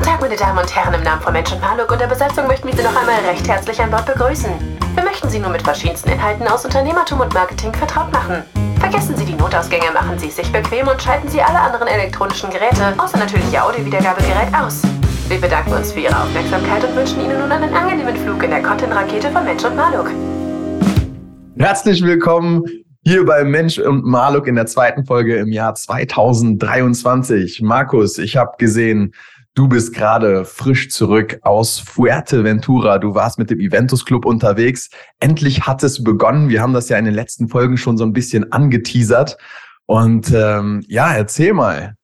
Guten 0.00 0.12
Tag, 0.12 0.22
meine 0.22 0.36
Damen 0.36 0.58
und 0.58 0.74
Herren, 0.74 0.94
im 0.94 1.02
Namen 1.02 1.20
von 1.20 1.34
Mensch 1.34 1.52
und 1.52 1.60
Maluk 1.60 1.92
und 1.92 2.00
der 2.00 2.06
Besatzung 2.06 2.46
möchten 2.46 2.66
wir 2.66 2.74
Sie 2.74 2.82
noch 2.82 2.96
einmal 2.96 3.20
recht 3.28 3.46
herzlich 3.46 3.78
an 3.82 3.90
Bord 3.90 4.06
begrüßen. 4.06 4.50
Wir 4.94 5.04
möchten 5.04 5.28
Sie 5.28 5.38
nur 5.38 5.50
mit 5.50 5.60
verschiedensten 5.60 6.08
Inhalten 6.08 6.48
aus 6.48 6.64
Unternehmertum 6.64 7.20
und 7.20 7.34
Marketing 7.34 7.70
vertraut 7.74 8.10
machen. 8.10 8.42
Vergessen 8.78 9.14
Sie 9.14 9.26
die 9.26 9.34
Notausgänge, 9.34 9.92
machen 9.92 10.18
Sie 10.18 10.28
es 10.28 10.36
sich 10.36 10.50
bequem 10.50 10.88
und 10.88 11.02
schalten 11.02 11.28
Sie 11.28 11.42
alle 11.42 11.60
anderen 11.60 11.86
elektronischen 11.86 12.48
Geräte, 12.48 12.94
außer 12.96 13.18
natürlich 13.18 13.52
Ihr 13.52 13.62
Audiowiedergabegerät, 13.62 14.54
aus. 14.54 14.80
Wir 15.28 15.38
bedanken 15.38 15.74
uns 15.74 15.92
für 15.92 16.00
Ihre 16.00 16.16
Aufmerksamkeit 16.16 16.82
und 16.82 16.96
wünschen 16.96 17.20
Ihnen 17.20 17.38
nun 17.38 17.52
einen 17.52 17.74
angenehmen 17.74 18.16
Flug 18.16 18.42
in 18.42 18.52
der 18.52 18.62
Content-Rakete 18.62 19.30
von 19.30 19.44
Mensch 19.44 19.64
und 19.64 19.76
Maluk. 19.76 20.10
Herzlich 21.58 22.02
willkommen 22.02 22.64
hier 23.04 23.26
bei 23.26 23.44
Mensch 23.44 23.78
und 23.78 24.06
Maluk 24.06 24.46
in 24.46 24.54
der 24.54 24.64
zweiten 24.64 25.04
Folge 25.04 25.36
im 25.36 25.52
Jahr 25.52 25.74
2023. 25.74 27.60
Markus, 27.60 28.16
ich 28.16 28.38
habe 28.38 28.52
gesehen, 28.56 29.12
du 29.54 29.68
bist 29.68 29.94
gerade 29.94 30.44
frisch 30.44 30.90
zurück 30.90 31.38
aus 31.42 31.78
Fuerteventura. 31.78 32.98
Du 32.98 33.14
warst 33.14 33.38
mit 33.38 33.50
dem 33.50 33.60
Eventus 33.60 34.04
Club 34.04 34.24
unterwegs. 34.24 34.90
Endlich 35.18 35.66
hat 35.66 35.82
es 35.82 36.02
begonnen. 36.02 36.48
Wir 36.48 36.62
haben 36.62 36.72
das 36.72 36.88
ja 36.88 36.98
in 36.98 37.04
den 37.04 37.14
letzten 37.14 37.48
Folgen 37.48 37.76
schon 37.76 37.98
so 37.98 38.04
ein 38.04 38.12
bisschen 38.12 38.52
angeteasert. 38.52 39.36
Und 39.86 40.32
ähm, 40.32 40.84
ja, 40.86 41.12
erzähl 41.12 41.52
mal. 41.52 41.94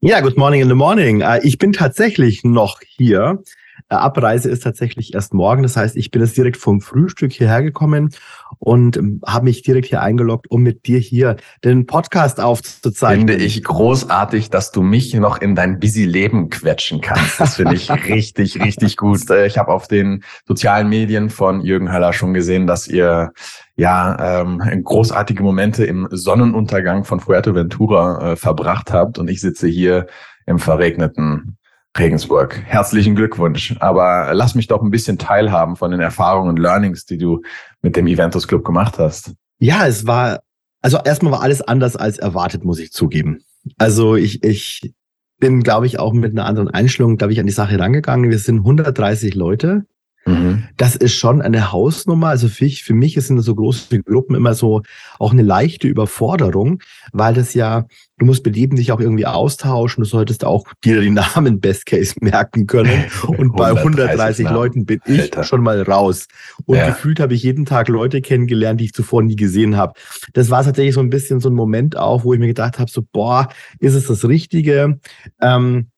Ja, 0.00 0.20
good 0.20 0.36
morning 0.36 0.62
in 0.62 0.68
the 0.68 0.74
morning. 0.74 1.20
Äh, 1.20 1.40
ich 1.42 1.58
bin 1.58 1.72
tatsächlich 1.72 2.42
noch 2.42 2.80
hier. 2.80 3.42
Äh, 3.88 3.94
Abreise 3.94 4.50
ist 4.50 4.62
tatsächlich 4.62 5.14
erst 5.14 5.34
morgen. 5.34 5.62
Das 5.62 5.76
heißt, 5.76 5.96
ich 5.96 6.10
bin 6.10 6.22
jetzt 6.22 6.36
direkt 6.36 6.56
vom 6.56 6.80
Frühstück 6.80 7.32
hierher 7.32 7.62
gekommen 7.62 8.10
und 8.58 8.96
ähm, 8.96 9.20
habe 9.26 9.44
mich 9.46 9.62
direkt 9.62 9.86
hier 9.86 10.02
eingeloggt, 10.02 10.50
um 10.50 10.62
mit 10.62 10.86
dir 10.86 10.98
hier 10.98 11.36
den 11.64 11.86
Podcast 11.86 12.40
aufzuzeichnen. 12.40 13.28
Finde 13.28 13.44
ich 13.44 13.62
großartig, 13.62 14.50
dass 14.50 14.72
du 14.72 14.82
mich 14.82 15.14
noch 15.14 15.40
in 15.40 15.54
dein 15.54 15.80
busy 15.80 16.04
Leben 16.04 16.50
quetschen 16.50 17.00
kannst. 17.00 17.40
Das 17.40 17.56
finde 17.56 17.74
ich 17.74 17.90
richtig, 18.08 18.60
richtig 18.60 18.96
gut. 18.96 19.28
Äh, 19.30 19.46
ich 19.46 19.58
habe 19.58 19.72
auf 19.72 19.88
den 19.88 20.24
sozialen 20.46 20.88
Medien 20.88 21.30
von 21.30 21.60
Jürgen 21.60 21.92
Höller 21.92 22.12
schon 22.12 22.34
gesehen, 22.34 22.66
dass 22.66 22.88
ihr 22.88 23.32
ja 23.76 24.42
ähm, 24.42 24.60
großartige 24.84 25.42
Momente 25.42 25.84
im 25.84 26.08
Sonnenuntergang 26.10 27.04
von 27.04 27.20
Fuerteventura 27.20 28.32
äh, 28.32 28.36
verbracht 28.36 28.92
habt 28.92 29.18
und 29.18 29.28
ich 29.30 29.40
sitze 29.40 29.66
hier 29.68 30.06
im 30.46 30.58
verregneten 30.58 31.56
Regensburg. 31.98 32.62
Herzlichen 32.64 33.14
Glückwunsch. 33.14 33.76
Aber 33.80 34.30
lass 34.32 34.54
mich 34.54 34.68
doch 34.68 34.82
ein 34.82 34.90
bisschen 34.90 35.18
teilhaben 35.18 35.76
von 35.76 35.90
den 35.90 36.00
Erfahrungen 36.00 36.50
und 36.50 36.58
Learnings, 36.58 37.04
die 37.04 37.18
du 37.18 37.42
mit 37.82 37.96
dem 37.96 38.06
Eventus 38.06 38.46
Club 38.46 38.64
gemacht 38.64 38.98
hast. 38.98 39.32
Ja, 39.58 39.86
es 39.86 40.06
war, 40.06 40.40
also 40.80 40.98
erstmal 41.04 41.32
war 41.32 41.42
alles 41.42 41.62
anders 41.62 41.96
als 41.96 42.18
erwartet, 42.18 42.64
muss 42.64 42.78
ich 42.78 42.92
zugeben. 42.92 43.42
Also 43.76 44.16
ich, 44.16 44.42
ich 44.44 44.94
bin, 45.38 45.62
glaube 45.62 45.86
ich, 45.86 45.98
auch 45.98 46.12
mit 46.12 46.32
einer 46.32 46.46
anderen 46.46 46.68
Einstellung, 46.68 47.16
glaube 47.16 47.32
ich, 47.32 47.40
an 47.40 47.46
die 47.46 47.52
Sache 47.52 47.78
rangegangen. 47.78 48.30
Wir 48.30 48.38
sind 48.38 48.58
130 48.58 49.34
Leute 49.34 49.84
Mhm. 50.26 50.64
Das 50.76 50.96
ist 50.96 51.14
schon 51.14 51.40
eine 51.40 51.72
Hausnummer. 51.72 52.28
Also 52.28 52.48
für, 52.48 52.66
ich, 52.66 52.84
für 52.84 52.94
mich 52.94 53.14
sind 53.14 53.40
so 53.40 53.54
große 53.54 54.02
Gruppen 54.02 54.36
immer 54.36 54.54
so 54.54 54.82
auch 55.18 55.32
eine 55.32 55.42
leichte 55.42 55.88
Überforderung, 55.88 56.82
weil 57.12 57.34
das 57.34 57.54
ja, 57.54 57.86
du 58.18 58.26
musst 58.26 58.46
jedem 58.46 58.76
dich 58.76 58.92
auch 58.92 59.00
irgendwie 59.00 59.26
austauschen. 59.26 60.04
Du 60.04 60.08
solltest 60.08 60.44
auch 60.44 60.66
dir 60.84 61.00
die 61.00 61.10
Namen 61.34 61.60
Best 61.60 61.86
Case 61.86 62.14
merken 62.20 62.66
können. 62.66 63.04
Und 63.26 63.56
bei 63.56 63.70
130 63.70 64.44
Namen. 64.44 64.56
Leuten 64.56 64.86
bin 64.86 65.00
ich 65.06 65.20
Alter. 65.22 65.44
schon 65.44 65.62
mal 65.62 65.80
raus. 65.82 66.28
Und 66.66 66.76
ja. 66.76 66.88
gefühlt 66.88 67.18
habe 67.20 67.34
ich 67.34 67.42
jeden 67.42 67.64
Tag 67.64 67.88
Leute 67.88 68.20
kennengelernt, 68.20 68.80
die 68.80 68.86
ich 68.86 68.92
zuvor 68.92 69.22
nie 69.22 69.36
gesehen 69.36 69.76
habe. 69.76 69.94
Das 70.34 70.50
war 70.50 70.62
tatsächlich 70.62 70.94
so 70.94 71.00
ein 71.00 71.10
bisschen 71.10 71.40
so 71.40 71.48
ein 71.48 71.54
Moment 71.54 71.96
auch, 71.96 72.24
wo 72.24 72.34
ich 72.34 72.40
mir 72.40 72.48
gedacht 72.48 72.78
habe, 72.78 72.90
so, 72.90 73.02
boah, 73.10 73.48
ist 73.78 73.94
es 73.94 74.06
das 74.06 74.26
Richtige? 74.26 75.00
Ähm, 75.40 75.90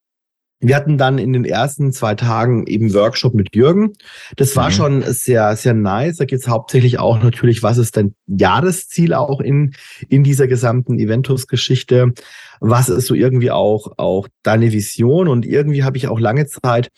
wir 0.62 0.76
hatten 0.76 0.96
dann 0.96 1.18
in 1.18 1.32
den 1.32 1.44
ersten 1.44 1.92
zwei 1.92 2.14
Tagen 2.14 2.66
eben 2.66 2.94
Workshop 2.94 3.34
mit 3.34 3.54
Jürgen. 3.54 3.94
Das 4.36 4.54
war 4.54 4.68
mhm. 4.68 4.72
schon 4.72 5.02
sehr, 5.02 5.56
sehr 5.56 5.74
nice. 5.74 6.16
Da 6.16 6.24
geht 6.24 6.38
es 6.38 6.48
hauptsächlich 6.48 7.00
auch 7.00 7.20
natürlich, 7.22 7.62
was 7.62 7.78
ist 7.78 7.96
dein 7.96 8.14
Jahresziel 8.26 9.12
auch 9.12 9.40
in, 9.40 9.74
in 10.08 10.22
dieser 10.22 10.46
gesamten 10.46 10.98
Eventus-Geschichte? 10.98 12.12
Was 12.60 12.88
ist 12.88 13.08
so 13.08 13.14
irgendwie 13.14 13.50
auch, 13.50 13.98
auch 13.98 14.28
deine 14.44 14.72
Vision? 14.72 15.26
Und 15.26 15.44
irgendwie 15.44 15.82
habe 15.82 15.96
ich 15.96 16.06
auch 16.06 16.20
lange 16.20 16.46
Zeit 16.46 16.90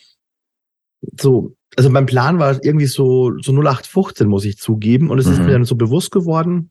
so, 1.19 1.55
also 1.75 1.89
mein 1.89 2.05
Plan 2.05 2.37
war 2.37 2.63
irgendwie 2.63 2.85
so, 2.85 3.33
so 3.41 3.51
0815, 3.51 4.27
muss 4.27 4.45
ich 4.45 4.57
zugeben. 4.57 5.09
Und 5.09 5.17
es 5.17 5.25
mhm. 5.25 5.33
ist 5.33 5.39
mir 5.39 5.51
dann 5.53 5.65
so 5.65 5.75
bewusst 5.75 6.11
geworden, 6.11 6.69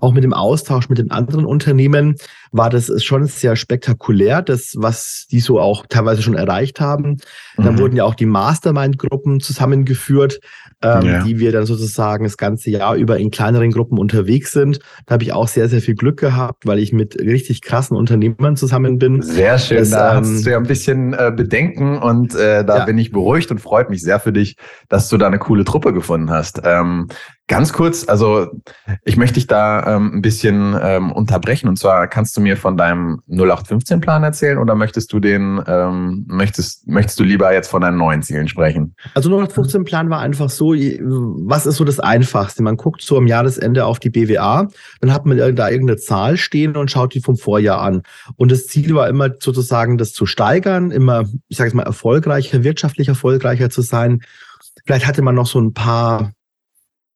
auch 0.00 0.12
mit 0.12 0.24
dem 0.24 0.32
Austausch 0.32 0.88
mit 0.88 0.98
den 0.98 1.10
anderen 1.10 1.44
Unternehmen 1.44 2.16
war 2.52 2.68
das 2.68 3.02
schon 3.02 3.26
sehr 3.26 3.56
spektakulär, 3.56 4.42
das, 4.42 4.74
was 4.76 5.26
die 5.30 5.40
so 5.40 5.58
auch 5.58 5.86
teilweise 5.88 6.22
schon 6.22 6.34
erreicht 6.34 6.80
haben. 6.80 7.16
Dann 7.56 7.74
mhm. 7.74 7.78
wurden 7.78 7.96
ja 7.96 8.04
auch 8.04 8.14
die 8.14 8.26
Mastermind-Gruppen 8.26 9.40
zusammengeführt, 9.40 10.40
ähm, 10.82 11.02
ja. 11.02 11.22
die 11.22 11.38
wir 11.38 11.50
dann 11.52 11.64
sozusagen 11.64 12.24
das 12.24 12.36
ganze 12.36 12.70
Jahr 12.70 12.96
über 12.96 13.18
in 13.18 13.30
kleineren 13.30 13.70
Gruppen 13.70 13.98
unterwegs 13.98 14.52
sind. 14.52 14.80
Da 15.06 15.14
habe 15.14 15.24
ich 15.24 15.32
auch 15.32 15.48
sehr, 15.48 15.68
sehr 15.68 15.80
viel 15.80 15.94
Glück 15.94 16.18
gehabt, 16.18 16.66
weil 16.66 16.78
ich 16.78 16.92
mit 16.92 17.18
richtig 17.18 17.62
krassen 17.62 17.96
Unternehmern 17.96 18.56
zusammen 18.56 18.98
bin. 18.98 19.22
Sehr 19.22 19.58
schön, 19.58 19.78
das, 19.78 19.90
da 19.90 20.18
ähm, 20.18 20.24
hast 20.24 20.44
du 20.44 20.50
ja 20.50 20.58
ein 20.58 20.66
bisschen 20.66 21.14
äh, 21.14 21.32
Bedenken 21.34 21.96
und 21.98 22.34
äh, 22.34 22.64
da 22.64 22.78
ja. 22.78 22.84
bin 22.84 22.98
ich 22.98 23.12
beruhigt 23.12 23.50
und 23.50 23.60
freut 23.60 23.88
mich 23.88 24.02
sehr 24.02 24.20
für 24.20 24.32
dich, 24.32 24.56
dass 24.88 25.08
du 25.08 25.16
da 25.16 25.26
eine 25.26 25.38
coole 25.38 25.64
Truppe 25.64 25.94
gefunden 25.94 26.30
hast. 26.30 26.60
Ähm, 26.64 27.08
Ganz 27.52 27.74
kurz, 27.74 28.08
also 28.08 28.46
ich 29.04 29.18
möchte 29.18 29.34
dich 29.34 29.46
da 29.46 29.96
ähm, 29.96 30.10
ein 30.14 30.22
bisschen 30.22 30.74
ähm, 30.80 31.12
unterbrechen. 31.12 31.68
Und 31.68 31.78
zwar 31.78 32.08
kannst 32.08 32.34
du 32.34 32.40
mir 32.40 32.56
von 32.56 32.78
deinem 32.78 33.20
0815-Plan 33.28 34.22
erzählen 34.22 34.56
oder 34.56 34.74
möchtest 34.74 35.12
du 35.12 35.20
den, 35.20 35.62
ähm, 35.66 36.24
möchtest, 36.28 36.88
möchtest 36.88 37.20
du 37.20 37.24
lieber 37.24 37.52
jetzt 37.52 37.68
von 37.68 37.82
deinen 37.82 37.98
neuen 37.98 38.22
Zielen 38.22 38.48
sprechen? 38.48 38.96
Also 39.12 39.28
0815-Plan 39.28 40.08
war 40.08 40.20
einfach 40.20 40.48
so, 40.48 40.72
was 40.72 41.66
ist 41.66 41.76
so 41.76 41.84
das 41.84 42.00
Einfachste? 42.00 42.62
Man 42.62 42.78
guckt 42.78 43.02
so 43.02 43.18
am 43.18 43.26
Jahresende 43.26 43.84
auf 43.84 43.98
die 43.98 44.08
BWA, 44.08 44.68
dann 45.02 45.12
hat 45.12 45.26
man 45.26 45.36
da 45.36 45.68
irgendeine 45.68 45.98
Zahl 45.98 46.38
stehen 46.38 46.74
und 46.74 46.90
schaut 46.90 47.12
die 47.12 47.20
vom 47.20 47.36
Vorjahr 47.36 47.82
an. 47.82 48.02
Und 48.36 48.50
das 48.50 48.66
Ziel 48.66 48.94
war 48.94 49.10
immer 49.10 49.28
sozusagen, 49.38 49.98
das 49.98 50.14
zu 50.14 50.24
steigern, 50.24 50.90
immer, 50.90 51.24
ich 51.48 51.58
sage 51.58 51.68
es 51.68 51.74
mal, 51.74 51.82
erfolgreicher, 51.82 52.64
wirtschaftlich 52.64 53.08
erfolgreicher 53.08 53.68
zu 53.68 53.82
sein. 53.82 54.22
Vielleicht 54.86 55.06
hatte 55.06 55.20
man 55.20 55.34
noch 55.34 55.46
so 55.46 55.60
ein 55.60 55.74
paar 55.74 56.32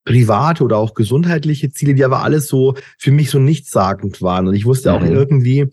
private 0.07 0.65
oder 0.65 0.79
auch 0.79 0.95
gesundheitliche 0.95 1.71
Ziele, 1.71 1.95
die 1.95 2.05
aber 2.05 2.23
alles 2.23 2.47
so 2.47 2.75
für 2.97 3.11
mich 3.11 3.29
so 3.29 3.39
nichtssagend 3.39 4.23
waren. 4.23 4.49
Und 4.49 4.55
ich 4.55 4.65
wusste 4.65 4.95
auch 4.95 5.03
mhm. 5.03 5.13
irgendwie, 5.13 5.67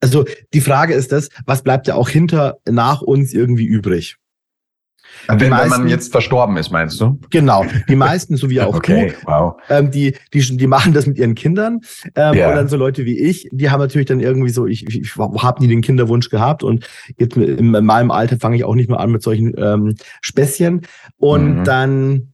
also 0.00 0.24
die 0.52 0.60
Frage 0.60 0.94
ist 0.94 1.10
das, 1.10 1.30
was 1.46 1.62
bleibt 1.62 1.88
ja 1.88 1.96
auch 1.96 2.08
hinter 2.08 2.58
nach 2.68 3.02
uns 3.02 3.32
irgendwie 3.32 3.64
übrig? 3.64 4.18
Wenn, 5.28 5.50
meisten, 5.50 5.70
wenn 5.70 5.80
man 5.80 5.88
jetzt 5.88 6.10
verstorben 6.10 6.56
ist, 6.56 6.70
meinst 6.70 7.00
du? 7.00 7.18
Genau. 7.30 7.64
Die 7.88 7.96
meisten, 7.96 8.36
so 8.36 8.50
wie 8.50 8.60
auch 8.60 8.74
okay, 8.74 9.14
du, 9.20 9.26
wow. 9.26 9.54
ähm, 9.68 9.90
die, 9.90 10.16
die, 10.32 10.56
die 10.56 10.66
machen 10.66 10.94
das 10.94 11.06
mit 11.06 11.18
ihren 11.18 11.34
Kindern. 11.34 11.80
Ähm, 12.14 12.34
yeah. 12.34 12.48
Und 12.48 12.56
dann 12.56 12.68
so 12.68 12.76
Leute 12.76 13.04
wie 13.04 13.18
ich, 13.18 13.48
die 13.52 13.70
haben 13.70 13.80
natürlich 13.80 14.06
dann 14.06 14.20
irgendwie 14.20 14.50
so, 14.50 14.66
ich, 14.66 14.86
ich, 14.86 15.00
ich 15.00 15.16
habe 15.16 15.62
nie 15.62 15.68
den 15.68 15.82
Kinderwunsch 15.82 16.28
gehabt 16.28 16.62
und 16.64 16.88
jetzt 17.18 17.36
in 17.36 17.70
meinem 17.70 18.10
Alter 18.10 18.38
fange 18.38 18.56
ich 18.56 18.64
auch 18.64 18.74
nicht 18.74 18.88
mehr 18.88 19.00
an 19.00 19.10
mit 19.10 19.22
solchen 19.22 19.52
ähm, 19.58 19.94
Späßchen. 20.22 20.82
Und 21.18 21.58
mhm. 21.58 21.64
dann 21.64 22.31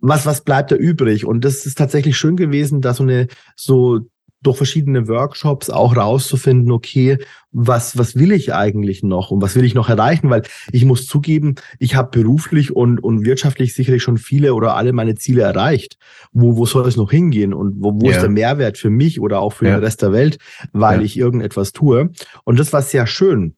was, 0.00 0.26
was 0.26 0.42
bleibt 0.42 0.70
da 0.70 0.76
übrig? 0.76 1.24
Und 1.24 1.44
das 1.44 1.66
ist 1.66 1.78
tatsächlich 1.78 2.16
schön 2.16 2.36
gewesen, 2.36 2.80
da 2.80 2.94
so 2.94 3.02
eine, 3.02 3.28
so 3.56 4.00
durch 4.42 4.56
verschiedene 4.56 5.08
Workshops 5.08 5.68
auch 5.68 5.96
rauszufinden, 5.96 6.70
okay, 6.70 7.18
was, 7.50 7.98
was 7.98 8.14
will 8.14 8.30
ich 8.30 8.54
eigentlich 8.54 9.02
noch 9.02 9.30
und 9.30 9.42
was 9.42 9.56
will 9.56 9.64
ich 9.64 9.74
noch 9.74 9.88
erreichen? 9.88 10.30
Weil 10.30 10.42
ich 10.70 10.84
muss 10.84 11.06
zugeben, 11.06 11.56
ich 11.80 11.96
habe 11.96 12.10
beruflich 12.16 12.74
und, 12.74 13.02
und 13.02 13.24
wirtschaftlich 13.24 13.74
sicherlich 13.74 14.02
schon 14.02 14.16
viele 14.16 14.54
oder 14.54 14.76
alle 14.76 14.92
meine 14.92 15.16
Ziele 15.16 15.42
erreicht. 15.42 15.96
Wo, 16.32 16.56
wo 16.56 16.66
soll 16.66 16.86
es 16.86 16.96
noch 16.96 17.10
hingehen 17.10 17.52
und 17.52 17.82
wo, 17.82 17.92
wo 17.94 18.06
yeah. 18.06 18.16
ist 18.16 18.22
der 18.22 18.30
Mehrwert 18.30 18.78
für 18.78 18.90
mich 18.90 19.20
oder 19.20 19.40
auch 19.40 19.54
für 19.54 19.64
yeah. 19.64 19.76
den 19.76 19.84
Rest 19.84 20.02
der 20.02 20.12
Welt, 20.12 20.38
weil 20.72 20.98
yeah. 20.98 21.04
ich 21.04 21.18
irgendetwas 21.18 21.72
tue? 21.72 22.10
Und 22.44 22.60
das 22.60 22.72
war 22.72 22.82
sehr 22.82 23.06
schön. 23.08 23.56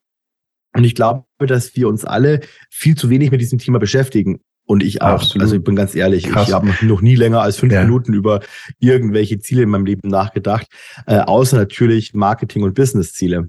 Und 0.75 0.85
ich 0.85 0.95
glaube, 0.95 1.25
dass 1.39 1.75
wir 1.77 1.89
uns 1.89 2.05
alle 2.05 2.41
viel 2.71 2.95
zu 2.95 3.11
wenig 3.11 3.31
mit 3.31 3.41
diesem 3.41 3.59
Thema 3.59 3.79
beschäftigen. 3.79 4.41
Und 4.71 4.85
ich 4.85 5.03
auch. 5.03 5.09
Absolut. 5.09 5.43
Also 5.43 5.57
ich 5.57 5.65
bin 5.65 5.75
ganz 5.75 5.97
ehrlich, 5.97 6.29
Krass. 6.29 6.47
ich 6.47 6.55
habe 6.55 6.73
noch 6.83 7.01
nie 7.01 7.17
länger 7.17 7.43
als 7.43 7.57
fünf 7.57 7.73
ja. 7.73 7.83
Minuten 7.83 8.15
über 8.15 8.39
irgendwelche 8.79 9.41
Ziele 9.41 9.65
in 9.65 9.69
meinem 9.69 9.85
Leben 9.85 10.09
nachgedacht, 10.09 10.69
äh, 11.09 11.19
außer 11.19 11.57
natürlich 11.57 12.15
Marketing- 12.15 12.63
und 12.63 12.75
Business-Ziele. 12.77 13.49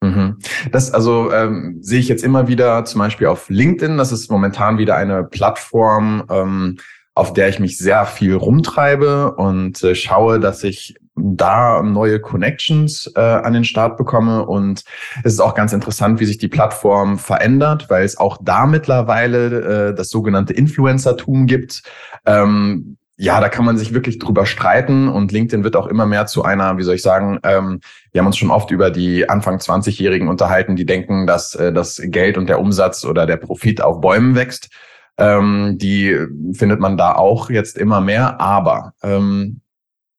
Mhm. 0.00 0.38
Das 0.70 0.90
also 0.90 1.30
ähm, 1.30 1.76
sehe 1.82 2.00
ich 2.00 2.08
jetzt 2.08 2.24
immer 2.24 2.48
wieder, 2.48 2.86
zum 2.86 3.00
Beispiel 3.00 3.26
auf 3.26 3.50
LinkedIn. 3.50 3.98
Das 3.98 4.12
ist 4.12 4.30
momentan 4.30 4.78
wieder 4.78 4.96
eine 4.96 5.24
Plattform, 5.24 6.24
ähm, 6.30 6.78
auf 7.14 7.34
der 7.34 7.50
ich 7.50 7.58
mich 7.58 7.76
sehr 7.76 8.06
viel 8.06 8.34
rumtreibe 8.34 9.34
und 9.34 9.84
äh, 9.84 9.94
schaue, 9.94 10.40
dass 10.40 10.64
ich 10.64 10.96
da 11.14 11.82
neue 11.82 12.20
Connections 12.20 13.10
äh, 13.16 13.20
an 13.20 13.52
den 13.52 13.64
Start 13.64 13.96
bekomme. 13.96 14.46
Und 14.46 14.84
es 15.24 15.34
ist 15.34 15.40
auch 15.40 15.54
ganz 15.54 15.72
interessant, 15.72 16.20
wie 16.20 16.24
sich 16.24 16.38
die 16.38 16.48
Plattform 16.48 17.18
verändert, 17.18 17.90
weil 17.90 18.04
es 18.04 18.16
auch 18.16 18.38
da 18.40 18.66
mittlerweile 18.66 19.90
äh, 19.90 19.94
das 19.94 20.08
sogenannte 20.08 20.52
Influencertum 20.54 21.46
gibt. 21.46 21.82
Ähm, 22.24 22.96
ja, 23.16 23.40
da 23.40 23.48
kann 23.48 23.64
man 23.64 23.76
sich 23.76 23.92
wirklich 23.92 24.18
drüber 24.18 24.46
streiten 24.46 25.08
und 25.08 25.32
LinkedIn 25.32 25.64
wird 25.64 25.76
auch 25.76 25.86
immer 25.86 26.06
mehr 26.06 26.26
zu 26.26 26.44
einer, 26.44 26.78
wie 26.78 26.82
soll 26.82 26.94
ich 26.94 27.02
sagen, 27.02 27.38
ähm, 27.44 27.80
wir 28.10 28.20
haben 28.20 28.26
uns 28.26 28.38
schon 28.38 28.50
oft 28.50 28.70
über 28.70 28.90
die 28.90 29.28
Anfang 29.28 29.58
20-Jährigen 29.58 30.28
unterhalten, 30.28 30.76
die 30.76 30.86
denken, 30.86 31.26
dass 31.26 31.54
äh, 31.54 31.72
das 31.72 32.00
Geld 32.02 32.38
und 32.38 32.48
der 32.48 32.58
Umsatz 32.58 33.04
oder 33.04 33.26
der 33.26 33.36
Profit 33.36 33.82
auf 33.82 34.00
Bäumen 34.00 34.34
wächst. 34.34 34.70
Ähm, 35.18 35.76
die 35.78 36.18
findet 36.54 36.80
man 36.80 36.96
da 36.96 37.14
auch 37.14 37.50
jetzt 37.50 37.76
immer 37.76 38.00
mehr, 38.00 38.40
aber 38.40 38.94
ähm, 39.02 39.60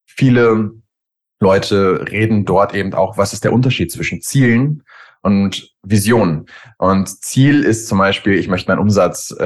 viele 0.06 0.72
Leute 1.44 2.06
reden 2.10 2.45
dort 2.45 2.74
eben 2.74 2.94
auch, 2.94 3.18
was 3.18 3.34
ist 3.34 3.44
der 3.44 3.54
Unterschied 3.54 3.92
zwischen 3.92 4.22
Zielen 4.22 4.84
und 5.24 5.74
Vision. 5.84 6.45
Und 6.78 7.24
Ziel 7.24 7.63
ist 7.63 7.88
zum 7.88 7.98
Beispiel, 7.98 8.34
ich 8.34 8.48
möchte 8.50 8.69
meinen 8.69 8.81
Umsatz 8.81 9.34
äh, 9.38 9.45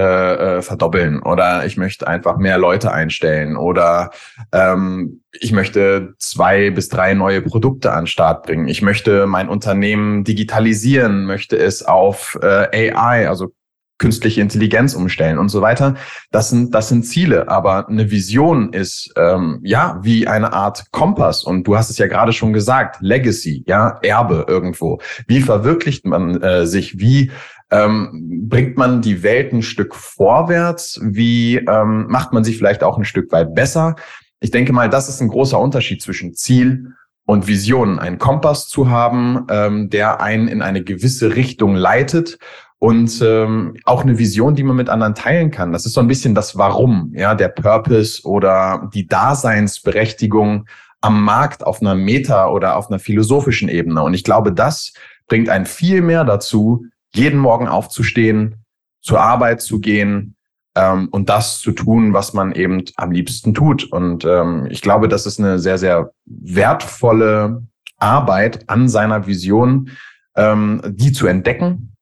äh, 0.58 0.62
verdoppeln 0.62 1.22
oder 1.22 1.66
ich 1.66 1.78
möchte 1.78 2.08
einfach 2.08 2.38
mehr 2.38 2.58
Leute 2.58 2.92
einstellen 2.92 3.58
oder 3.58 4.10
ähm, 4.52 5.22
ich 5.40 5.52
möchte 5.52 6.16
zwei 6.18 6.72
bis 6.72 6.90
drei 6.90 7.14
neue 7.14 7.42
Produkte 7.42 7.92
an 7.92 8.02
den 8.02 8.08
Start 8.08 8.46
bringen. 8.46 8.68
Ich 8.68 8.82
möchte 8.82 9.28
mein 9.28 9.50
Unternehmen 9.50 10.24
digitalisieren, 10.24 11.26
möchte 11.26 11.58
es 11.58 11.84
auf 11.84 12.38
äh, 12.42 12.96
AI, 12.96 13.30
also 13.30 13.52
künstliche 13.98 14.42
Intelligenz 14.42 14.94
umstellen 14.94 15.38
und 15.38 15.50
so 15.50 15.62
weiter. 15.62 15.96
Das 16.32 16.50
sind, 16.50 16.74
das 16.74 16.90
sind 16.90 17.04
Ziele, 17.04 17.50
aber 17.50 17.88
eine 17.88 18.12
Vision 18.12 18.74
ist 18.74 19.12
ähm, 19.18 19.60
ja 19.64 20.00
wie 20.04 20.28
eine 20.28 20.54
Art 20.54 20.92
Kompass. 20.92 21.44
Und 21.44 21.66
du 21.66 21.78
hast 21.78 21.90
es 21.90 21.98
ja 21.98 22.08
gerade 22.08 22.34
schon 22.34 22.54
gesagt, 22.54 22.98
Legacy, 23.02 23.64
ja, 23.68 23.98
Erbe 24.02 24.46
irgendwo. 24.48 25.00
Wie 25.28 25.42
verwirklicht 25.42 26.06
man 26.06 26.42
äh, 26.42 26.66
sich? 26.66 27.00
Wie 27.00 27.32
ähm, 27.72 28.46
bringt 28.48 28.78
man 28.78 29.02
die 29.02 29.24
Welt 29.24 29.52
ein 29.54 29.62
Stück 29.62 29.96
vorwärts? 29.96 31.00
Wie 31.04 31.58
ähm, 31.58 32.08
macht 32.08 32.34
man 32.34 32.44
sich 32.44 32.58
vielleicht 32.58 32.84
auch 32.84 32.98
ein 32.98 33.06
Stück 33.06 33.32
weit 33.32 33.56
besser? 33.56 33.96
Ich 34.40 34.52
denke 34.52 34.74
mal, 34.74 34.90
das 34.90 35.10
ist 35.10 35.22
ein 35.22 35.30
großer 35.30 35.60
Unterschied 35.60 36.02
zwischen 36.02 36.34
Ziel 36.34 36.94
und 37.26 37.48
Vision. 37.48 38.00
Einen 38.00 38.20
Kompass 38.20 38.68
zu 38.68 38.90
haben, 38.90 39.46
ähm, 39.50 39.90
der 39.90 40.22
einen 40.22 40.48
in 40.48 40.62
eine 40.62 40.84
gewisse 40.84 41.36
Richtung 41.36 41.76
leitet 41.76 42.38
und 42.80 43.22
ähm, 43.24 43.76
auch 43.86 44.04
eine 44.04 44.20
Vision, 44.20 44.56
die 44.56 44.64
man 44.64 44.76
mit 44.76 44.90
anderen 44.90 45.16
teilen 45.16 45.52
kann. 45.52 45.72
Das 45.72 45.86
ist 45.86 45.94
so 45.94 46.02
ein 46.02 46.08
bisschen 46.08 46.36
das 46.36 46.58
Warum, 46.58 47.12
ja, 47.16 47.34
der 47.34 47.50
Purpose 47.50 48.22
oder 48.24 48.90
die 48.94 49.08
Daseinsberechtigung 49.08 50.68
am 51.02 51.24
Markt 51.24 51.66
auf 51.66 51.82
einer 51.82 51.96
Meta- 51.96 52.50
oder 52.50 52.78
auf 52.78 52.90
einer 52.90 53.00
philosophischen 53.00 53.70
Ebene. 53.70 54.04
Und 54.04 54.14
ich 54.14 54.24
glaube, 54.24 54.52
das 54.52 54.94
bringt 55.28 55.50
einen 55.50 55.66
viel 55.66 56.02
mehr 56.02 56.24
dazu, 56.24 56.86
jeden 57.14 57.40
Morgen 57.40 57.68
aufzustehen, 57.68 58.64
zur 59.02 59.22
Arbeit 59.22 59.62
zu 59.62 59.80
gehen 59.80 60.36
ähm, 60.76 61.08
und 61.10 61.30
das 61.30 61.60
zu 61.60 61.72
tun, 61.72 62.14
was 62.14 62.34
man 62.34 62.52
eben 62.52 62.84
am 62.96 63.12
liebsten 63.12 63.54
tut. 63.54 63.86
Und 63.86 64.24
ähm, 64.26 64.68
ich 64.70 64.82
glaube, 64.82 65.08
das 65.08 65.26
ist 65.26 65.40
eine 65.40 65.58
sehr, 65.58 65.80
sehr 65.80 66.12
wertvolle 66.26 67.64
Arbeit 67.98 68.70
an 68.70 68.88
seiner 68.88 69.26
Vision, 69.26 69.90
ähm, 70.36 70.82
die 70.86 71.12
zu 71.12 71.26
entdecken 71.26 71.97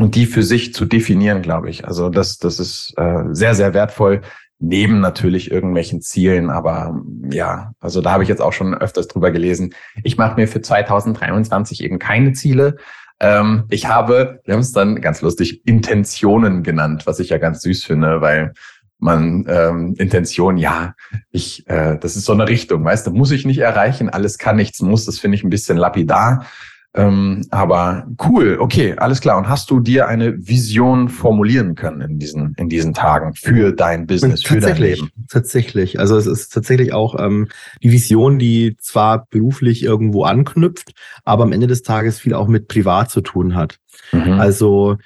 und 0.00 0.14
die 0.14 0.26
für 0.26 0.42
sich 0.42 0.72
zu 0.74 0.86
definieren, 0.86 1.42
glaube 1.42 1.70
ich. 1.70 1.86
Also 1.86 2.08
das, 2.08 2.38
das 2.38 2.58
ist 2.58 2.94
äh, 2.96 3.24
sehr, 3.32 3.54
sehr 3.54 3.74
wertvoll, 3.74 4.22
neben 4.58 5.00
natürlich 5.00 5.50
irgendwelchen 5.50 6.00
Zielen. 6.00 6.50
Aber 6.50 7.00
ja, 7.30 7.72
also 7.80 8.00
da 8.00 8.12
habe 8.12 8.22
ich 8.22 8.28
jetzt 8.28 8.42
auch 8.42 8.52
schon 8.52 8.74
öfters 8.74 9.08
drüber 9.08 9.30
gelesen. 9.30 9.74
Ich 10.02 10.16
mache 10.16 10.40
mir 10.40 10.48
für 10.48 10.60
2023 10.62 11.82
eben 11.84 11.98
keine 11.98 12.32
Ziele. 12.32 12.76
Ähm, 13.20 13.64
ich 13.68 13.88
habe, 13.88 14.40
wir 14.44 14.54
haben 14.54 14.60
es 14.60 14.72
dann 14.72 15.00
ganz 15.00 15.20
lustig, 15.20 15.66
Intentionen 15.66 16.62
genannt, 16.62 17.06
was 17.06 17.20
ich 17.20 17.28
ja 17.28 17.38
ganz 17.38 17.60
süß 17.60 17.84
finde, 17.84 18.20
weil 18.22 18.54
man 18.98 19.44
ähm, 19.48 19.94
Intention, 19.98 20.56
ja, 20.56 20.94
ich, 21.30 21.66
äh, 21.68 21.98
das 21.98 22.16
ist 22.16 22.24
so 22.24 22.32
eine 22.32 22.48
Richtung, 22.48 22.84
weißt 22.84 23.06
du, 23.06 23.10
muss 23.10 23.30
ich 23.30 23.46
nicht 23.46 23.58
erreichen, 23.58 24.10
alles 24.10 24.38
kann, 24.38 24.56
nichts 24.56 24.80
muss, 24.80 25.06
das 25.06 25.18
finde 25.18 25.36
ich 25.36 25.44
ein 25.44 25.50
bisschen 25.50 25.78
lapidar. 25.78 26.46
Ähm, 26.92 27.46
aber 27.50 28.08
cool, 28.28 28.56
okay, 28.58 28.94
alles 28.96 29.20
klar. 29.20 29.38
Und 29.38 29.48
hast 29.48 29.70
du 29.70 29.78
dir 29.78 30.08
eine 30.08 30.36
Vision 30.48 31.08
formulieren 31.08 31.76
können 31.76 32.00
in 32.00 32.18
diesen, 32.18 32.54
in 32.56 32.68
diesen 32.68 32.94
Tagen 32.94 33.34
für 33.34 33.72
dein 33.72 34.08
Business, 34.08 34.42
für 34.42 34.58
dein 34.58 34.76
Leben? 34.76 35.10
Tatsächlich. 35.28 36.00
Also 36.00 36.16
es 36.16 36.26
ist 36.26 36.52
tatsächlich 36.52 36.92
auch 36.92 37.16
ähm, 37.18 37.46
die 37.82 37.92
Vision, 37.92 38.40
die 38.40 38.76
zwar 38.80 39.26
beruflich 39.30 39.84
irgendwo 39.84 40.24
anknüpft, 40.24 40.92
aber 41.24 41.44
am 41.44 41.52
Ende 41.52 41.68
des 41.68 41.82
Tages 41.82 42.18
viel 42.18 42.34
auch 42.34 42.48
mit 42.48 42.66
privat 42.66 43.10
zu 43.10 43.20
tun 43.20 43.54
hat. 43.54 43.78
Mhm. 44.10 44.32
Also 44.32 44.96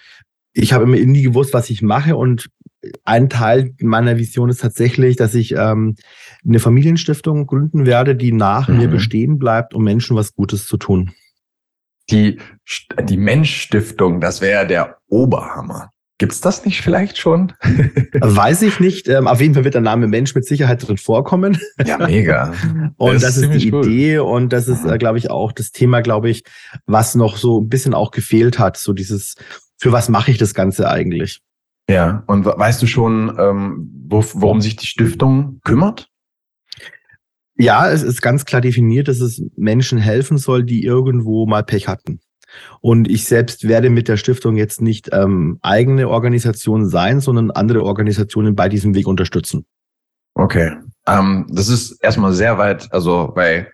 ich 0.55 0.73
habe 0.73 0.85
immer 0.85 0.97
nie 0.97 1.23
gewusst, 1.23 1.53
was 1.53 1.69
ich 1.69 1.83
mache 1.83 2.17
und 2.17 2.49
ein 3.05 3.29
Teil 3.29 3.73
meiner 3.81 4.19
Vision 4.19 4.49
ist 4.49 4.61
tatsächlich, 4.61 5.17
dass 5.17 5.35
ich 5.35 5.53
ähm, 5.53 5.97
eine 6.47 6.61
Familienstiftung 6.61 7.47
gründen 7.47 7.87
werde, 7.87 8.15
die 8.15 8.33
nach 8.33 8.69
mhm. 8.69 8.79
mir 8.79 8.89
bestehen 8.89 9.39
bleibt, 9.39 9.75
um 9.75 9.85
Menschen 9.85 10.17
was 10.17 10.35
Gutes 10.35 10.67
zu 10.67 10.77
tun. 10.77 11.13
Die, 12.11 12.39
die 13.03 13.17
Mensch-Stiftung, 13.17 14.21
das 14.21 14.41
wäre 14.41 14.67
der 14.67 14.99
Oberhammer. 15.09 15.91
Gibt's 16.19 16.41
das 16.41 16.65
nicht 16.65 16.81
vielleicht 16.81 17.19
schon? 17.19 17.53
Weiß 18.21 18.63
ich 18.63 18.79
nicht. 18.79 19.09
Ähm, 19.09 19.27
auf 19.27 19.41
jeden 19.41 19.55
Fall 19.55 19.65
wird 19.65 19.75
der 19.75 19.81
Name 19.81 20.07
Mensch 20.07 20.35
mit 20.35 20.45
Sicherheit 20.45 20.87
drin 20.87 20.97
vorkommen. 20.97 21.59
Ja, 21.85 21.99
mega. 21.99 22.55
und 22.97 23.15
das, 23.15 23.23
das 23.23 23.37
ist, 23.39 23.63
die 23.63 23.73
cool. 23.73 23.85
Idee 23.85 24.19
und 24.19 24.53
das 24.53 24.69
ist, 24.69 24.85
äh, 24.85 24.97
glaube 24.97 25.19
ich, 25.19 25.31
auch 25.31 25.51
das 25.51 25.73
Thema, 25.73 26.03
glaube 26.03 26.31
ich, 26.31 26.45
was 26.87 27.17
noch 27.17 27.37
so 27.37 27.61
ein 27.61 27.69
bisschen 27.69 27.95
auch 27.95 28.13
gefehlt 28.13 28.61
hat. 28.61 28.77
So 28.77 28.93
dieses, 28.93 29.35
für 29.77 29.91
was 29.91 30.09
mache 30.09 30.31
ich 30.31 30.39
das 30.39 30.55
Ganze 30.55 30.89
eigentlich? 30.89 31.41
Ja, 31.91 32.23
und 32.29 32.47
weißt 32.47 32.81
du 32.81 32.87
schon, 32.87 33.37
ähm, 33.39 33.91
worum 34.09 34.61
sich 34.61 34.77
die 34.77 34.87
Stiftung 34.87 35.61
kümmert? 35.65 36.09
Ja, 37.57 37.89
es 37.89 38.03
ist 38.03 38.21
ganz 38.21 38.45
klar 38.45 38.61
definiert, 38.61 39.09
dass 39.09 39.21
es 39.21 39.43
Menschen 39.57 39.99
helfen 39.99 40.39
soll, 40.39 40.65
die 40.65 40.85
irgendwo 40.85 41.47
mal 41.47 41.63
Pech 41.63 41.87
hatten. 41.89 42.21
Und 42.81 43.09
ich 43.09 43.25
selbst 43.27 43.69
werde 43.69 43.91
mit 43.91 44.09
der 44.09 44.17
Stiftung 44.17 44.57
jetzt 44.57 44.81
nicht 44.81 45.11
ähm, 45.13 45.59
eigene 45.63 46.09
Organisation 46.09 46.89
sein, 46.89 47.21
sondern 47.21 47.51
andere 47.51 47.83
Organisationen 47.83 48.55
bei 48.55 48.69
diesem 48.69 48.95
Weg 48.95 49.07
unterstützen. 49.07 49.67
Okay. 50.35 50.77
Ähm, 51.07 51.47
das 51.51 51.69
ist 51.69 52.03
erstmal 52.03 52.33
sehr 52.33 52.59
weit, 52.59 52.93
also 52.93 53.33
weil 53.35 53.73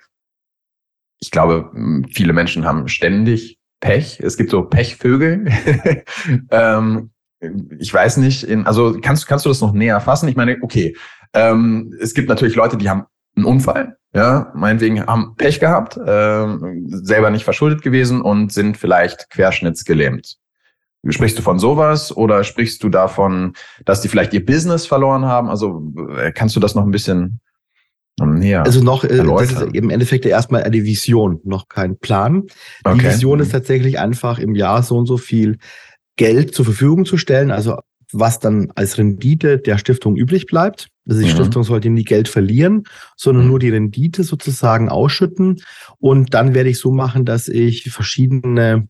ich 1.21 1.31
glaube, 1.31 1.71
viele 2.13 2.33
Menschen 2.33 2.65
haben 2.65 2.89
ständig 2.89 3.59
Pech. 3.81 4.21
Es 4.21 4.37
gibt 4.37 4.51
so 4.51 4.63
Pechvögel. 4.63 5.47
ähm, 6.51 7.11
ich 7.79 7.93
weiß 7.93 8.19
nicht, 8.19 8.43
in, 8.43 8.67
also 8.67 8.99
kannst, 9.01 9.27
kannst 9.27 9.45
du 9.45 9.51
das 9.51 9.61
noch 9.61 9.73
näher 9.73 10.01
fassen? 10.01 10.29
Ich 10.29 10.37
meine, 10.37 10.59
okay, 10.63 10.97
ähm, 11.33 11.95
es 12.01 12.15
gibt 12.15 12.29
natürlich 12.29 12.57
Leute, 12.57 12.77
die 12.77 12.89
haben 12.89 13.05
einen 13.37 13.47
Unfall, 13.47 13.97
ja, 14.15 14.53
meinetwegen 14.55 15.07
haben 15.07 15.35
Pech 15.37 15.61
gehabt, 15.61 15.97
äh, 15.97 16.47
selber 16.89 17.31
nicht 17.31 17.45
verschuldet 17.45 17.83
gewesen 17.83 18.21
und 18.21 18.53
sind 18.53 18.77
vielleicht 18.77 19.31
querschnittsgelähmt. 19.31 20.37
Sprichst 21.09 21.39
du 21.39 21.43
von 21.43 21.59
sowas 21.59 22.15
oder 22.15 22.45
sprichst 22.45 22.83
du 22.83 22.91
davon, 22.91 23.55
dass 23.87 24.03
die 24.03 24.09
vielleicht 24.09 24.35
ihr 24.35 24.45
Business 24.45 24.87
verloren 24.87 25.25
haben? 25.25 25.49
Also 25.49 25.93
äh, 26.17 26.31
kannst 26.33 26.57
du 26.57 26.61
das 26.61 26.75
noch 26.75 26.85
ein 26.85 26.91
bisschen 26.91 27.41
näher 28.19 28.65
Also 28.65 28.83
noch, 28.83 29.05
äh, 29.05 29.25
das 29.25 29.53
ist 29.53 29.63
im 29.75 29.91
Endeffekt 29.91 30.27
erstmal 30.27 30.63
eine 30.63 30.85
Vision, 30.85 31.41
noch 31.45 31.69
kein 31.69 31.99
Plan. 31.99 32.43
Die 32.87 32.91
okay. 32.91 33.13
Vision 33.13 33.41
ist 33.41 33.53
tatsächlich 33.53 33.99
einfach 33.99 34.39
im 34.39 34.55
Jahr 34.55 34.83
so 34.83 34.99
und 34.99 35.07
so 35.07 35.17
viel 35.17 35.59
Geld 36.17 36.55
zur 36.55 36.67
Verfügung 36.67 37.07
zu 37.07 37.17
stellen, 37.17 37.51
also 37.51 37.79
was 38.13 38.41
dann 38.41 38.73
als 38.75 38.99
Rendite 38.99 39.59
der 39.59 39.79
Stiftung 39.79 40.17
übrig 40.17 40.47
bleibt. 40.47 40.90
Also 41.09 41.23
die 41.23 41.29
mhm. 41.29 41.33
Stiftung 41.33 41.65
sollte 41.65 41.91
nie 41.91 42.05
Geld 42.05 42.29
verlieren, 42.29 42.85
sondern 43.17 43.45
mhm. 43.45 43.51
nur 43.51 43.59
die 43.59 43.71
Rendite 43.71 44.23
sozusagen 44.23 44.89
ausschütten. 44.89 45.61
Und 45.99 46.35
dann 46.35 46.55
werde 46.55 46.71
ich 46.71 46.79
so 46.79 46.93
machen, 46.93 47.25
dass 47.25 47.49
ich 47.49 47.91
verschiedene 47.91 48.89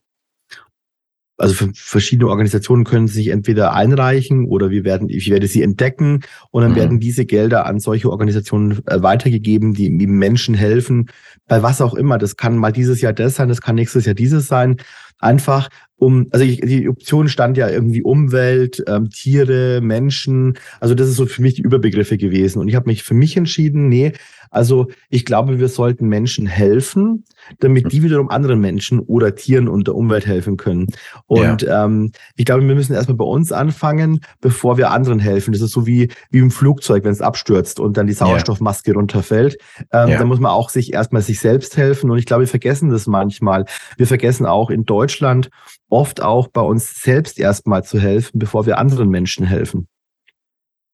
also 1.41 1.69
verschiedene 1.75 2.29
Organisationen 2.29 2.85
können 2.85 3.09
sich 3.09 3.29
entweder 3.29 3.73
einreichen 3.73 4.45
oder 4.45 4.69
wir 4.69 4.85
werden, 4.85 5.09
ich 5.09 5.31
werde 5.31 5.47
sie 5.47 5.63
entdecken 5.63 6.21
und 6.51 6.63
dann 6.63 6.73
mhm. 6.73 6.77
werden 6.77 7.01
diese 7.01 7.25
Gelder 7.25 7.65
an 7.65 7.81
solche 7.81 8.11
Organisationen 8.11 8.87
äh, 8.87 9.03
weitergegeben, 9.03 9.73
die 9.73 9.89
Menschen 9.89 10.55
helfen, 10.55 11.09
bei 11.51 11.65
was 11.65 11.81
auch 11.81 11.95
immer. 11.95 12.17
Das 12.17 12.37
kann 12.37 12.57
mal 12.57 12.71
dieses 12.71 13.01
Jahr 13.01 13.13
das 13.13 13.35
sein, 13.35 13.49
das 13.49 13.61
kann 13.61 13.75
nächstes 13.75 14.07
Jahr 14.07 14.15
dieses 14.15 14.47
sein. 14.47 14.77
Einfach 15.19 15.69
um, 15.97 16.29
also 16.31 16.45
ich, 16.45 16.61
die 16.61 16.89
Option 16.89 17.29
stand 17.29 17.57
ja 17.57 17.69
irgendwie 17.69 18.03
Umwelt, 18.03 18.83
ähm, 18.87 19.11
Tiere, 19.11 19.81
Menschen. 19.83 20.57
Also 20.79 20.95
das 20.95 21.09
ist 21.09 21.17
so 21.17 21.27
für 21.27 21.43
mich 21.43 21.55
die 21.55 21.63
Überbegriffe 21.63 22.17
gewesen. 22.19 22.61
Und 22.61 22.69
ich 22.69 22.77
habe 22.77 22.89
mich 22.89 23.03
für 23.03 23.15
mich 23.15 23.37
entschieden, 23.37 23.89
nee, 23.89 24.13
also 24.51 24.89
ich 25.09 25.25
glaube, 25.25 25.59
wir 25.59 25.69
sollten 25.69 26.09
Menschen 26.09 26.47
helfen, 26.47 27.25
damit 27.61 27.93
die 27.93 28.03
wiederum 28.03 28.29
anderen 28.29 28.61
Menschen 28.61 28.99
oder 28.99 29.35
Tieren 29.35 29.69
und 29.69 29.87
der 29.87 29.95
Umwelt 29.95 30.27
helfen 30.27 30.57
können. 30.57 30.87
Und 31.27 31.63
ja. 31.63 31.85
ähm, 31.85 32.13
ich 32.37 32.45
glaube, 32.45 32.67
wir 32.67 32.75
müssen 32.75 32.93
erstmal 32.93 33.17
bei 33.17 33.25
uns 33.25 33.53
anfangen, 33.53 34.21
bevor 34.41 34.77
wir 34.77 34.91
anderen 34.91 35.21
helfen. 35.21 35.53
Das 35.53 35.63
ist 35.63 35.73
so 35.73 35.87
wie, 35.87 36.11
wie 36.31 36.39
im 36.39 36.51
Flugzeug, 36.51 37.05
wenn 37.05 37.13
es 37.13 37.23
abstürzt 37.23 37.79
und 37.81 37.97
dann 37.97 38.09
die 38.09 38.13
Sauerstoffmaske 38.13 38.91
ja. 38.91 38.97
runterfällt. 38.97 39.57
Ähm, 39.93 40.09
ja. 40.11 40.19
Da 40.19 40.25
muss 40.25 40.41
man 40.41 40.51
auch 40.51 40.69
sich 40.69 40.93
erstmal 40.93 41.23
sich 41.23 41.41
selbst 41.41 41.77
helfen. 41.77 42.11
Und 42.11 42.19
ich 42.19 42.27
glaube, 42.27 42.43
wir 42.43 42.49
vergessen 42.49 42.91
das 42.91 43.07
manchmal. 43.07 43.65
Wir 43.97 44.07
vergessen 44.07 44.47
auch 44.47 44.71
in 44.71 44.85
Deutschland 44.85 45.49
oft 45.89 46.23
auch 46.23 46.49
bei 46.49 46.61
uns 46.61 47.03
selbst 47.03 47.39
erstmal 47.39 47.85
zu 47.85 47.99
helfen, 47.99 48.39
bevor 48.39 48.67
wir 48.67 48.79
anderen 48.79 49.11
Menschen 49.11 49.47
helfen. 49.47 49.89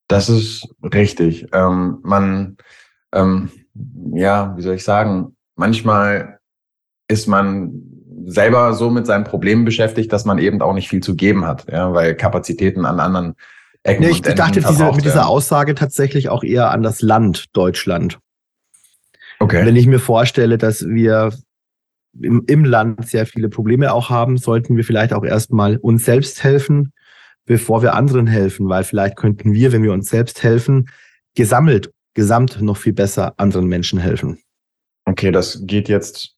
Das 0.09 0.29
ist 0.29 0.69
richtig. 0.83 1.47
Ähm, 1.53 1.99
man, 2.03 2.57
ähm, 3.13 3.51
ja, 4.15 4.57
wie 4.57 4.63
soll 4.63 4.75
ich 4.75 4.85
sagen, 4.85 5.37
manchmal 5.55 6.39
ist 7.09 7.27
man 7.27 7.83
selber 8.27 8.75
so 8.75 8.91
mit 8.91 9.07
seinen 9.07 9.25
Problemen 9.25 9.65
beschäftigt, 9.65 10.13
dass 10.13 10.25
man 10.25 10.39
eben 10.39 10.61
auch 10.63 10.75
nicht 10.75 10.89
viel 10.89 11.03
zu 11.03 11.15
geben 11.15 11.45
hat, 11.45 11.71
ja, 11.71 11.93
weil 11.93 12.15
Kapazitäten 12.15 12.85
an 12.85 13.01
anderen 13.01 13.35
Ecken 13.83 14.05
nee, 14.05 14.11
ich 14.11 14.23
dachte 14.23 14.61
diese, 14.61 14.93
mit 14.93 15.05
dieser 15.05 15.29
Aussage 15.29 15.75
tatsächlich 15.75 16.29
auch 16.29 16.43
eher 16.43 16.71
an 16.71 16.83
das 16.83 17.03
Land 17.03 17.57
Deutschland. 17.57 18.19
Okay. 19.39 19.65
Wenn 19.65 19.77
ich 19.77 19.87
mir 19.87 20.01
vorstelle, 20.01 20.59
dass 20.59 20.87
wir 20.89 21.33
im, 22.21 22.43
im 22.47 22.65
Land 22.65 23.07
sehr 23.07 23.27
viele 23.27 23.49
Probleme 23.49 23.93
auch 23.93 24.11
haben, 24.11 24.39
sollten 24.39 24.77
wir 24.77 24.85
vielleicht 24.85 25.13
auch 25.13 25.25
erstmal 25.25 25.77
uns 25.77 26.05
selbst 26.05 26.43
helfen, 26.43 26.93
bevor 27.45 27.83
wir 27.83 27.95
anderen 27.95 28.27
helfen, 28.27 28.69
weil 28.69 28.83
vielleicht 28.83 29.17
könnten 29.17 29.53
wir, 29.53 29.73
wenn 29.73 29.83
wir 29.83 29.93
uns 29.93 30.09
selbst 30.09 30.43
helfen, 30.43 30.89
gesammelt, 31.35 31.93
gesamt 32.17 32.61
noch 32.61 32.77
viel 32.77 32.95
besser 32.95 33.35
anderen 33.37 33.67
Menschen 33.69 34.01
helfen. 34.01 34.39
Okay, 35.05 35.31
das 35.31 35.61
geht 35.63 35.89
jetzt 35.89 36.35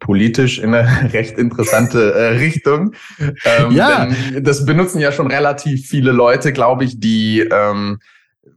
politisch 0.00 0.58
in 0.58 0.74
eine 0.74 1.12
recht 1.12 1.38
interessante 1.38 2.14
äh, 2.14 2.38
Richtung. 2.38 2.94
Ähm, 3.18 3.70
ja. 3.70 4.08
das 4.40 4.64
benutzen 4.64 4.98
ja 4.98 5.12
schon 5.12 5.28
relativ 5.28 5.86
viele 5.86 6.10
Leute, 6.10 6.52
glaube 6.52 6.84
ich, 6.84 6.98
die 6.98 7.40
ähm, 7.40 8.00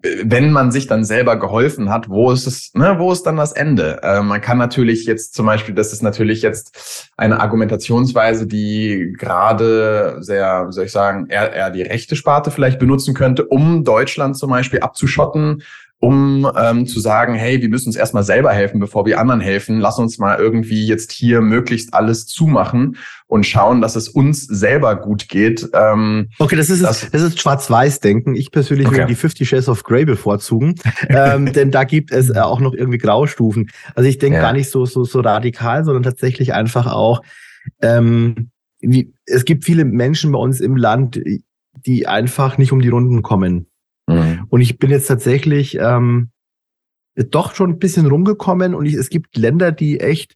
wenn 0.02 0.52
man 0.52 0.72
sich 0.72 0.88
dann 0.88 1.06
selber 1.06 1.38
geholfen 1.38 1.90
hat, 1.90 2.10
wo 2.10 2.32
ist 2.32 2.46
es, 2.46 2.74
ne, 2.74 2.96
wo 3.00 3.12
ist 3.12 3.24
dann 3.24 3.38
das 3.38 3.54
Ende? 3.54 4.02
Äh, 4.04 4.22
man 4.22 4.42
kann 4.42 4.58
natürlich 4.58 5.06
jetzt 5.06 5.34
zum 5.34 5.46
Beispiel, 5.46 5.74
das 5.74 5.94
ist 5.94 6.04
natürlich 6.04 6.42
jetzt 6.42 7.10
eine 7.16 7.40
Argumentationsweise, 7.40 8.46
die 8.46 9.14
gerade 9.18 10.18
sehr, 10.20 10.68
wie 10.68 10.74
soll 10.74 10.86
ich 10.86 10.92
sagen, 10.92 11.28
eher, 11.30 11.54
eher 11.54 11.70
die 11.70 11.84
rechte 11.84 12.16
Sparte 12.16 12.52
vielleicht 12.52 12.80
benutzen 12.80 13.14
könnte, 13.14 13.46
um 13.46 13.84
Deutschland 13.84 14.38
zum 14.38 14.50
Beispiel 14.50 14.80
abzuschotten 14.80 15.64
um 16.04 16.46
ähm, 16.58 16.86
zu 16.86 17.00
sagen, 17.00 17.34
hey, 17.34 17.62
wir 17.62 17.70
müssen 17.70 17.88
uns 17.88 17.96
erstmal 17.96 18.24
selber 18.24 18.52
helfen, 18.52 18.78
bevor 18.82 19.06
wir 19.06 19.22
anderen 19.22 19.40
helfen. 19.40 19.80
Lass 19.80 20.00
uns 20.00 20.18
mal 20.18 20.38
irgendwie 20.38 20.86
jetzt 20.86 21.14
hier 21.14 21.40
möglichst 21.40 21.94
alles 21.94 22.26
zumachen 22.26 22.98
und 23.28 23.46
schauen, 23.46 23.80
dass 23.80 23.96
es 23.96 24.10
uns 24.10 24.44
selber 24.44 24.98
gut 24.98 25.30
geht. 25.30 25.70
Ähm, 25.74 26.28
okay, 26.40 26.58
das 26.58 26.70
ist, 26.70 26.84
das, 26.84 27.10
das 27.10 27.22
ist 27.22 27.40
Schwarz-Weiß-Denken. 27.40 28.36
Ich 28.36 28.52
persönlich 28.52 28.86
okay. 28.86 28.98
würde 28.98 29.08
die 29.08 29.16
50 29.16 29.48
Shades 29.48 29.70
of 29.70 29.84
Grey 29.84 30.04
bevorzugen, 30.04 30.76
ähm, 31.08 31.54
denn 31.54 31.72
da 31.72 31.86
gibt 31.86 32.12
es 32.12 32.30
äh, 32.30 32.38
auch 32.38 32.60
noch 32.60 32.74
irgendwie 32.74 32.98
Graustufen. 32.98 33.70
Also 33.96 34.10
ich 34.10 34.18
denke 34.18 34.40
ja. 34.40 34.44
gar 34.44 34.52
nicht 34.52 34.70
so, 34.70 34.86
so, 34.86 35.06
so 35.06 35.22
radikal, 35.22 35.86
sondern 35.86 36.04
tatsächlich 36.04 36.54
einfach 36.54 36.86
auch, 36.86 37.22
ähm, 37.82 38.50
wie, 38.82 39.14
es 39.26 39.46
gibt 39.46 39.64
viele 39.64 39.86
Menschen 39.86 40.34
bei 40.34 40.40
uns 40.40 40.60
im 40.60 40.76
Land, 40.76 41.22
die 41.86 42.08
einfach 42.08 42.58
nicht 42.58 42.74
um 42.74 42.82
die 42.82 42.90
Runden 42.90 43.22
kommen. 43.22 43.68
Mhm. 44.08 44.46
Und 44.50 44.62
ich 44.62 44.78
bin 44.78 44.90
jetzt 44.90 45.08
tatsächlich 45.08 45.78
ähm, 45.80 46.30
doch 47.16 47.56
schon 47.56 47.72
ein 47.72 47.80
bisschen 47.80 48.08
rumgekommen 48.08 48.76
und 48.76 48.86
ich, 48.86 48.96
es 48.96 49.10
gibt 49.10 49.38
Länder, 49.38 49.72
die 49.72 50.00
echt 50.00 50.36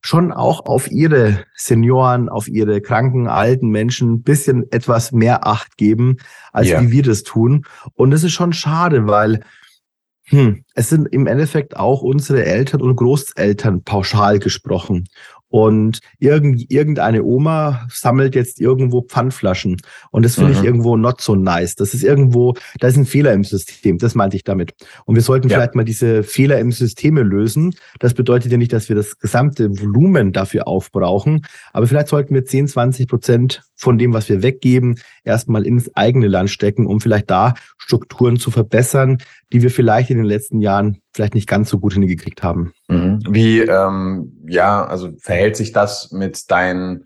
schon 0.00 0.32
auch 0.32 0.66
auf 0.66 0.90
ihre 0.90 1.44
Senioren, 1.56 2.28
auf 2.28 2.48
ihre 2.48 2.80
kranken, 2.80 3.26
alten 3.26 3.68
Menschen 3.68 4.12
ein 4.12 4.22
bisschen 4.22 4.70
etwas 4.70 5.12
mehr 5.12 5.46
Acht 5.46 5.76
geben, 5.76 6.18
als 6.52 6.68
ja. 6.68 6.80
wie 6.80 6.92
wir 6.92 7.02
das 7.02 7.24
tun. 7.24 7.64
Und 7.94 8.12
das 8.12 8.22
ist 8.22 8.32
schon 8.32 8.52
schade, 8.52 9.08
weil 9.08 9.40
hm, 10.26 10.64
es 10.74 10.90
sind 10.90 11.06
im 11.06 11.26
Endeffekt 11.26 11.76
auch 11.76 12.02
unsere 12.02 12.44
Eltern 12.44 12.82
und 12.82 12.96
Großeltern 12.96 13.82
pauschal 13.82 14.38
gesprochen. 14.38 15.08
Und 15.48 16.00
irgend, 16.18 16.70
irgendeine 16.70 17.24
Oma 17.24 17.86
sammelt 17.90 18.34
jetzt 18.34 18.60
irgendwo 18.60 19.02
Pfandflaschen. 19.02 19.80
Und 20.10 20.24
das 20.24 20.34
finde 20.34 20.52
mhm. 20.52 20.58
ich 20.58 20.64
irgendwo 20.64 20.96
not 20.96 21.20
so 21.20 21.34
nice. 21.34 21.74
Das 21.74 21.94
ist 21.94 22.04
irgendwo, 22.04 22.54
da 22.80 22.88
ist 22.88 22.96
ein 22.96 23.06
Fehler 23.06 23.32
im 23.32 23.44
System. 23.44 23.98
Das 23.98 24.14
meinte 24.14 24.36
ich 24.36 24.44
damit. 24.44 24.74
Und 25.06 25.14
wir 25.14 25.22
sollten 25.22 25.48
ja. 25.48 25.56
vielleicht 25.56 25.74
mal 25.74 25.84
diese 25.84 26.22
Fehler 26.22 26.58
im 26.58 26.72
Systeme 26.72 27.22
lösen. 27.22 27.74
Das 27.98 28.14
bedeutet 28.14 28.52
ja 28.52 28.58
nicht, 28.58 28.72
dass 28.72 28.88
wir 28.88 28.96
das 28.96 29.18
gesamte 29.18 29.70
Volumen 29.70 30.32
dafür 30.32 30.68
aufbrauchen. 30.68 31.46
Aber 31.72 31.86
vielleicht 31.86 32.08
sollten 32.08 32.34
wir 32.34 32.44
10, 32.44 32.68
20 32.68 33.08
Prozent 33.08 33.62
von 33.78 33.96
dem, 33.96 34.12
was 34.12 34.28
wir 34.28 34.42
weggeben, 34.42 34.98
erstmal 35.24 35.64
ins 35.64 35.94
eigene 35.94 36.26
Land 36.26 36.50
stecken, 36.50 36.86
um 36.86 37.00
vielleicht 37.00 37.30
da 37.30 37.54
Strukturen 37.78 38.36
zu 38.36 38.50
verbessern, 38.50 39.18
die 39.52 39.62
wir 39.62 39.70
vielleicht 39.70 40.10
in 40.10 40.18
den 40.18 40.26
letzten 40.26 40.60
Jahren 40.60 40.98
vielleicht 41.14 41.34
nicht 41.34 41.48
ganz 41.48 41.70
so 41.70 41.78
gut 41.78 41.94
hingekriegt 41.94 42.42
haben. 42.42 42.72
Mhm. 42.88 43.20
Wie, 43.30 43.60
ähm, 43.60 44.36
ja, 44.48 44.84
also 44.84 45.10
verhält 45.20 45.56
sich 45.56 45.72
das 45.72 46.10
mit 46.10 46.50
deinen 46.50 47.04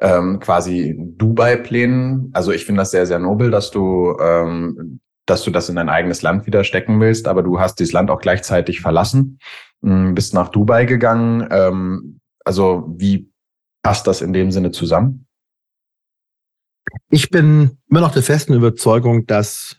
ähm, 0.00 0.38
quasi 0.38 0.94
Dubai-Plänen? 0.96 2.30
Also 2.32 2.52
ich 2.52 2.64
finde 2.64 2.80
das 2.80 2.92
sehr, 2.92 3.06
sehr 3.06 3.18
nobel, 3.18 3.50
dass 3.50 3.72
du, 3.72 4.16
ähm, 4.20 5.00
dass 5.26 5.42
du 5.42 5.50
das 5.50 5.68
in 5.68 5.76
dein 5.76 5.88
eigenes 5.88 6.22
Land 6.22 6.46
wieder 6.46 6.62
stecken 6.62 7.00
willst, 7.00 7.26
aber 7.26 7.42
du 7.42 7.58
hast 7.58 7.80
dieses 7.80 7.92
Land 7.92 8.10
auch 8.10 8.20
gleichzeitig 8.20 8.80
verlassen, 8.80 9.40
ähm, 9.84 10.14
bist 10.14 10.34
nach 10.34 10.48
Dubai 10.48 10.84
gegangen. 10.84 11.48
Ähm, 11.50 12.20
also 12.44 12.84
wie 12.96 13.28
passt 13.82 14.06
das 14.06 14.22
in 14.22 14.32
dem 14.32 14.52
Sinne 14.52 14.70
zusammen? 14.70 15.26
Ich 17.10 17.30
bin 17.30 17.78
immer 17.88 18.00
noch 18.00 18.12
der 18.12 18.22
festen 18.22 18.54
Überzeugung, 18.54 19.26
dass 19.26 19.76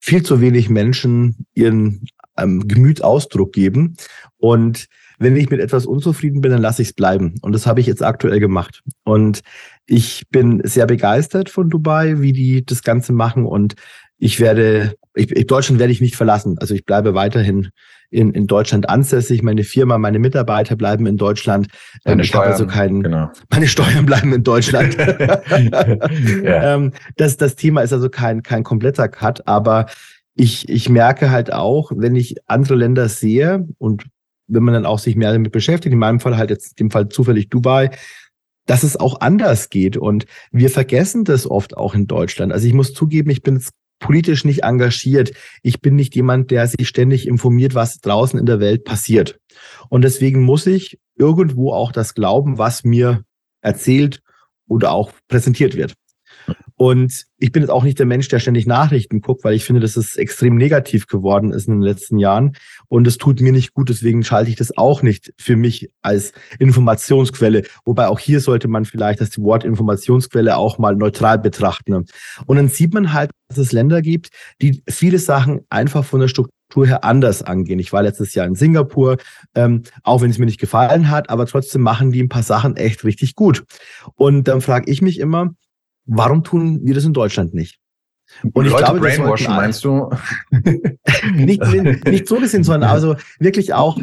viel 0.00 0.22
zu 0.22 0.40
wenig 0.40 0.68
Menschen 0.68 1.46
ihren 1.54 2.06
ähm, 2.36 2.68
Gemüt 2.68 3.02
Ausdruck 3.02 3.52
geben. 3.52 3.96
Und 4.36 4.86
wenn 5.18 5.36
ich 5.36 5.48
mit 5.50 5.60
etwas 5.60 5.86
unzufrieden 5.86 6.40
bin, 6.40 6.50
dann 6.50 6.60
lasse 6.60 6.82
ich 6.82 6.88
es 6.88 6.94
bleiben. 6.94 7.36
Und 7.40 7.52
das 7.52 7.66
habe 7.66 7.80
ich 7.80 7.86
jetzt 7.86 8.02
aktuell 8.02 8.40
gemacht. 8.40 8.82
Und 9.04 9.42
ich 9.86 10.26
bin 10.30 10.60
sehr 10.64 10.86
begeistert 10.86 11.48
von 11.48 11.70
Dubai, 11.70 12.20
wie 12.20 12.32
die 12.32 12.64
das 12.64 12.82
Ganze 12.82 13.12
machen. 13.12 13.46
Und 13.46 13.74
ich 14.18 14.40
werde, 14.40 14.96
ich, 15.14 15.28
Deutschland 15.46 15.78
werde 15.78 15.92
ich 15.92 16.00
nicht 16.00 16.16
verlassen. 16.16 16.56
Also 16.58 16.74
ich 16.74 16.84
bleibe 16.84 17.14
weiterhin 17.14 17.70
in, 18.14 18.32
in 18.32 18.46
Deutschland 18.46 18.88
ansässig. 18.88 19.42
Meine 19.42 19.64
Firma, 19.64 19.98
meine 19.98 20.18
Mitarbeiter 20.18 20.76
bleiben 20.76 21.06
in 21.06 21.16
Deutschland. 21.16 21.68
Meine 22.04 22.22
ähm, 22.22 22.26
Steuern, 22.26 22.52
also 22.52 22.66
keinen, 22.66 23.02
genau. 23.02 23.30
meine 23.50 23.66
Steuern 23.66 24.06
bleiben 24.06 24.32
in 24.32 24.42
Deutschland. 24.42 24.96
ja. 26.44 26.74
ähm, 26.74 26.92
das, 27.16 27.36
das 27.36 27.56
Thema 27.56 27.82
ist 27.82 27.92
also 27.92 28.08
kein, 28.08 28.42
kein 28.42 28.62
kompletter 28.62 29.08
Cut, 29.08 29.46
aber 29.46 29.86
ich, 30.34 30.68
ich 30.68 30.88
merke 30.88 31.30
halt 31.30 31.52
auch, 31.52 31.92
wenn 31.94 32.16
ich 32.16 32.36
andere 32.46 32.76
Länder 32.76 33.08
sehe 33.08 33.66
und 33.78 34.04
wenn 34.46 34.62
man 34.62 34.74
dann 34.74 34.86
auch 34.86 34.98
sich 34.98 35.16
mehr 35.16 35.32
damit 35.32 35.52
beschäftigt, 35.52 35.92
in 35.92 35.98
meinem 35.98 36.20
Fall 36.20 36.36
halt 36.36 36.50
jetzt 36.50 36.78
in 36.78 36.86
dem 36.86 36.90
Fall 36.90 37.08
zufällig 37.08 37.48
Dubai, 37.48 37.90
dass 38.66 38.82
es 38.82 38.96
auch 38.96 39.20
anders 39.20 39.70
geht. 39.70 39.96
Und 39.96 40.26
wir 40.50 40.70
vergessen 40.70 41.24
das 41.24 41.50
oft 41.50 41.76
auch 41.76 41.94
in 41.94 42.06
Deutschland. 42.06 42.52
Also 42.52 42.66
ich 42.66 42.74
muss 42.74 42.94
zugeben, 42.94 43.30
ich 43.30 43.42
bin 43.42 43.62
politisch 43.98 44.44
nicht 44.44 44.64
engagiert. 44.64 45.32
Ich 45.62 45.80
bin 45.80 45.94
nicht 45.96 46.14
jemand, 46.14 46.50
der 46.50 46.66
sich 46.66 46.88
ständig 46.88 47.26
informiert, 47.26 47.74
was 47.74 48.00
draußen 48.00 48.38
in 48.38 48.46
der 48.46 48.60
Welt 48.60 48.84
passiert. 48.84 49.38
Und 49.88 50.02
deswegen 50.02 50.42
muss 50.42 50.66
ich 50.66 50.98
irgendwo 51.16 51.72
auch 51.72 51.92
das 51.92 52.14
glauben, 52.14 52.58
was 52.58 52.84
mir 52.84 53.24
erzählt 53.60 54.20
oder 54.68 54.92
auch 54.92 55.12
präsentiert 55.28 55.76
wird. 55.76 55.94
Und 56.76 57.26
ich 57.38 57.52
bin 57.52 57.62
jetzt 57.62 57.70
auch 57.70 57.84
nicht 57.84 57.98
der 57.98 58.06
Mensch, 58.06 58.28
der 58.28 58.40
ständig 58.40 58.66
Nachrichten 58.66 59.20
guckt, 59.20 59.44
weil 59.44 59.54
ich 59.54 59.64
finde, 59.64 59.80
dass 59.80 59.96
es 59.96 60.16
extrem 60.16 60.56
negativ 60.56 61.06
geworden 61.06 61.52
ist 61.52 61.68
in 61.68 61.74
den 61.74 61.82
letzten 61.82 62.18
Jahren. 62.18 62.56
Und 62.88 63.06
es 63.06 63.16
tut 63.16 63.40
mir 63.40 63.52
nicht 63.52 63.74
gut, 63.74 63.88
deswegen 63.88 64.24
schalte 64.24 64.50
ich 64.50 64.56
das 64.56 64.76
auch 64.76 65.02
nicht 65.02 65.32
für 65.38 65.56
mich 65.56 65.90
als 66.02 66.32
Informationsquelle. 66.58 67.62
Wobei 67.84 68.08
auch 68.08 68.18
hier 68.18 68.40
sollte 68.40 68.66
man 68.66 68.84
vielleicht 68.84 69.20
das 69.20 69.38
Wort 69.40 69.62
Informationsquelle 69.64 70.56
auch 70.56 70.78
mal 70.78 70.96
neutral 70.96 71.38
betrachten. 71.38 72.06
Und 72.46 72.56
dann 72.56 72.68
sieht 72.68 72.92
man 72.92 73.12
halt, 73.12 73.30
dass 73.48 73.58
es 73.58 73.72
Länder 73.72 74.02
gibt, 74.02 74.30
die 74.60 74.82
viele 74.88 75.18
Sachen 75.18 75.60
einfach 75.70 76.04
von 76.04 76.20
der 76.20 76.28
Struktur 76.28 76.86
her 76.86 77.04
anders 77.04 77.42
angehen. 77.42 77.78
Ich 77.78 77.92
war 77.92 78.02
letztes 78.02 78.34
Jahr 78.34 78.46
in 78.46 78.56
Singapur, 78.56 79.18
ähm, 79.54 79.82
auch 80.02 80.22
wenn 80.22 80.30
es 80.30 80.38
mir 80.38 80.46
nicht 80.46 80.60
gefallen 80.60 81.10
hat, 81.10 81.30
aber 81.30 81.46
trotzdem 81.46 81.82
machen 81.82 82.10
die 82.10 82.22
ein 82.22 82.28
paar 82.28 82.42
Sachen 82.42 82.76
echt 82.76 83.04
richtig 83.04 83.36
gut. 83.36 83.64
Und 84.16 84.48
dann 84.48 84.60
frage 84.60 84.90
ich 84.90 85.02
mich 85.02 85.20
immer, 85.20 85.54
Warum 86.06 86.44
tun 86.44 86.80
wir 86.84 86.94
das 86.94 87.04
in 87.04 87.12
Deutschland 87.12 87.54
nicht? 87.54 87.78
Und 88.52 88.64
ich 88.66 88.72
Leute 88.72 88.84
glaube, 88.84 89.00
brainwashen, 89.00 89.54
meinst 89.54 89.84
du? 89.84 90.10
nicht, 91.34 91.62
nicht 92.04 92.28
so 92.28 92.36
gesehen, 92.36 92.64
sondern 92.64 92.90
also 92.90 93.16
wirklich 93.38 93.74
auch, 93.74 93.98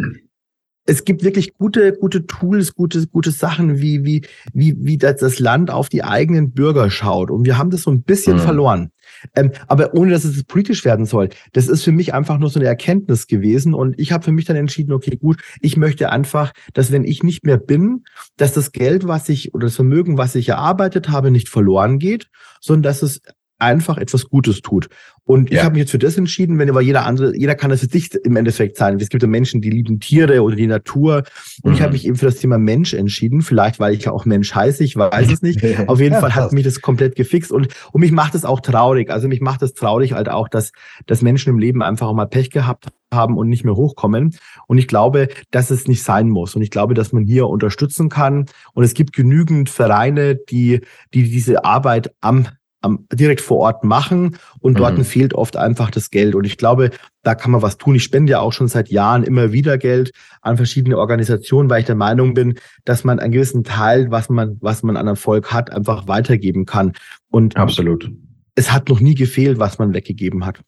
es 0.91 1.05
gibt 1.05 1.23
wirklich 1.23 1.53
gute, 1.53 1.93
gute 1.93 2.27
Tools, 2.27 2.75
gute, 2.75 3.07
gute 3.07 3.31
Sachen, 3.31 3.79
wie, 3.79 4.03
wie, 4.03 4.23
wie, 4.53 4.75
wie 4.77 4.97
das 4.97 5.39
Land 5.39 5.71
auf 5.71 5.87
die 5.87 6.03
eigenen 6.03 6.51
Bürger 6.51 6.89
schaut. 6.89 7.31
Und 7.31 7.45
wir 7.45 7.57
haben 7.57 7.69
das 7.69 7.83
so 7.83 7.91
ein 7.91 8.03
bisschen 8.03 8.35
mhm. 8.35 8.41
verloren. 8.41 8.91
Ähm, 9.35 9.51
aber 9.67 9.93
ohne 9.93 10.11
dass 10.11 10.25
es 10.25 10.43
politisch 10.43 10.83
werden 10.83 11.05
soll. 11.05 11.29
Das 11.53 11.69
ist 11.69 11.83
für 11.83 11.93
mich 11.93 12.13
einfach 12.13 12.37
nur 12.39 12.49
so 12.49 12.59
eine 12.59 12.67
Erkenntnis 12.67 13.27
gewesen. 13.27 13.73
Und 13.73 13.97
ich 13.99 14.11
habe 14.11 14.25
für 14.25 14.33
mich 14.33 14.43
dann 14.43 14.57
entschieden, 14.57 14.91
okay, 14.91 15.15
gut, 15.15 15.41
ich 15.61 15.77
möchte 15.77 16.11
einfach, 16.11 16.51
dass 16.73 16.91
wenn 16.91 17.05
ich 17.05 17.23
nicht 17.23 17.45
mehr 17.45 17.57
bin, 17.57 18.03
dass 18.35 18.51
das 18.51 18.73
Geld, 18.73 19.07
was 19.07 19.29
ich 19.29 19.53
oder 19.53 19.67
das 19.67 19.75
Vermögen, 19.77 20.17
was 20.17 20.35
ich 20.35 20.49
erarbeitet 20.49 21.07
habe, 21.07 21.31
nicht 21.31 21.47
verloren 21.47 21.99
geht, 21.99 22.27
sondern 22.59 22.83
dass 22.83 23.01
es 23.01 23.21
einfach 23.61 23.97
etwas 23.97 24.25
Gutes 24.29 24.61
tut. 24.61 24.89
Und 25.23 25.49
ich 25.51 25.57
Ja. 25.57 25.63
habe 25.63 25.73
mich 25.73 25.81
jetzt 25.81 25.91
für 25.91 25.99
das 25.99 26.17
entschieden, 26.17 26.57
wenn 26.57 26.69
aber 26.69 26.81
jeder 26.81 27.05
andere, 27.05 27.35
jeder 27.37 27.55
kann 27.55 27.69
das 27.69 27.81
für 27.81 27.85
sich 27.85 28.13
im 28.15 28.35
Endeffekt 28.35 28.75
sein. 28.75 28.99
Es 28.99 29.09
gibt 29.09 29.21
ja 29.23 29.29
Menschen, 29.29 29.61
die 29.61 29.69
lieben 29.69 29.99
Tiere 29.99 30.41
oder 30.41 30.55
die 30.55 30.67
Natur. 30.67 31.23
Und 31.61 31.73
ich 31.73 31.79
Mhm. 31.79 31.83
habe 31.83 31.93
mich 31.93 32.05
eben 32.07 32.15
für 32.17 32.25
das 32.25 32.35
Thema 32.37 32.57
Mensch 32.57 32.93
entschieden. 32.93 33.41
Vielleicht, 33.41 33.79
weil 33.79 33.93
ich 33.93 34.05
ja 34.05 34.11
auch 34.11 34.25
Mensch 34.25 34.53
heiße, 34.53 34.83
ich 34.83 34.95
weiß 34.97 35.31
es 35.31 35.41
nicht. 35.41 35.61
Auf 35.89 35.99
jeden 35.99 36.13
Ja, 36.13 36.19
Fall 36.19 36.35
hat 36.35 36.51
mich 36.51 36.63
das 36.63 36.81
komplett 36.81 37.15
gefixt 37.15 37.51
und, 37.51 37.67
und 37.91 38.01
mich 38.01 38.11
macht 38.11 38.35
es 38.35 38.43
auch 38.45 38.59
traurig. 38.59 39.09
Also 39.11 39.27
mich 39.27 39.41
macht 39.41 39.61
es 39.61 39.73
traurig 39.73 40.13
halt 40.13 40.27
auch, 40.27 40.49
dass, 40.49 40.71
dass 41.05 41.21
Menschen 41.21 41.51
im 41.51 41.59
Leben 41.59 41.81
einfach 41.83 42.07
auch 42.07 42.13
mal 42.15 42.25
Pech 42.25 42.49
gehabt 42.49 42.87
haben 43.13 43.37
und 43.37 43.47
nicht 43.49 43.63
mehr 43.65 43.75
hochkommen. 43.75 44.35
Und 44.67 44.77
ich 44.77 44.87
glaube, 44.87 45.27
dass 45.51 45.69
es 45.69 45.87
nicht 45.87 46.01
sein 46.03 46.29
muss. 46.29 46.55
Und 46.55 46.61
ich 46.61 46.71
glaube, 46.71 46.93
dass 46.93 47.11
man 47.13 47.25
hier 47.25 47.47
unterstützen 47.47 48.09
kann. 48.09 48.45
Und 48.73 48.83
es 48.85 48.93
gibt 48.93 49.13
genügend 49.13 49.69
Vereine, 49.69 50.35
die, 50.35 50.81
die 51.13 51.29
diese 51.29 51.63
Arbeit 51.65 52.11
am 52.21 52.47
am, 52.81 53.07
direkt 53.13 53.41
vor 53.41 53.59
Ort 53.59 53.83
machen 53.83 54.37
und 54.59 54.79
dort 54.79 54.97
Mhm. 54.97 55.05
fehlt 55.05 55.33
oft 55.33 55.55
einfach 55.55 55.91
das 55.91 56.09
Geld. 56.09 56.35
Und 56.35 56.45
ich 56.45 56.57
glaube, 56.57 56.89
da 57.23 57.35
kann 57.35 57.51
man 57.51 57.61
was 57.61 57.77
tun. 57.77 57.95
Ich 57.95 58.03
spende 58.03 58.31
ja 58.31 58.39
auch 58.39 58.53
schon 58.53 58.67
seit 58.67 58.89
Jahren 58.89 59.23
immer 59.23 59.51
wieder 59.51 59.77
Geld 59.77 60.11
an 60.41 60.57
verschiedene 60.57 60.97
Organisationen, 60.97 61.69
weil 61.69 61.81
ich 61.81 61.85
der 61.85 61.95
Meinung 61.95 62.33
bin, 62.33 62.55
dass 62.83 63.03
man 63.03 63.19
einen 63.19 63.31
gewissen 63.31 63.63
Teil, 63.63 64.09
was 64.11 64.29
man, 64.29 64.57
was 64.61 64.83
man 64.83 64.97
an 64.97 65.07
Erfolg 65.07 65.53
hat, 65.53 65.71
einfach 65.71 66.07
weitergeben 66.07 66.65
kann. 66.65 66.93
Und 67.29 67.55
Absolut. 67.55 68.11
es 68.55 68.71
hat 68.71 68.89
noch 68.89 68.99
nie 68.99 69.15
gefehlt, 69.15 69.59
was 69.59 69.77
man 69.77 69.93
weggegeben 69.93 70.45
hat. 70.45 70.61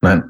Nein, 0.00 0.22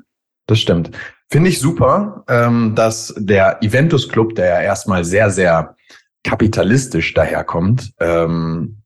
das 0.46 0.58
stimmt. 0.58 0.90
Finde 1.30 1.50
ich 1.50 1.60
super, 1.60 2.24
ähm, 2.28 2.74
dass 2.74 3.14
der 3.16 3.62
Eventus 3.62 4.08
Club, 4.08 4.34
der 4.34 4.46
ja 4.46 4.60
erstmal 4.62 5.04
sehr, 5.04 5.30
sehr 5.30 5.76
kapitalistisch 6.24 7.14
daherkommt, 7.14 7.92
ähm, 8.00 8.79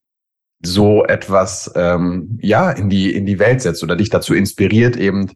so 0.67 1.05
etwas 1.05 1.73
ähm, 1.77 2.39
ja 2.43 2.71
in 2.71 2.89
die 2.89 3.15
in 3.15 3.27
die 3.27 3.39
Welt 3.39 3.63
setzt 3.63 3.83
oder 3.83 3.97
dich 3.97 4.11
dazu 4.11 4.35
inspiriert, 4.35 4.97
eben 4.97 5.33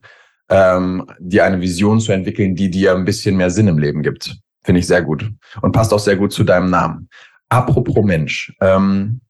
ähm, 0.48 1.06
dir 1.18 1.44
eine 1.44 1.60
Vision 1.60 2.00
zu 2.00 2.12
entwickeln, 2.12 2.54
die 2.54 2.70
dir 2.70 2.94
ein 2.94 3.04
bisschen 3.04 3.36
mehr 3.36 3.50
Sinn 3.50 3.68
im 3.68 3.78
Leben 3.78 4.02
gibt. 4.02 4.36
Finde 4.64 4.80
ich 4.80 4.86
sehr 4.86 5.02
gut 5.02 5.30
und 5.62 5.72
passt 5.72 5.92
auch 5.92 5.98
sehr 5.98 6.16
gut 6.16 6.32
zu 6.32 6.44
deinem 6.44 6.70
Namen. 6.70 7.08
Apropos 7.48 8.04
Mensch, 8.04 8.54
ähm, 8.60 9.20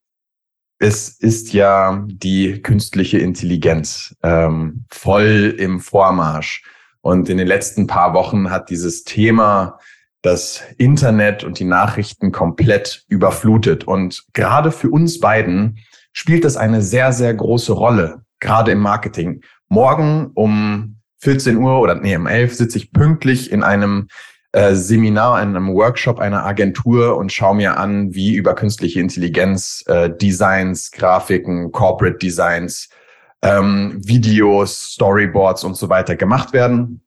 es 0.78 1.08
ist 1.08 1.52
ja 1.52 2.04
die 2.06 2.62
künstliche 2.62 3.18
Intelligenz 3.18 4.16
ähm, 4.22 4.84
voll 4.90 5.54
im 5.58 5.80
Vormarsch. 5.80 6.62
Und 7.00 7.28
in 7.28 7.38
den 7.38 7.46
letzten 7.46 7.86
paar 7.86 8.12
Wochen 8.14 8.50
hat 8.50 8.70
dieses 8.70 9.04
Thema 9.04 9.78
das 10.22 10.62
Internet 10.78 11.44
und 11.44 11.58
die 11.58 11.64
Nachrichten 11.64 12.32
komplett 12.32 13.04
überflutet. 13.08 13.84
Und 13.84 14.24
gerade 14.32 14.72
für 14.72 14.90
uns 14.90 15.20
beiden 15.20 15.78
spielt 16.12 16.44
das 16.44 16.56
eine 16.56 16.82
sehr, 16.82 17.12
sehr 17.12 17.32
große 17.34 17.72
Rolle, 17.72 18.22
gerade 18.40 18.72
im 18.72 18.80
Marketing. 18.80 19.42
Morgen 19.68 20.30
um 20.34 20.96
14 21.20 21.56
Uhr 21.56 21.80
oder 21.80 21.94
nee, 21.94 22.16
um 22.16 22.26
11 22.26 22.54
sitze 22.54 22.78
ich 22.78 22.92
pünktlich 22.92 23.50
in 23.52 23.62
einem 23.62 24.08
äh, 24.52 24.74
Seminar, 24.74 25.42
in 25.42 25.50
einem 25.50 25.74
Workshop 25.74 26.18
einer 26.18 26.44
Agentur 26.44 27.16
und 27.16 27.32
schaue 27.32 27.56
mir 27.56 27.76
an, 27.76 28.14
wie 28.14 28.34
über 28.34 28.54
künstliche 28.54 29.00
Intelligenz 29.00 29.84
äh, 29.86 30.10
Designs, 30.10 30.90
Grafiken, 30.90 31.70
Corporate 31.70 32.18
Designs, 32.18 32.88
ähm, 33.42 34.00
Videos, 34.04 34.92
Storyboards 34.92 35.64
und 35.64 35.76
so 35.76 35.88
weiter 35.88 36.16
gemacht 36.16 36.52
werden. 36.52 37.02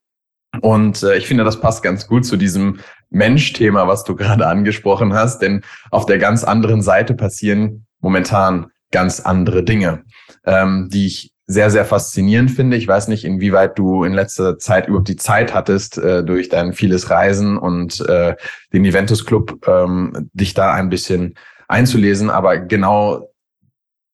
Und 0.61 1.01
äh, 1.03 1.17
ich 1.17 1.27
finde, 1.27 1.43
das 1.43 1.59
passt 1.59 1.81
ganz 1.81 2.07
gut 2.07 2.25
zu 2.25 2.37
diesem 2.37 2.79
Mensch-Thema, 3.11 3.87
was 3.87 4.03
du 4.03 4.15
gerade 4.15 4.47
angesprochen 4.47 5.13
hast, 5.13 5.39
denn 5.39 5.61
auf 5.91 6.05
der 6.05 6.17
ganz 6.17 6.43
anderen 6.43 6.81
Seite 6.81 7.13
passieren 7.13 7.85
momentan 7.99 8.71
ganz 8.91 9.19
andere 9.19 9.63
Dinge, 9.63 10.03
ähm, 10.45 10.89
die 10.91 11.07
ich 11.07 11.31
sehr, 11.47 11.69
sehr 11.69 11.85
faszinierend 11.85 12.51
finde. 12.51 12.77
Ich 12.77 12.87
weiß 12.87 13.09
nicht, 13.09 13.25
inwieweit 13.25 13.77
du 13.77 14.03
in 14.03 14.13
letzter 14.13 14.57
Zeit 14.57 14.87
überhaupt 14.87 15.09
die 15.09 15.17
Zeit 15.17 15.53
hattest, 15.53 15.97
äh, 15.97 16.23
durch 16.23 16.49
dein 16.49 16.73
vieles 16.73 17.09
Reisen 17.09 17.57
und 17.57 17.99
äh, 18.07 18.35
den 18.73 18.85
Eventus 18.85 19.25
Club, 19.25 19.67
ähm, 19.67 20.29
dich 20.33 20.53
da 20.53 20.73
ein 20.73 20.89
bisschen 20.89 21.35
einzulesen. 21.67 22.29
Aber 22.29 22.57
genau 22.57 23.27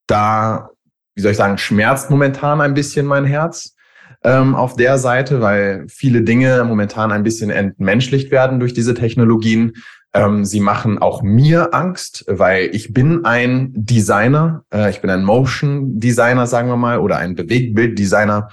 da, 0.08 0.70
wie 1.14 1.22
soll 1.22 1.32
ich 1.32 1.36
sagen, 1.36 1.58
schmerzt 1.58 2.10
momentan 2.10 2.60
ein 2.60 2.74
bisschen 2.74 3.06
mein 3.06 3.24
Herz 3.24 3.76
ähm, 4.24 4.54
auf 4.54 4.74
der 4.76 4.98
Seite, 4.98 5.40
weil 5.40 5.86
viele 5.88 6.22
Dinge 6.22 6.64
momentan 6.64 7.12
ein 7.12 7.22
bisschen 7.22 7.50
entmenschlicht 7.50 8.30
werden 8.30 8.60
durch 8.60 8.74
diese 8.74 8.94
Technologien. 8.94 9.74
Ähm, 10.14 10.44
sie 10.44 10.60
machen 10.60 10.98
auch 10.98 11.22
mir 11.22 11.74
Angst, 11.74 12.24
weil 12.28 12.74
ich 12.74 12.92
bin 12.92 13.24
ein 13.24 13.72
Designer, 13.74 14.64
äh, 14.72 14.90
ich 14.90 15.00
bin 15.00 15.10
ein 15.10 15.24
Motion 15.24 16.00
Designer, 16.00 16.46
sagen 16.46 16.68
wir 16.68 16.76
mal, 16.76 16.98
oder 16.98 17.18
ein 17.18 17.34
Bewegtbild-Designer. 17.34 18.48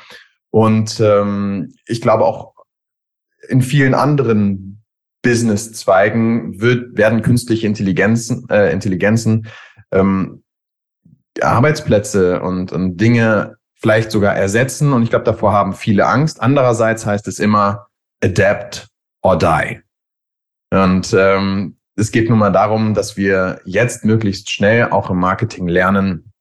Und 0.52 1.00
ähm, 1.00 1.74
ich 1.88 2.02
glaube 2.02 2.26
auch 2.26 2.54
in 3.48 3.62
vielen 3.62 3.94
anderen 3.94 4.84
Business-Zweigen 5.22 6.62
wird, 6.62 6.98
werden 6.98 7.22
künstliche 7.22 7.68
Intelligenzen, 7.68 8.48
äh, 8.50 8.72
Intelligenzen 8.72 9.48
ähm, 9.92 10.44
Arbeitsplätze 11.42 12.42
und, 12.42 12.72
und 12.72 12.98
Dinge 12.98 13.58
vielleicht 13.86 14.10
sogar 14.10 14.36
ersetzen. 14.36 14.94
Und 14.94 15.04
ich 15.04 15.12
glaube, 15.12 15.26
davor 15.26 15.54
haben 15.54 15.76
viele 15.76 16.08
Angst. 16.08 16.42
Andererseits 16.42 17.06
heißt 17.06 17.28
es 17.28 17.38
immer 17.38 17.86
adapt 18.20 18.88
or 19.22 19.38
die. 19.38 19.80
Und 20.72 21.14
ähm, 21.16 21.78
es 21.96 22.12
geht 22.12 22.28
nun 22.28 22.40
mal 22.40 22.52
darum, 22.52 22.96
dass 22.96 23.16
wir 23.16 23.62
jetzt 23.64 24.04
möglichst 24.04 24.50
schnell 24.50 24.90
auch 24.90 25.12
im 25.12 25.20
Marketing 25.20 25.68
lernen, 25.68 26.34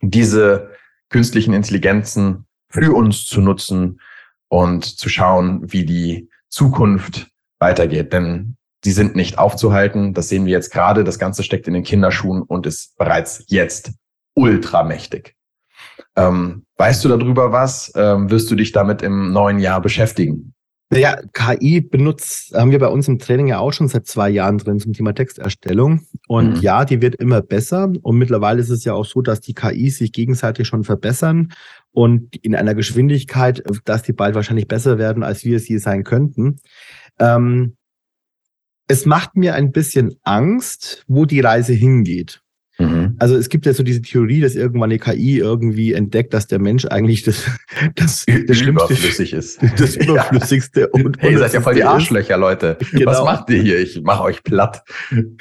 diese 0.00 0.70
künstlichen 1.10 1.52
Intelligenzen 1.52 2.46
für 2.70 2.94
uns 2.94 3.26
zu 3.26 3.42
nutzen 3.42 4.00
und 4.48 4.86
zu 4.86 5.10
schauen, 5.10 5.70
wie 5.70 5.84
die 5.84 6.30
Zukunft 6.48 7.28
weitergeht. 7.58 8.14
Denn 8.14 8.56
die 8.84 8.92
sind 8.92 9.14
nicht 9.14 9.36
aufzuhalten. 9.36 10.14
Das 10.14 10.30
sehen 10.30 10.46
wir 10.46 10.52
jetzt 10.52 10.72
gerade. 10.72 11.04
Das 11.04 11.18
Ganze 11.18 11.42
steckt 11.42 11.68
in 11.68 11.74
den 11.74 11.84
Kinderschuhen 11.84 12.40
und 12.40 12.64
ist 12.64 12.96
bereits 12.96 13.44
jetzt 13.48 13.92
ultramächtig. 14.34 15.36
Ähm, 16.16 16.64
weißt 16.76 17.04
du 17.04 17.08
darüber 17.08 17.52
was? 17.52 17.92
Ähm, 17.96 18.30
wirst 18.30 18.50
du 18.50 18.54
dich 18.54 18.72
damit 18.72 19.02
im 19.02 19.32
neuen 19.32 19.58
Jahr 19.58 19.80
beschäftigen? 19.80 20.54
Naja, 20.90 21.16
KI 21.32 21.80
benutzt, 21.80 22.54
haben 22.54 22.70
wir 22.70 22.78
bei 22.78 22.88
uns 22.88 23.08
im 23.08 23.18
Training 23.18 23.46
ja 23.46 23.60
auch 23.60 23.72
schon 23.72 23.88
seit 23.88 24.06
zwei 24.06 24.28
Jahren 24.28 24.58
drin 24.58 24.78
zum 24.78 24.92
Thema 24.92 25.14
Texterstellung. 25.14 26.06
Und 26.28 26.56
Mhm. 26.56 26.60
ja, 26.60 26.84
die 26.84 27.00
wird 27.00 27.14
immer 27.14 27.40
besser. 27.40 27.90
Und 28.02 28.18
mittlerweile 28.18 28.60
ist 28.60 28.68
es 28.68 28.84
ja 28.84 28.92
auch 28.92 29.06
so, 29.06 29.22
dass 29.22 29.40
die 29.40 29.54
KIs 29.54 29.96
sich 29.96 30.12
gegenseitig 30.12 30.68
schon 30.68 30.84
verbessern 30.84 31.54
und 31.92 32.36
in 32.36 32.54
einer 32.54 32.74
Geschwindigkeit, 32.74 33.62
dass 33.86 34.02
die 34.02 34.12
bald 34.12 34.34
wahrscheinlich 34.34 34.68
besser 34.68 34.98
werden, 34.98 35.22
als 35.22 35.46
wir 35.46 35.56
es 35.56 35.66
je 35.66 35.78
sein 35.78 36.04
könnten. 36.04 36.58
Ähm, 37.18 37.76
es 38.86 39.06
macht 39.06 39.34
mir 39.34 39.54
ein 39.54 39.72
bisschen 39.72 40.16
Angst, 40.24 41.04
wo 41.08 41.24
die 41.24 41.40
Reise 41.40 41.72
hingeht. 41.72 42.41
Also 43.18 43.36
es 43.36 43.48
gibt 43.48 43.66
ja 43.66 43.72
so 43.74 43.82
diese 43.82 44.02
Theorie, 44.02 44.40
dass 44.40 44.54
irgendwann 44.54 44.90
eine 44.90 44.98
KI 44.98 45.38
irgendwie 45.38 45.92
entdeckt, 45.92 46.34
dass 46.34 46.46
der 46.46 46.58
Mensch 46.58 46.84
eigentlich 46.86 47.22
das, 47.22 47.44
das, 47.96 48.24
das 48.46 48.56
schlimmste, 48.56 48.94
ist. 49.36 49.58
das 49.78 49.96
überflüssigste 50.06 50.88
und 50.88 51.16
Hey, 51.20 51.32
ihr 51.32 51.38
seid 51.38 51.52
ja 51.54 51.60
voll 51.60 51.74
die. 51.74 51.84
Arschlöcher, 51.84 52.36
Leute. 52.36 52.78
Genau. 52.92 53.10
Was 53.10 53.24
macht 53.24 53.50
ihr 53.50 53.62
hier? 53.62 53.78
Ich 53.80 54.00
mache 54.02 54.22
euch 54.24 54.42
platt. 54.42 54.82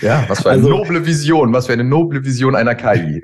Ja, 0.01 0.25
was 0.27 0.41
für 0.41 0.49
eine 0.51 0.63
Also- 0.63 0.69
noble 0.77 1.05
Vision, 1.05 1.53
was 1.53 1.67
für 1.67 1.73
eine 1.73 1.83
noble 1.83 2.23
Vision 2.25 2.55
einer 2.55 2.75
KI. 2.75 3.23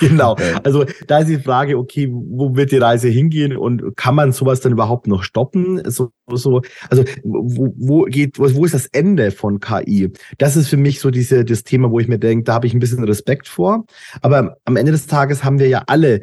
Genau. 0.00 0.36
Also 0.64 0.84
da 1.06 1.18
ist 1.18 1.28
die 1.28 1.38
Frage, 1.38 1.78
okay, 1.78 2.08
wo 2.12 2.54
wird 2.56 2.72
die 2.72 2.76
Reise 2.78 3.08
hingehen 3.08 3.56
und 3.56 3.96
kann 3.96 4.14
man 4.14 4.32
sowas 4.32 4.60
dann 4.60 4.72
überhaupt 4.72 5.06
noch 5.06 5.22
stoppen? 5.22 5.82
So, 5.90 6.10
so, 6.30 6.62
also 6.88 7.04
wo, 7.24 7.74
wo 7.76 8.02
geht, 8.04 8.38
wo 8.38 8.52
wo 8.54 8.64
ist 8.64 8.74
das 8.74 8.86
Ende 8.86 9.30
von 9.30 9.60
KI? 9.60 10.10
Das 10.38 10.56
ist 10.56 10.68
für 10.68 10.76
mich 10.76 11.00
so 11.00 11.10
diese, 11.10 11.44
das 11.44 11.64
Thema, 11.64 11.90
wo 11.90 11.98
ich 12.00 12.08
mir 12.08 12.18
denke, 12.18 12.44
da 12.44 12.54
habe 12.54 12.66
ich 12.66 12.74
ein 12.74 12.78
bisschen 12.80 13.02
Respekt 13.04 13.48
vor. 13.72 13.84
Aber 14.20 14.56
am 14.64 14.76
Ende 14.76 14.92
des 14.92 15.06
Tages 15.06 15.44
haben 15.44 15.58
wir 15.58 15.68
ja 15.68 15.82
alle 15.86 16.20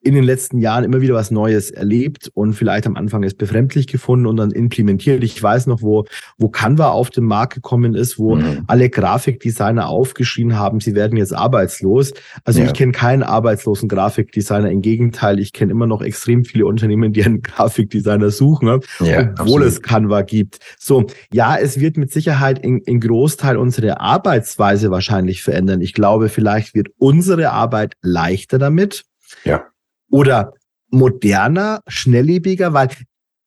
in 0.00 0.14
den 0.14 0.22
letzten 0.24 0.58
Jahren 0.58 0.84
immer 0.84 1.00
wieder 1.00 1.14
was 1.14 1.30
Neues 1.30 1.70
erlebt 1.70 2.30
und 2.34 2.52
vielleicht 2.54 2.86
am 2.86 2.96
Anfang 2.96 3.24
es 3.24 3.34
befremdlich 3.34 3.86
gefunden 3.88 4.26
und 4.26 4.36
dann 4.36 4.52
implementiert. 4.52 5.24
Ich 5.24 5.42
weiß 5.42 5.66
noch, 5.66 5.82
wo, 5.82 6.04
wo 6.38 6.48
Canva 6.48 6.90
auf 6.90 7.10
den 7.10 7.24
Markt 7.24 7.54
gekommen 7.54 7.94
ist, 7.94 8.18
wo 8.18 8.36
Mhm. 8.36 8.64
alle 8.68 8.88
Grafikdesigner 8.90 9.88
aufgeschrien 9.88 10.56
haben, 10.56 10.80
sie 10.80 10.94
werden 10.94 11.16
jetzt 11.18 11.34
arbeitslos. 11.34 12.12
Also 12.44 12.60
Ja. 12.60 12.66
ich 12.66 12.74
kenne 12.74 12.92
keinen 12.92 13.22
arbeitslosen 13.24 13.88
Grafikdesigner. 13.88 14.70
Im 14.70 14.82
Gegenteil, 14.82 15.38
ich 15.40 15.52
kenne 15.52 15.72
immer 15.72 15.86
noch 15.86 16.00
extrem 16.02 16.44
viele 16.44 16.66
Unternehmen, 16.66 17.12
die 17.12 17.24
einen 17.24 17.42
Grafikdesigner 17.42 18.30
suchen, 18.30 18.66
ne? 18.66 18.80
Ja, 19.00 19.20
obwohl 19.20 19.62
absolut. 19.62 19.62
es 19.66 19.82
Canva 19.82 20.22
gibt. 20.22 20.58
So, 20.78 21.06
ja, 21.32 21.56
es 21.56 21.80
wird 21.80 21.96
mit 21.96 22.12
Sicherheit 22.12 22.58
in, 22.60 22.78
in 22.82 23.00
Großteil 23.00 23.56
unsere 23.56 24.00
Arbeitsweise 24.00 24.90
wahrscheinlich 24.90 25.42
verändern. 25.42 25.80
Ich 25.80 25.92
glaube, 25.92 26.28
vielleicht 26.28 26.74
wird 26.74 26.88
unsere 26.98 27.50
Arbeit 27.50 27.94
leichter 28.02 28.58
damit. 28.58 29.02
Ja. 29.44 29.64
Oder 30.10 30.52
moderner, 30.90 31.80
schnelllebiger, 31.86 32.72
weil 32.72 32.88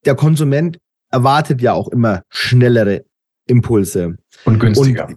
der 0.04 0.14
Konsument 0.14 0.78
erwartet 1.10 1.60
ja 1.60 1.72
auch 1.72 1.88
immer 1.88 2.22
schnellere 2.30 3.04
Impulse 3.46 4.16
Und 4.44 4.60
günstiger. 4.60 5.08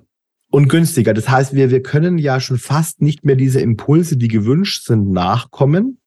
und 0.52 0.68
günstiger. 0.68 1.14
Das 1.14 1.30
heißt, 1.30 1.54
wir, 1.54 1.70
wir 1.70 1.82
können 1.84 2.18
ja 2.18 2.40
schon 2.40 2.58
fast 2.58 3.02
nicht 3.02 3.24
mehr 3.24 3.36
diese 3.36 3.62
Impulse, 3.62 4.18
die 4.18 4.28
gewünscht 4.28 4.86
sind, 4.86 5.12
nachkommen. 5.12 6.00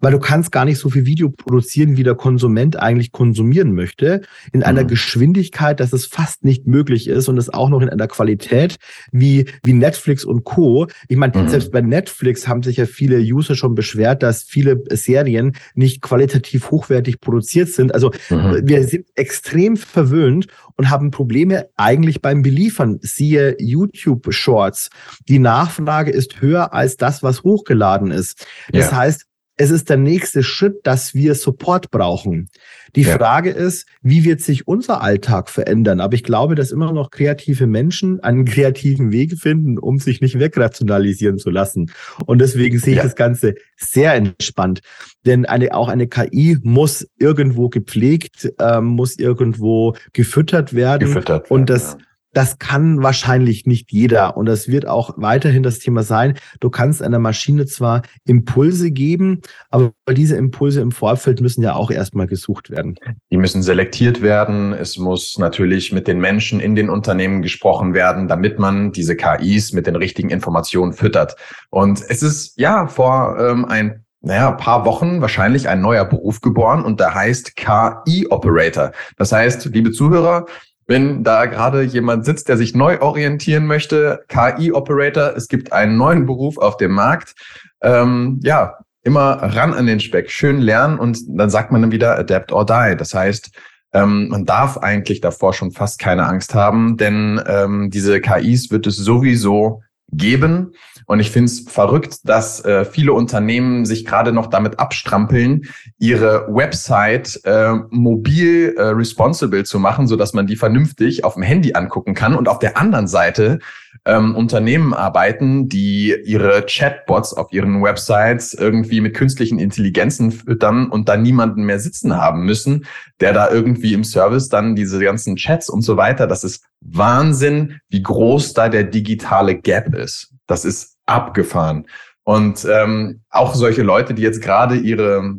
Weil 0.00 0.12
du 0.12 0.18
kannst 0.18 0.52
gar 0.52 0.64
nicht 0.64 0.78
so 0.78 0.90
viel 0.90 1.06
Video 1.06 1.30
produzieren, 1.30 1.96
wie 1.96 2.02
der 2.02 2.14
Konsument 2.14 2.76
eigentlich 2.76 3.12
konsumieren 3.12 3.74
möchte, 3.74 4.22
in 4.52 4.62
einer 4.62 4.84
mhm. 4.84 4.88
Geschwindigkeit, 4.88 5.80
dass 5.80 5.92
es 5.92 6.06
fast 6.06 6.44
nicht 6.44 6.66
möglich 6.66 7.08
ist 7.08 7.28
und 7.28 7.38
es 7.38 7.52
auch 7.52 7.68
noch 7.68 7.80
in 7.80 7.88
einer 7.88 8.08
Qualität 8.08 8.76
wie, 9.12 9.46
wie 9.64 9.72
Netflix 9.72 10.24
und 10.24 10.44
Co. 10.44 10.86
Ich 11.08 11.16
meine, 11.16 11.36
mhm. 11.36 11.48
selbst 11.48 11.72
bei 11.72 11.80
Netflix 11.80 12.46
haben 12.46 12.62
sich 12.62 12.76
ja 12.76 12.86
viele 12.86 13.18
User 13.18 13.54
schon 13.54 13.74
beschwert, 13.74 14.22
dass 14.22 14.42
viele 14.42 14.82
Serien 14.90 15.52
nicht 15.74 16.02
qualitativ 16.02 16.70
hochwertig 16.70 17.20
produziert 17.20 17.68
sind. 17.68 17.94
Also 17.94 18.10
mhm. 18.28 18.60
wir 18.64 18.84
sind 18.84 19.06
extrem 19.14 19.76
verwöhnt 19.76 20.46
und 20.76 20.90
haben 20.90 21.10
Probleme 21.10 21.68
eigentlich 21.76 22.22
beim 22.22 22.42
Beliefern. 22.42 22.98
Siehe 23.02 23.56
YouTube 23.58 24.32
Shorts. 24.32 24.90
Die 25.28 25.38
Nachfrage 25.38 26.10
ist 26.10 26.40
höher 26.40 26.72
als 26.72 26.96
das, 26.96 27.22
was 27.22 27.42
hochgeladen 27.42 28.10
ist. 28.10 28.46
Das 28.72 28.90
ja. 28.90 28.96
heißt, 28.96 29.26
es 29.60 29.70
ist 29.70 29.90
der 29.90 29.98
nächste 29.98 30.42
Schritt, 30.42 30.78
dass 30.84 31.14
wir 31.14 31.34
Support 31.34 31.90
brauchen. 31.90 32.48
Die 32.96 33.02
ja. 33.02 33.18
Frage 33.18 33.50
ist, 33.50 33.86
wie 34.00 34.24
wird 34.24 34.40
sich 34.40 34.66
unser 34.66 35.02
Alltag 35.02 35.50
verändern? 35.50 36.00
Aber 36.00 36.14
ich 36.14 36.24
glaube, 36.24 36.54
dass 36.54 36.72
immer 36.72 36.92
noch 36.92 37.10
kreative 37.10 37.66
Menschen 37.66 38.20
einen 38.20 38.46
kreativen 38.46 39.12
Weg 39.12 39.38
finden, 39.38 39.78
um 39.78 39.98
sich 39.98 40.22
nicht 40.22 40.38
wegrationalisieren 40.38 41.36
zu 41.36 41.50
lassen. 41.50 41.92
Und 42.24 42.40
deswegen 42.40 42.78
sehe 42.78 42.94
ich 42.94 42.96
ja. 42.96 43.02
das 43.02 43.16
Ganze 43.16 43.54
sehr 43.76 44.14
entspannt. 44.14 44.80
Denn 45.26 45.44
eine, 45.44 45.74
auch 45.74 45.88
eine 45.88 46.08
KI 46.08 46.56
muss 46.62 47.06
irgendwo 47.18 47.68
gepflegt, 47.68 48.50
äh, 48.58 48.80
muss 48.80 49.18
irgendwo 49.18 49.94
gefüttert 50.14 50.72
werden. 50.72 51.06
Gefüttert 51.06 51.50
werden, 51.50 51.60
und 51.60 51.68
das, 51.68 51.98
ja 51.98 52.06
das 52.32 52.58
kann 52.58 53.02
wahrscheinlich 53.02 53.66
nicht 53.66 53.90
jeder. 53.92 54.36
Und 54.36 54.46
das 54.46 54.68
wird 54.68 54.86
auch 54.86 55.14
weiterhin 55.16 55.62
das 55.62 55.78
Thema 55.78 56.02
sein. 56.02 56.38
Du 56.60 56.70
kannst 56.70 57.02
einer 57.02 57.18
Maschine 57.18 57.66
zwar 57.66 58.02
Impulse 58.24 58.90
geben, 58.90 59.40
aber 59.70 59.92
diese 60.10 60.36
Impulse 60.36 60.80
im 60.80 60.92
Vorfeld 60.92 61.40
müssen 61.40 61.62
ja 61.62 61.74
auch 61.74 61.90
erstmal 61.90 62.26
gesucht 62.26 62.70
werden. 62.70 62.96
Die 63.30 63.36
müssen 63.36 63.62
selektiert 63.62 64.22
werden. 64.22 64.72
Es 64.72 64.96
muss 64.96 65.38
natürlich 65.38 65.92
mit 65.92 66.06
den 66.06 66.20
Menschen 66.20 66.60
in 66.60 66.74
den 66.74 66.90
Unternehmen 66.90 67.42
gesprochen 67.42 67.94
werden, 67.94 68.28
damit 68.28 68.58
man 68.58 68.92
diese 68.92 69.16
KIs 69.16 69.72
mit 69.72 69.86
den 69.86 69.96
richtigen 69.96 70.30
Informationen 70.30 70.92
füttert. 70.92 71.36
Und 71.70 72.02
es 72.08 72.22
ist 72.22 72.58
ja 72.58 72.86
vor 72.86 73.36
ähm, 73.38 73.64
ein 73.64 74.04
naja, 74.22 74.52
paar 74.52 74.84
Wochen 74.84 75.22
wahrscheinlich 75.22 75.68
ein 75.68 75.80
neuer 75.80 76.04
Beruf 76.04 76.42
geboren 76.42 76.84
und 76.84 77.00
der 77.00 77.14
heißt 77.14 77.56
KI-Operator. 77.56 78.92
Das 79.16 79.32
heißt, 79.32 79.64
liebe 79.66 79.92
Zuhörer, 79.92 80.44
wenn 80.90 81.22
da 81.22 81.46
gerade 81.46 81.82
jemand 81.82 82.24
sitzt, 82.24 82.48
der 82.48 82.56
sich 82.56 82.74
neu 82.74 83.00
orientieren 83.00 83.64
möchte, 83.64 84.24
KI-Operator, 84.26 85.36
es 85.36 85.46
gibt 85.46 85.72
einen 85.72 85.96
neuen 85.96 86.26
Beruf 86.26 86.58
auf 86.58 86.78
dem 86.78 86.90
Markt. 86.90 87.36
Ähm, 87.80 88.40
ja, 88.42 88.74
immer 89.04 89.34
ran 89.40 89.72
an 89.72 89.86
den 89.86 90.00
Speck, 90.00 90.32
schön 90.32 90.60
lernen 90.60 90.98
und 90.98 91.20
dann 91.28 91.48
sagt 91.48 91.70
man 91.70 91.82
dann 91.82 91.92
wieder 91.92 92.18
adapt 92.18 92.50
or 92.50 92.66
die. 92.66 92.96
Das 92.98 93.14
heißt, 93.14 93.52
ähm, 93.92 94.30
man 94.30 94.46
darf 94.46 94.78
eigentlich 94.78 95.20
davor 95.20 95.54
schon 95.54 95.70
fast 95.70 96.00
keine 96.00 96.26
Angst 96.26 96.56
haben, 96.56 96.96
denn 96.96 97.40
ähm, 97.46 97.90
diese 97.90 98.20
KIs 98.20 98.72
wird 98.72 98.88
es 98.88 98.96
sowieso 98.96 99.82
geben. 100.12 100.72
Und 101.06 101.20
ich 101.20 101.30
finde 101.30 101.46
es 101.46 101.60
verrückt, 101.68 102.28
dass 102.28 102.64
äh, 102.64 102.84
viele 102.84 103.12
Unternehmen 103.12 103.84
sich 103.84 104.04
gerade 104.04 104.32
noch 104.32 104.46
damit 104.46 104.78
abstrampeln, 104.78 105.62
ihre 105.98 106.46
Website 106.48 107.40
äh, 107.44 107.72
mobil 107.90 108.74
äh, 108.76 108.82
responsible 108.82 109.64
zu 109.64 109.78
machen, 109.78 110.06
so 110.06 110.16
dass 110.16 110.34
man 110.34 110.46
die 110.46 110.56
vernünftig 110.56 111.24
auf 111.24 111.34
dem 111.34 111.42
Handy 111.42 111.74
angucken 111.74 112.14
kann. 112.14 112.34
Und 112.34 112.48
auf 112.48 112.58
der 112.58 112.76
anderen 112.76 113.08
Seite 113.08 113.58
ähm, 114.04 114.34
Unternehmen 114.34 114.94
arbeiten, 114.94 115.68
die 115.68 116.14
ihre 116.24 116.64
Chatbots 116.66 117.34
auf 117.34 117.52
ihren 117.52 117.82
Websites 117.82 118.54
irgendwie 118.54 119.00
mit 119.00 119.14
künstlichen 119.14 119.58
Intelligenzen 119.58 120.30
füttern 120.32 120.88
und 120.88 121.08
dann 121.08 121.22
niemanden 121.22 121.64
mehr 121.64 121.80
sitzen 121.80 122.16
haben 122.16 122.44
müssen, 122.44 122.86
der 123.20 123.32
da 123.32 123.50
irgendwie 123.50 123.92
im 123.92 124.04
Service 124.04 124.48
dann 124.48 124.74
diese 124.74 124.98
ganzen 125.00 125.36
Chats 125.36 125.68
und 125.68 125.82
so 125.82 125.96
weiter. 125.96 126.26
Das 126.26 126.44
ist 126.44 126.64
Wahnsinn, 126.80 127.80
wie 127.88 128.02
groß 128.02 128.54
da 128.54 128.68
der 128.68 128.84
digitale 128.84 129.56
Gap 129.56 129.94
ist. 129.94 130.32
Das 130.46 130.64
ist 130.64 130.96
abgefahren. 131.06 131.86
Und 132.24 132.66
ähm, 132.70 133.20
auch 133.30 133.54
solche 133.54 133.82
Leute, 133.82 134.14
die 134.14 134.22
jetzt 134.22 134.42
gerade 134.42 134.76
ihre 134.76 135.36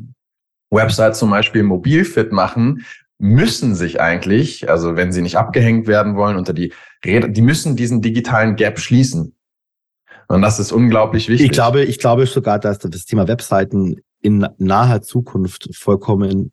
Website 0.70 1.16
zum 1.16 1.30
Beispiel 1.30 1.64
mobil 1.64 2.06
fit 2.06 2.32
machen, 2.32 2.86
müssen 3.18 3.76
sich 3.76 4.02
eigentlich, 4.02 4.70
also 4.70 4.96
wenn 4.96 5.12
sie 5.12 5.22
nicht 5.22 5.38
abgehängt 5.38 5.88
werden 5.88 6.16
wollen 6.16 6.38
unter 6.38 6.54
die 6.54 6.74
die 7.04 7.42
müssen 7.42 7.76
diesen 7.76 8.02
digitalen 8.02 8.56
Gap 8.56 8.80
schließen. 8.80 9.36
Und 10.28 10.42
das 10.42 10.60
ist 10.60 10.72
unglaublich 10.72 11.28
wichtig. 11.28 11.48
Ich 11.48 11.52
glaube, 11.52 11.84
ich 11.84 12.00
glaube 12.00 12.26
sogar, 12.26 12.60
dass 12.60 12.80
das 12.80 13.06
Thema 13.06 13.28
Webseiten 13.28 14.02
in 14.22 14.48
naher 14.58 15.02
Zukunft 15.02 15.70
vollkommen 15.76 16.52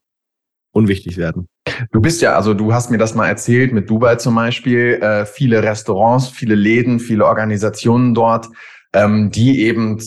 unwichtig 0.72 1.16
werden. 1.16 1.48
Du 1.92 2.00
bist 2.00 2.20
ja, 2.20 2.34
also 2.34 2.54
du 2.54 2.72
hast 2.72 2.90
mir 2.90 2.98
das 2.98 3.14
mal 3.14 3.28
erzählt 3.28 3.72
mit 3.72 3.88
Dubai 3.88 4.16
zum 4.16 4.34
Beispiel, 4.34 4.94
äh, 5.00 5.26
viele 5.26 5.62
Restaurants, 5.62 6.28
viele 6.28 6.54
Läden, 6.54 6.98
viele 6.98 7.26
Organisationen 7.26 8.14
dort, 8.14 8.48
ähm, 8.92 9.30
die 9.30 9.62
eben 9.62 10.00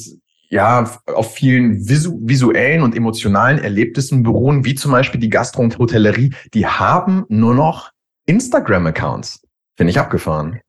ja 0.50 0.90
auf 1.06 1.34
vielen 1.34 1.88
visu 1.88 2.20
visuellen 2.24 2.82
und 2.82 2.96
emotionalen 2.96 3.60
Erlebnissen 3.60 4.24
beruhen, 4.24 4.66
wie 4.66 4.76
zum 4.76 4.92
Beispiel 4.92 5.22
die 5.22 5.30
Gastro 5.30 5.62
und 5.62 5.78
Hotellerie, 5.78 6.34
die 6.54 6.68
haben 6.68 7.26
nur 7.30 7.56
noch 7.56 7.92
Instagram-Accounts. 8.26 9.44
Finde 9.76 9.92
ich 9.92 10.00
abgefahren. 10.00 10.60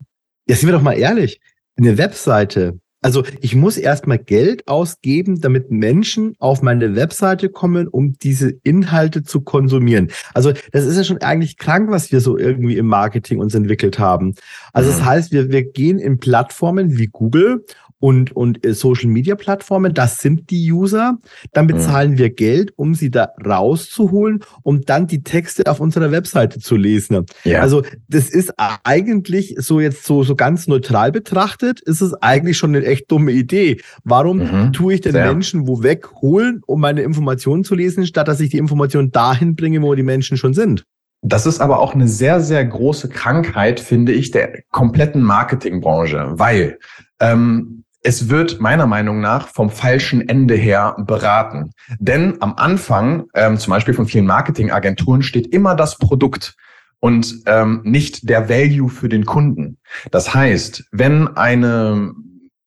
Ja, 0.47 0.57
sind 0.57 0.69
wir 0.69 0.75
doch 0.75 0.83
mal 0.83 0.95
ehrlich. 0.99 1.41
Eine 1.77 1.99
Webseite 1.99 2.79
also 3.03 3.25
ich 3.41 3.57
muss 3.57 3.77
erstmal 3.77 4.19
Geld 4.19 4.69
ausgeben, 4.69 5.41
damit 5.41 5.73
Menschen 5.73 6.37
auf 6.39 6.63
meine 6.63 6.95
Webseite 6.95 7.49
kommen, 7.49 7.89
um 7.89 8.15
diese 8.15 8.51
Inhalte 8.63 9.25
zu 9.25 9.41
konsumieren. 9.41 10.11
Also 10.35 10.53
das 10.71 10.85
ist 10.87 10.97
ja 10.97 11.05
schon 11.05 11.21
eigentlich 11.21 11.59
krank, 11.59 11.91
was 11.91 12.13
wir 12.13 12.21
so 12.21 12.39
irgendwie 12.39 12.77
im 12.79 12.87
Marketing 12.87 13.41
uns 13.41 13.57
entwickelt 13.57 13.99
haben. 13.99 14.37
Also 14.73 14.91
mhm. 14.91 14.95
das 14.95 15.05
heißt, 15.05 15.33
wir, 15.33 15.51
wir 15.51 15.65
gehen 15.65 15.99
in 15.99 16.19
Plattformen 16.19 16.97
wie 16.97 17.09
Google 17.09 17.65
und, 18.03 18.35
und 18.35 18.67
äh, 18.67 18.75
Social 18.75 19.09
Media 19.09 19.37
Plattformen, 19.37 19.95
das 19.95 20.19
sind 20.19 20.51
die 20.51 20.73
User. 20.73 21.19
Dann 21.53 21.67
mhm. 21.67 21.69
bezahlen 21.69 22.11
mhm. 22.13 22.19
wir 22.19 22.31
Geld, 22.31 22.73
um 22.75 22.97
sie 22.97 23.13
da 23.13 23.29
rauszuholen, 23.47 24.41
um 24.65 24.81
dann 24.81 25.07
die 25.07 25.23
Texte 25.23 25.71
auf 25.71 25.79
unserer 25.79 26.11
Webseite 26.11 26.59
zu 26.59 26.75
lesen. 26.75 27.25
Ja. 27.45 27.61
Also 27.61 27.83
das 28.09 28.29
ist 28.29 28.55
eigentlich 28.83 29.55
so 29.59 29.79
jetzt 29.79 30.05
so, 30.05 30.25
so 30.25 30.35
ganz 30.35 30.67
neutral 30.67 31.13
betrachtet, 31.13 31.81
ist 31.81 32.01
es 32.01 32.13
eigentlich 32.15 32.59
schon 32.59 32.75
eine 32.75 32.85
echt 32.85 33.09
dumme 33.09 33.31
Idee. 33.31 33.81
Warum 34.03 34.39
mhm. 34.39 34.73
tue 34.73 34.95
ich 34.95 35.01
den 35.03 35.13
Sehr. 35.13 35.27
Menschen 35.27 35.69
wo 35.69 35.85
wegholen, 35.85 36.63
um 36.67 36.81
meine 36.81 37.03
Informationen 37.03 37.63
zu 37.63 37.77
lesen, 37.77 38.05
statt 38.05 38.27
dass 38.27 38.41
ich 38.41 38.51
die 38.51 38.59
Informationen 38.59 39.13
dahin 39.13 39.55
bringe, 39.55 39.81
wo 39.81 39.95
die 39.95 40.03
Menschen 40.03 40.37
schon 40.37 40.55
sind? 40.55 40.85
Das 41.25 41.47
ist 41.47 41.61
aber 41.61 41.79
auch 41.79 41.95
eine 41.95 42.09
sehr, 42.09 42.41
sehr 42.41 42.65
große 42.65 43.09
Krankheit, 43.09 43.79
finde 43.79 44.11
ich, 44.11 44.33
der 44.33 44.63
kompletten 44.73 45.23
Marketingbranche, 45.23 46.33
weil 46.33 46.81
ähm, 47.21 47.82
es 48.03 48.29
wird 48.29 48.61
meiner 48.61 48.87
Meinung 48.87 49.21
nach 49.21 49.49
vom 49.49 49.71
falschen 49.71 50.29
Ende 50.29 50.55
her 50.55 50.97
beraten. 50.99 51.71
Denn 51.99 52.41
am 52.41 52.55
Anfang, 52.57 53.27
ähm, 53.35 53.59
zum 53.59 53.71
Beispiel 53.71 53.95
von 53.95 54.07
vielen 54.07 54.27
Marketingagenturen, 54.27 55.23
steht 55.23 55.47
immer 55.55 55.77
das 55.77 55.99
Produkt 55.99 56.57
und 56.99 57.43
ähm, 57.47 57.81
nicht 57.85 58.29
der 58.29 58.49
Value 58.49 58.89
für 58.89 59.09
den 59.09 59.25
Kunden. 59.25 59.79
Das 60.11 60.35
heißt, 60.35 60.85
wenn 60.91 61.29
eine 61.37 62.13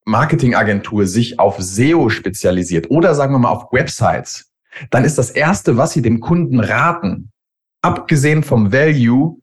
Marketingagentur 0.05 1.05
sich 1.05 1.39
auf 1.39 1.57
SEO 1.59 2.09
spezialisiert 2.09 2.89
oder 2.89 3.15
sagen 3.15 3.33
wir 3.33 3.39
mal 3.39 3.49
auf 3.49 3.71
Websites, 3.73 4.51
dann 4.89 5.03
ist 5.03 5.17
das 5.17 5.31
Erste, 5.31 5.77
was 5.77 5.93
sie 5.93 6.01
dem 6.01 6.19
Kunden 6.19 6.59
raten, 6.59 7.31
abgesehen 7.81 8.43
vom 8.43 8.71
Value, 8.71 9.37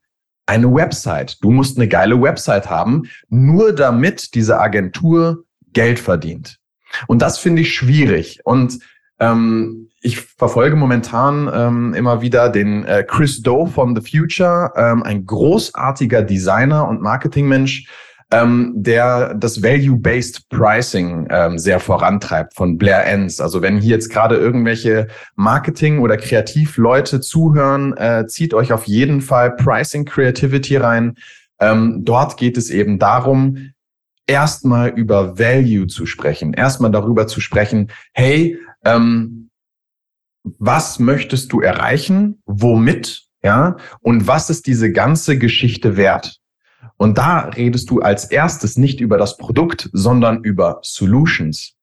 eine 0.46 0.72
Website. 0.72 1.38
Du 1.42 1.50
musst 1.50 1.78
eine 1.78 1.88
geile 1.88 2.20
Website 2.20 2.68
haben, 2.68 3.04
nur 3.28 3.74
damit 3.74 4.34
diese 4.34 4.58
Agentur 4.60 5.44
Geld 5.72 5.98
verdient. 5.98 6.58
Und 7.06 7.22
das 7.22 7.38
finde 7.38 7.62
ich 7.62 7.74
schwierig. 7.74 8.40
Und 8.44 8.78
ähm, 9.18 9.88
ich 10.00 10.20
verfolge 10.20 10.76
momentan 10.76 11.50
ähm, 11.52 11.94
immer 11.94 12.22
wieder 12.22 12.48
den 12.48 12.84
äh, 12.84 13.04
Chris 13.06 13.40
Doe 13.40 13.68
von 13.68 13.94
The 13.94 14.02
Future, 14.02 14.72
ähm, 14.76 15.02
ein 15.04 15.24
großartiger 15.24 16.22
Designer 16.22 16.88
und 16.88 17.00
Marketingmensch, 17.00 17.86
ähm, 18.32 18.72
der 18.74 19.34
das 19.34 19.62
Value-Based 19.62 20.48
Pricing 20.48 21.28
ähm, 21.30 21.58
sehr 21.58 21.78
vorantreibt 21.78 22.54
von 22.54 22.78
Blair 22.78 23.06
Enns. 23.06 23.40
Also 23.40 23.62
wenn 23.62 23.78
hier 23.78 23.90
jetzt 23.90 24.10
gerade 24.10 24.36
irgendwelche 24.36 25.06
Marketing- 25.36 26.00
oder 26.00 26.16
Kreativleute 26.16 27.20
zuhören, 27.20 27.96
äh, 27.96 28.26
zieht 28.26 28.54
euch 28.54 28.72
auf 28.72 28.86
jeden 28.86 29.20
Fall 29.20 29.54
Pricing 29.54 30.04
Creativity 30.04 30.78
rein. 30.78 31.14
Ähm, 31.60 32.00
dort 32.04 32.38
geht 32.38 32.56
es 32.56 32.70
eben 32.70 32.98
darum, 32.98 33.72
erstmal 34.26 34.90
über 34.90 35.38
Value 35.38 35.86
zu 35.86 36.06
sprechen, 36.06 36.54
erstmal 36.54 36.90
darüber 36.90 37.26
zu 37.26 37.40
sprechen, 37.40 37.90
hey, 38.12 38.58
ähm, 38.84 39.50
was 40.58 40.98
möchtest 40.98 41.52
du 41.52 41.60
erreichen, 41.60 42.42
womit, 42.46 43.24
ja, 43.42 43.76
und 44.00 44.26
was 44.26 44.50
ist 44.50 44.66
diese 44.66 44.92
ganze 44.92 45.38
Geschichte 45.38 45.96
wert? 45.96 46.38
Und 46.96 47.18
da 47.18 47.40
redest 47.40 47.90
du 47.90 48.00
als 48.00 48.24
erstes 48.24 48.76
nicht 48.76 49.00
über 49.00 49.18
das 49.18 49.36
Produkt, 49.36 49.88
sondern 49.92 50.42
über 50.42 50.80
Solutions, 50.82 51.74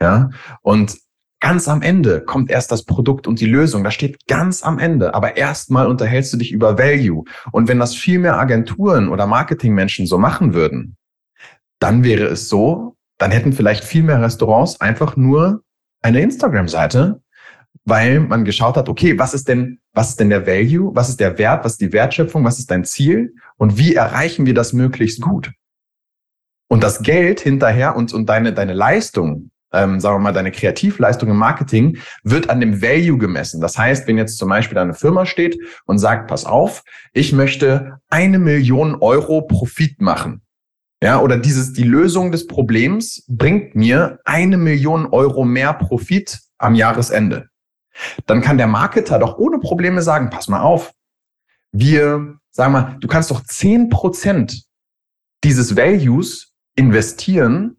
ja, 0.00 0.30
und 0.62 0.96
Ganz 1.40 1.68
am 1.68 1.82
Ende 1.82 2.20
kommt 2.20 2.50
erst 2.50 2.72
das 2.72 2.84
Produkt 2.84 3.28
und 3.28 3.38
die 3.40 3.46
Lösung. 3.46 3.84
Das 3.84 3.94
steht 3.94 4.26
ganz 4.26 4.64
am 4.64 4.80
Ende. 4.80 5.14
Aber 5.14 5.36
erstmal 5.36 5.86
unterhältst 5.86 6.32
du 6.32 6.36
dich 6.36 6.50
über 6.50 6.78
Value. 6.78 7.24
Und 7.52 7.68
wenn 7.68 7.78
das 7.78 7.94
viel 7.94 8.18
mehr 8.18 8.38
Agenturen 8.38 9.08
oder 9.08 9.26
Marketingmenschen 9.28 10.06
so 10.06 10.18
machen 10.18 10.52
würden, 10.52 10.96
dann 11.78 12.04
wäre 12.04 12.24
es 12.26 12.48
so, 12.48 12.96
dann 13.18 13.30
hätten 13.30 13.52
vielleicht 13.52 13.84
viel 13.84 14.02
mehr 14.02 14.20
Restaurants 14.20 14.80
einfach 14.80 15.16
nur 15.16 15.62
eine 16.02 16.20
Instagram-Seite, 16.20 17.20
weil 17.84 18.20
man 18.20 18.44
geschaut 18.44 18.76
hat, 18.76 18.88
okay, 18.88 19.18
was 19.18 19.34
ist 19.34 19.48
denn, 19.48 19.80
was 19.92 20.10
ist 20.10 20.20
denn 20.20 20.30
der 20.30 20.46
Value? 20.46 20.94
Was 20.94 21.08
ist 21.08 21.20
der 21.20 21.38
Wert? 21.38 21.64
Was 21.64 21.72
ist 21.72 21.80
die 21.80 21.92
Wertschöpfung? 21.92 22.44
Was 22.44 22.58
ist 22.58 22.70
dein 22.70 22.84
Ziel? 22.84 23.34
Und 23.56 23.78
wie 23.78 23.94
erreichen 23.94 24.46
wir 24.46 24.54
das 24.54 24.72
möglichst 24.72 25.20
gut? 25.20 25.52
Und 26.68 26.82
das 26.82 27.02
Geld 27.02 27.40
hinterher 27.40 27.96
und, 27.96 28.12
und 28.12 28.26
deine, 28.26 28.52
deine 28.52 28.74
Leistung, 28.74 29.50
ähm, 29.72 30.00
sagen 30.00 30.16
wir 30.16 30.20
mal, 30.20 30.32
deine 30.32 30.52
Kreativleistung 30.52 31.30
im 31.30 31.36
Marketing 31.36 31.98
wird 32.22 32.50
an 32.50 32.60
dem 32.60 32.82
Value 32.82 33.18
gemessen. 33.18 33.60
Das 33.60 33.78
heißt, 33.78 34.06
wenn 34.06 34.18
jetzt 34.18 34.36
zum 34.36 34.50
Beispiel 34.50 34.78
eine 34.78 34.94
Firma 34.94 35.24
steht 35.24 35.58
und 35.86 35.98
sagt, 35.98 36.28
pass 36.28 36.44
auf, 36.44 36.82
ich 37.12 37.32
möchte 37.32 37.98
eine 38.10 38.38
Million 38.38 38.96
Euro 38.96 39.42
Profit 39.42 40.00
machen. 40.00 40.42
Ja, 41.02 41.20
oder 41.20 41.38
dieses, 41.38 41.72
die 41.72 41.84
Lösung 41.84 42.32
des 42.32 42.46
Problems 42.46 43.24
bringt 43.28 43.74
mir 43.74 44.18
eine 44.24 44.56
Million 44.56 45.06
Euro 45.06 45.44
mehr 45.44 45.72
Profit 45.72 46.40
am 46.58 46.74
Jahresende. 46.74 47.48
Dann 48.26 48.40
kann 48.40 48.58
der 48.58 48.66
Marketer 48.66 49.18
doch 49.18 49.38
ohne 49.38 49.58
Probleme 49.58 50.02
sagen, 50.02 50.30
pass 50.30 50.48
mal 50.48 50.60
auf, 50.60 50.92
wir, 51.72 52.38
sagen 52.50 52.72
wir, 52.72 52.96
du 53.00 53.08
kannst 53.08 53.30
doch 53.30 53.44
zehn 53.44 53.88
Prozent 53.88 54.64
dieses 55.44 55.76
Values 55.76 56.52
investieren 56.74 57.78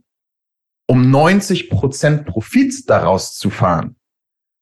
um 0.89 1.12
90 1.12 1.69
Prozent 1.69 2.25
Profit 2.25 2.89
daraus 2.89 3.36
zu 3.36 3.51
fahren. 3.51 3.95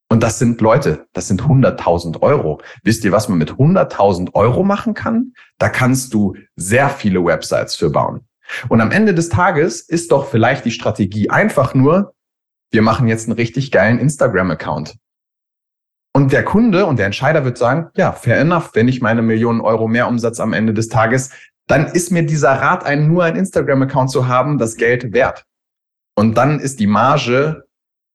Und 0.09 0.23
das 0.23 0.39
sind 0.39 0.59
Leute, 0.59 1.07
das 1.13 1.29
sind 1.29 1.41
100.000 1.41 2.21
Euro. 2.21 2.61
Wisst 2.83 3.05
ihr, 3.05 3.13
was 3.13 3.29
man 3.29 3.37
mit 3.37 3.51
100.000 3.51 4.33
Euro 4.33 4.63
machen 4.63 4.93
kann? 4.93 5.33
Da 5.57 5.69
kannst 5.69 6.13
du 6.13 6.35
sehr 6.57 6.89
viele 6.89 7.23
Websites 7.23 7.75
für 7.75 7.89
bauen. 7.89 8.26
Und 8.69 8.81
am 8.81 8.91
Ende 8.91 9.13
des 9.13 9.29
Tages 9.29 9.81
ist 9.81 10.11
doch 10.11 10.27
vielleicht 10.27 10.65
die 10.65 10.71
Strategie 10.71 11.29
einfach 11.29 11.73
nur, 11.73 12.13
wir 12.71 12.81
machen 12.81 13.07
jetzt 13.07 13.27
einen 13.27 13.37
richtig 13.37 13.71
geilen 13.71 13.99
Instagram-Account. 13.99 14.95
Und 16.13 16.31
der 16.31 16.43
Kunde 16.43 16.85
und 16.85 16.97
der 16.97 17.05
Entscheider 17.05 17.45
wird 17.45 17.57
sagen, 17.57 17.89
ja, 17.95 18.11
fair 18.11 18.39
enough, 18.39 18.71
wenn 18.73 18.87
ich 18.87 19.01
meine 19.01 19.21
Millionen 19.21 19.61
Euro 19.61 19.87
mehr 19.87 20.07
Umsatz 20.07 20.39
am 20.39 20.53
Ende 20.53 20.73
des 20.73 20.87
Tages, 20.87 21.29
dann 21.67 21.85
ist 21.85 22.11
mir 22.11 22.25
dieser 22.25 22.53
Rat, 22.53 22.85
ein, 22.85 23.07
nur 23.07 23.23
ein 23.23 23.35
Instagram-Account 23.35 24.09
zu 24.09 24.27
haben, 24.27 24.57
das 24.57 24.77
Geld 24.77 25.13
wert. 25.13 25.45
Und 26.15 26.35
dann 26.35 26.59
ist 26.59 26.79
die 26.79 26.87
Marge 26.87 27.65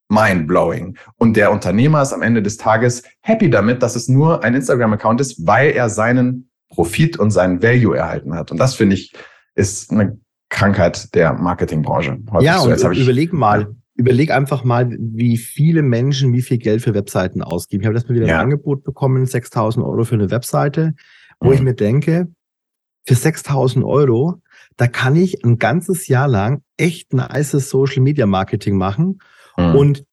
mind-blowing. 0.09 0.99
Und 1.17 1.37
der 1.37 1.53
Unternehmer 1.53 2.03
ist 2.03 2.13
am 2.13 2.23
Ende 2.23 2.43
des 2.43 2.57
Tages 2.57 3.03
happy 3.21 3.51
damit, 3.51 3.83
dass 3.83 3.95
es 3.95 4.09
nur 4.09 4.43
ein 4.43 4.55
Instagram-Account 4.55 5.21
ist, 5.21 5.47
weil 5.47 5.71
er 5.71 5.89
seinen 5.89 6.51
Profit 6.71 7.19
und 7.19 7.31
seinen 7.31 7.63
Value 7.63 7.97
erhalten 7.97 8.35
hat. 8.35 8.51
Und 8.51 8.59
das 8.59 8.75
finde 8.75 8.97
ich 8.97 9.13
ist 9.55 9.91
eine 9.91 10.19
Krankheit 10.49 11.15
der 11.15 11.33
Marketingbranche. 11.33 12.19
ja, 12.41 12.59
so. 12.59 12.87
und 12.87 12.97
überleg 12.97 13.33
mal, 13.33 13.75
überleg 13.95 14.31
einfach 14.31 14.65
mal, 14.65 14.91
wie 14.99 15.37
viele 15.37 15.83
Menschen 15.83 16.33
wie 16.33 16.43
viel 16.43 16.59
Geld 16.59 16.83
für 16.83 16.95
Webseiten 16.95 17.43
ausgeben. 17.43 17.83
Ich 17.83 17.87
habe 17.87 17.95
das 17.95 18.09
mal 18.09 18.15
wieder 18.15 18.27
ja. 18.27 18.37
ein 18.37 18.45
Angebot 18.45 18.85
bekommen, 18.85 19.27
6000 19.27 19.85
Euro 19.85 20.05
für 20.05 20.15
eine 20.15 20.31
Webseite, 20.31 20.95
wo 21.41 21.49
mhm. 21.49 21.55
ich 21.55 21.63
mir 21.63 21.75
denke, 21.75 22.29
für 23.05 23.15
6000 23.15 23.85
Euro 23.85 24.41
da 24.77 24.87
kann 24.87 25.17
ich 25.17 25.45
ein 25.45 25.59
ganzes 25.59 26.09
Jahr 26.09 26.29
lang 26.29 26.63
echt 26.77 27.13
nice 27.13 27.53
Social 27.53 28.03
Media 28.03 28.27
Marketing 28.27 28.77
machen. 28.77 29.21
Mhm. 29.57 29.75
Und 29.75 30.05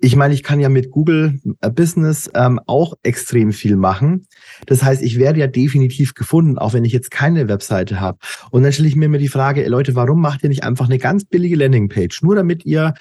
ich 0.00 0.16
meine, 0.16 0.34
ich 0.34 0.42
kann 0.42 0.60
ja 0.60 0.68
mit 0.68 0.90
Google 0.90 1.40
äh, 1.60 1.70
Business 1.70 2.30
ähm, 2.34 2.60
auch 2.66 2.94
extrem 3.02 3.52
viel 3.52 3.76
machen. 3.76 4.26
Das 4.66 4.82
heißt, 4.82 5.02
ich 5.02 5.18
werde 5.18 5.40
ja 5.40 5.46
definitiv 5.46 6.14
gefunden, 6.14 6.58
auch 6.58 6.72
wenn 6.72 6.84
ich 6.84 6.92
jetzt 6.92 7.10
keine 7.10 7.48
Webseite 7.48 8.00
habe. 8.00 8.18
Und 8.50 8.62
dann 8.62 8.72
stelle 8.72 8.88
ich 8.88 8.96
mir 8.96 9.06
immer 9.06 9.18
die 9.18 9.28
Frage, 9.28 9.66
Leute, 9.68 9.94
warum 9.94 10.20
macht 10.20 10.42
ihr 10.42 10.48
nicht 10.48 10.64
einfach 10.64 10.86
eine 10.86 10.98
ganz 10.98 11.24
billige 11.24 11.56
Landingpage? 11.56 12.22
Nur 12.22 12.34
damit 12.34 12.64
ihr 12.64 12.94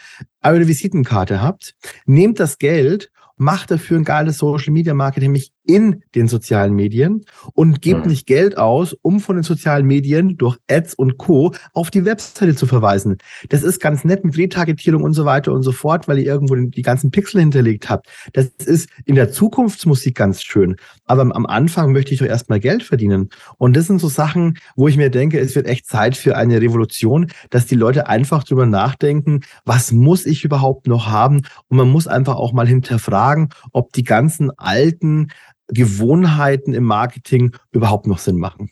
eure 0.43 0.67
Visitenkarte 0.67 1.41
habt. 1.41 1.75
Nehmt 2.05 2.39
das 2.39 2.57
Geld 2.57 3.12
macht 3.39 3.71
dafür 3.71 3.97
ein 3.97 4.03
geiles 4.03 4.38
Social 4.38 4.73
Media 4.73 4.93
Marketing, 4.93 5.31
mich 5.31 5.53
in 5.69 6.01
den 6.15 6.27
sozialen 6.27 6.73
Medien 6.73 7.25
und 7.53 7.79
gebt 7.79 8.05
mhm. 8.05 8.10
nicht 8.10 8.25
Geld 8.25 8.58
aus, 8.58 8.97
um 9.03 9.19
von 9.19 9.36
den 9.36 9.43
sozialen 9.43 9.86
Medien 9.86 10.36
durch 10.36 10.58
Ads 10.67 10.95
und 10.95 11.19
Co. 11.19 11.53
auf 11.73 11.91
die 11.91 12.05
Webseite 12.05 12.55
zu 12.55 12.65
verweisen. 12.65 13.19
Das 13.49 13.62
ist 13.62 13.79
ganz 13.79 14.03
nett 14.03 14.25
mit 14.25 14.36
Retargetierung 14.36 15.03
und 15.03 15.13
so 15.13 15.25
weiter 15.25 15.53
und 15.53 15.62
so 15.62 15.71
fort, 15.71 16.08
weil 16.08 16.17
ihr 16.17 16.25
irgendwo 16.25 16.55
die 16.55 16.82
ganzen 16.82 17.12
Pixel 17.12 17.41
hinterlegt 17.41 17.88
habt. 17.88 18.08
Das 18.34 18.47
ist 18.65 18.89
in 19.05 19.13
der 19.13 19.32
Zukunftsmusik 19.32 20.15
ganz 20.15 20.41
schön. 20.41 20.75
Aber 21.05 21.21
am 21.21 21.45
Anfang 21.45 21.91
möchte 21.91 22.15
ich 22.15 22.19
doch 22.19 22.25
erstmal 22.25 22.60
Geld 22.60 22.82
verdienen. 22.82 23.29
Und 23.60 23.77
das 23.77 23.86
sind 23.86 24.01
so 24.01 24.08
Sachen, 24.08 24.58
wo 24.75 24.88
ich 24.88 24.97
mir 24.97 25.12
denke, 25.12 25.39
es 25.39 25.55
wird 25.55 25.67
echt 25.67 25.86
Zeit 25.86 26.17
für 26.17 26.36
eine 26.36 26.60
Revolution, 26.60 27.27
dass 27.51 27.67
die 27.67 27.75
Leute 27.75 28.08
einfach 28.08 28.43
drüber 28.43 28.65
nachdenken, 28.65 29.41
was 29.65 29.91
muss 29.91 30.25
ich 30.25 30.43
überhaupt 30.43 30.88
noch 30.88 31.05
haben? 31.05 31.43
Und 31.67 31.77
man 31.77 31.91
muss 31.91 32.08
einfach 32.08 32.38
auch 32.38 32.53
mal 32.53 32.67
hinterfragen, 32.67 33.49
ob 33.71 33.93
die 33.93 34.03
ganzen 34.03 34.49
alten 34.58 35.27
Gewohnheiten 35.69 36.73
im 36.73 36.84
Marketing 36.84 37.55
überhaupt 37.71 38.08
noch 38.08 38.19
Sinn 38.19 38.38
machen. 38.38 38.71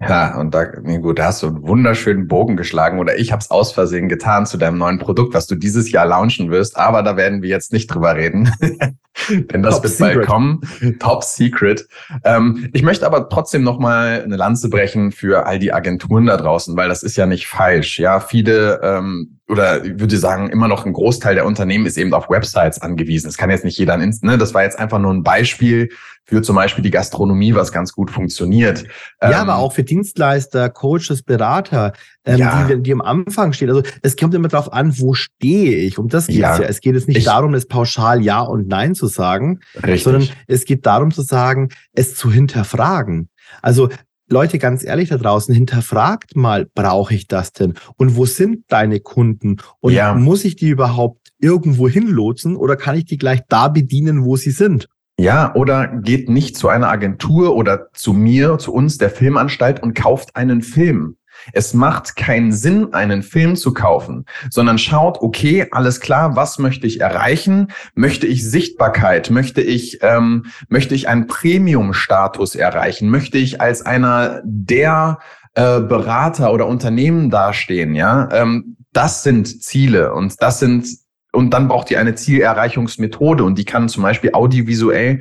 Ja, 0.00 0.38
und 0.38 0.54
da, 0.54 0.64
gut, 0.64 1.18
da 1.18 1.26
hast 1.26 1.42
du 1.42 1.48
einen 1.48 1.66
wunderschönen 1.66 2.26
Bogen 2.26 2.56
geschlagen 2.56 2.98
oder 3.00 3.18
ich 3.18 3.32
habe 3.32 3.40
es 3.40 3.50
aus 3.50 3.72
Versehen 3.72 4.08
getan 4.08 4.46
zu 4.46 4.56
deinem 4.56 4.78
neuen 4.78 4.98
Produkt, 4.98 5.34
was 5.34 5.46
du 5.46 5.56
dieses 5.56 5.92
Jahr 5.92 6.06
launchen 6.06 6.50
wirst, 6.50 6.78
aber 6.78 7.02
da 7.02 7.18
werden 7.18 7.42
wir 7.42 7.50
jetzt 7.50 7.70
nicht 7.70 7.88
drüber 7.88 8.16
reden, 8.16 8.50
denn 9.28 9.62
das 9.62 9.74
Top 9.74 9.82
wird 9.84 9.92
secret. 9.92 10.14
bald 10.14 10.26
kommen. 10.26 10.60
Top 11.00 11.22
Secret. 11.22 11.86
Ähm, 12.24 12.70
ich 12.72 12.82
möchte 12.82 13.04
aber 13.04 13.28
trotzdem 13.28 13.62
nochmal 13.62 14.22
eine 14.22 14.36
Lanze 14.36 14.70
brechen 14.70 15.12
für 15.12 15.44
all 15.44 15.58
die 15.58 15.74
Agenturen 15.74 16.24
da 16.24 16.38
draußen, 16.38 16.74
weil 16.78 16.88
das 16.88 17.02
ist 17.02 17.16
ja 17.16 17.26
nicht 17.26 17.46
falsch. 17.46 17.98
Ja, 17.98 18.20
viele 18.20 18.80
ähm, 18.82 19.40
oder 19.50 19.84
ich 19.84 20.00
würde 20.00 20.16
sagen, 20.16 20.48
immer 20.48 20.68
noch 20.68 20.86
ein 20.86 20.92
Großteil 20.94 21.34
der 21.34 21.44
Unternehmen 21.44 21.84
ist 21.84 21.98
eben 21.98 22.14
auf 22.14 22.30
Websites 22.30 22.80
angewiesen. 22.80 23.26
Das 23.26 23.36
kann 23.36 23.50
jetzt 23.50 23.64
nicht 23.64 23.78
jeder, 23.78 23.96
ne? 23.96 24.38
das 24.38 24.54
war 24.54 24.62
jetzt 24.62 24.78
einfach 24.78 24.98
nur 24.98 25.12
ein 25.12 25.24
Beispiel 25.24 25.90
für 26.30 26.42
zum 26.42 26.54
Beispiel 26.54 26.82
die 26.82 26.92
Gastronomie, 26.92 27.54
was 27.54 27.72
ganz 27.72 27.92
gut 27.92 28.08
funktioniert. 28.12 28.84
Ja, 29.20 29.30
ähm, 29.30 29.34
aber 29.34 29.56
auch 29.56 29.72
für 29.72 29.82
Dienstleister, 29.82 30.70
Coaches, 30.70 31.24
Berater, 31.24 31.92
ähm, 32.24 32.38
ja. 32.38 32.68
die, 32.68 32.80
die 32.80 32.92
am 32.92 33.00
Anfang 33.00 33.52
stehen. 33.52 33.68
Also 33.68 33.82
es 34.02 34.16
kommt 34.16 34.32
immer 34.34 34.46
darauf 34.46 34.72
an, 34.72 34.96
wo 35.00 35.12
stehe 35.12 35.76
ich. 35.78 35.98
Um 35.98 36.08
das 36.08 36.28
geht 36.28 36.36
ja. 36.36 36.52
es 36.52 36.58
ja. 36.60 36.64
Es 36.66 36.80
geht 36.80 36.94
jetzt 36.94 37.08
nicht 37.08 37.16
ich, 37.16 37.24
darum, 37.24 37.52
es 37.54 37.66
pauschal 37.66 38.22
Ja 38.22 38.42
und 38.42 38.68
Nein 38.68 38.94
zu 38.94 39.08
sagen, 39.08 39.58
richtig. 39.82 40.04
sondern 40.04 40.28
es 40.46 40.64
geht 40.66 40.86
darum 40.86 41.10
zu 41.10 41.22
sagen, 41.22 41.70
es 41.94 42.14
zu 42.14 42.30
hinterfragen. 42.30 43.28
Also 43.60 43.88
Leute, 44.28 44.60
ganz 44.60 44.84
ehrlich 44.84 45.08
da 45.08 45.16
draußen, 45.16 45.52
hinterfragt 45.52 46.36
mal, 46.36 46.68
brauche 46.76 47.12
ich 47.12 47.26
das 47.26 47.52
denn? 47.52 47.74
Und 47.96 48.14
wo 48.14 48.24
sind 48.24 48.66
deine 48.68 49.00
Kunden? 49.00 49.56
Und 49.80 49.94
ja. 49.94 50.14
muss 50.14 50.44
ich 50.44 50.54
die 50.54 50.68
überhaupt 50.68 51.32
irgendwo 51.40 51.88
hinlotsen 51.88 52.54
oder 52.54 52.76
kann 52.76 52.96
ich 52.96 53.06
die 53.06 53.18
gleich 53.18 53.40
da 53.48 53.66
bedienen, 53.66 54.24
wo 54.24 54.36
sie 54.36 54.52
sind? 54.52 54.88
Ja, 55.20 55.54
oder 55.54 55.86
geht 55.86 56.30
nicht 56.30 56.56
zu 56.56 56.68
einer 56.68 56.88
Agentur 56.88 57.54
oder 57.54 57.92
zu 57.92 58.14
mir, 58.14 58.56
zu 58.56 58.72
uns, 58.72 58.96
der 58.96 59.10
Filmanstalt 59.10 59.82
und 59.82 59.92
kauft 59.92 60.34
einen 60.34 60.62
Film. 60.62 61.16
Es 61.52 61.74
macht 61.74 62.16
keinen 62.16 62.52
Sinn, 62.52 62.94
einen 62.94 63.22
Film 63.22 63.54
zu 63.54 63.74
kaufen, 63.74 64.24
sondern 64.48 64.78
schaut, 64.78 65.20
okay, 65.20 65.66
alles 65.72 66.00
klar, 66.00 66.36
was 66.36 66.58
möchte 66.58 66.86
ich 66.86 67.02
erreichen? 67.02 67.68
Möchte 67.94 68.26
ich 68.26 68.48
Sichtbarkeit? 68.48 69.28
Möchte 69.30 69.60
ich, 69.60 69.98
ähm, 70.00 70.46
möchte 70.70 70.94
ich 70.94 71.06
einen 71.06 71.26
Premium-Status 71.26 72.54
erreichen? 72.54 73.10
Möchte 73.10 73.36
ich 73.36 73.60
als 73.60 73.84
einer 73.84 74.40
der 74.42 75.18
äh, 75.52 75.80
Berater 75.80 76.50
oder 76.50 76.66
Unternehmen 76.66 77.28
dastehen? 77.28 77.94
Ja, 77.94 78.30
ähm, 78.32 78.78
das 78.94 79.22
sind 79.22 79.62
Ziele 79.62 80.14
und 80.14 80.34
das 80.40 80.60
sind 80.60 80.86
und 81.32 81.50
dann 81.50 81.68
braucht 81.68 81.90
ihr 81.90 82.00
eine 82.00 82.14
Zielerreichungsmethode 82.14 83.44
und 83.44 83.58
die 83.58 83.64
kann 83.64 83.88
zum 83.88 84.02
Beispiel 84.02 84.32
audiovisuell 84.32 85.20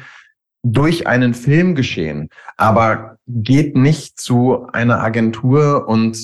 durch 0.63 1.08
einen 1.08 1.34
Film 1.34 1.76
geschehen. 1.76 2.30
Aber 2.58 3.17
geht 3.28 3.76
nicht 3.76 4.19
zu 4.19 4.67
einer 4.74 5.02
Agentur 5.02 5.88
und 5.88 6.17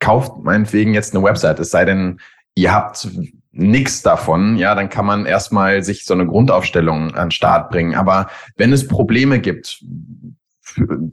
kauft 0.00 0.42
meinetwegen 0.42 0.94
jetzt 0.94 1.14
eine 1.14 1.24
Website. 1.24 1.60
Es 1.60 1.70
sei 1.70 1.84
denn, 1.84 2.20
ihr 2.54 2.72
habt 2.72 3.08
nichts 3.52 4.02
davon, 4.02 4.56
ja, 4.56 4.74
dann 4.74 4.90
kann 4.90 5.06
man 5.06 5.24
erstmal 5.24 5.82
sich 5.82 6.04
so 6.04 6.14
eine 6.14 6.26
Grundaufstellung 6.26 7.14
an 7.14 7.26
den 7.26 7.30
Start 7.30 7.70
bringen. 7.70 7.94
Aber 7.94 8.28
wenn 8.56 8.72
es 8.72 8.86
Probleme 8.86 9.40
gibt, 9.40 9.82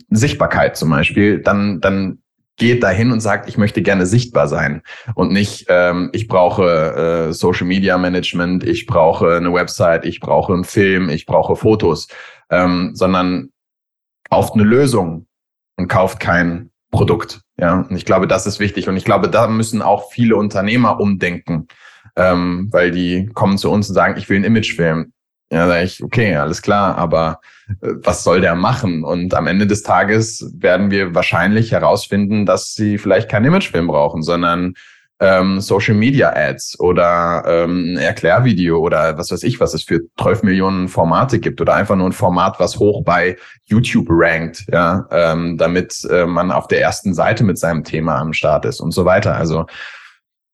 Sichtbarkeit 0.09 0.75
zum 0.75 0.89
Beispiel, 0.89 1.39
dann, 1.39 1.79
dann 1.79 2.22
geht 2.57 2.83
dahin 2.83 3.11
und 3.11 3.19
sagt, 3.19 3.49
ich 3.49 3.57
möchte 3.57 3.81
gerne 3.81 4.05
sichtbar 4.05 4.47
sein 4.47 4.81
und 5.15 5.31
nicht, 5.31 5.65
ähm, 5.69 6.09
ich 6.13 6.27
brauche 6.27 7.29
äh, 7.29 7.33
Social 7.33 7.65
Media 7.65 7.97
Management, 7.97 8.63
ich 8.63 8.85
brauche 8.85 9.35
eine 9.37 9.53
Website, 9.53 10.05
ich 10.05 10.19
brauche 10.19 10.53
einen 10.53 10.63
Film, 10.63 11.09
ich 11.09 11.25
brauche 11.25 11.55
Fotos, 11.55 12.07
ähm, 12.49 12.91
sondern 12.93 13.49
kauft 14.29 14.53
eine 14.53 14.63
Lösung 14.63 15.25
und 15.77 15.87
kauft 15.87 16.19
kein 16.19 16.69
Produkt. 16.91 17.41
Ja, 17.59 17.81
und 17.89 17.95
ich 17.95 18.05
glaube, 18.05 18.27
das 18.27 18.45
ist 18.45 18.59
wichtig 18.59 18.87
und 18.87 18.97
ich 18.97 19.05
glaube, 19.05 19.29
da 19.29 19.47
müssen 19.47 19.81
auch 19.81 20.11
viele 20.11 20.35
Unternehmer 20.35 20.99
umdenken. 20.99 21.67
ähm, 22.15 22.67
weil 22.71 22.91
die 22.91 23.29
kommen 23.33 23.57
zu 23.57 23.71
uns 23.71 23.89
und 23.89 23.95
sagen, 23.95 24.15
ich 24.17 24.29
will 24.29 24.37
einen 24.37 24.45
Imagefilm. 24.45 25.13
Ja, 25.53 25.67
sage 25.67 25.83
ich, 25.83 26.03
okay, 26.03 26.35
alles 26.35 26.63
klar, 26.63 26.97
aber 26.97 27.39
äh, 27.81 27.89
was 28.01 28.23
soll 28.23 28.41
der 28.41 28.55
machen? 28.55 29.03
Und 29.03 29.35
am 29.35 29.45
Ende 29.45 29.67
des 29.67 29.83
Tages 29.83 30.51
werden 30.57 30.89
wir 30.89 31.13
wahrscheinlich 31.13 31.71
herausfinden, 31.71 32.47
dass 32.47 32.73
sie 32.73 32.97
vielleicht 32.97 33.29
keinen 33.29 33.45
Imagefilm 33.45 33.85
brauchen, 33.85 34.23
sondern 34.23 34.73
ähm, 35.19 35.61
Social 35.61 35.93
Media 35.93 36.33
Ads 36.35 36.79
oder 36.79 37.43
ähm, 37.45 37.93
ein 37.93 37.97
Erklärvideo 37.97 38.79
oder 38.79 39.15
was 39.19 39.29
weiß 39.31 39.43
ich, 39.43 39.59
was 39.59 39.75
es 39.75 39.83
für 39.83 39.99
12 40.19 40.41
Millionen 40.41 40.87
Formate 40.87 41.37
gibt 41.39 41.61
oder 41.61 41.75
einfach 41.75 41.95
nur 41.95 42.07
ein 42.07 42.13
Format, 42.13 42.59
was 42.59 42.79
hoch 42.79 43.03
bei 43.03 43.37
YouTube 43.65 44.07
rankt, 44.09 44.65
ja, 44.71 45.05
ähm, 45.11 45.59
damit 45.59 46.03
äh, 46.09 46.25
man 46.25 46.51
auf 46.51 46.67
der 46.67 46.81
ersten 46.81 47.13
Seite 47.13 47.43
mit 47.43 47.59
seinem 47.59 47.83
Thema 47.83 48.17
am 48.17 48.33
Start 48.33 48.65
ist 48.65 48.79
und 48.79 48.91
so 48.91 49.05
weiter. 49.05 49.35
Also 49.35 49.67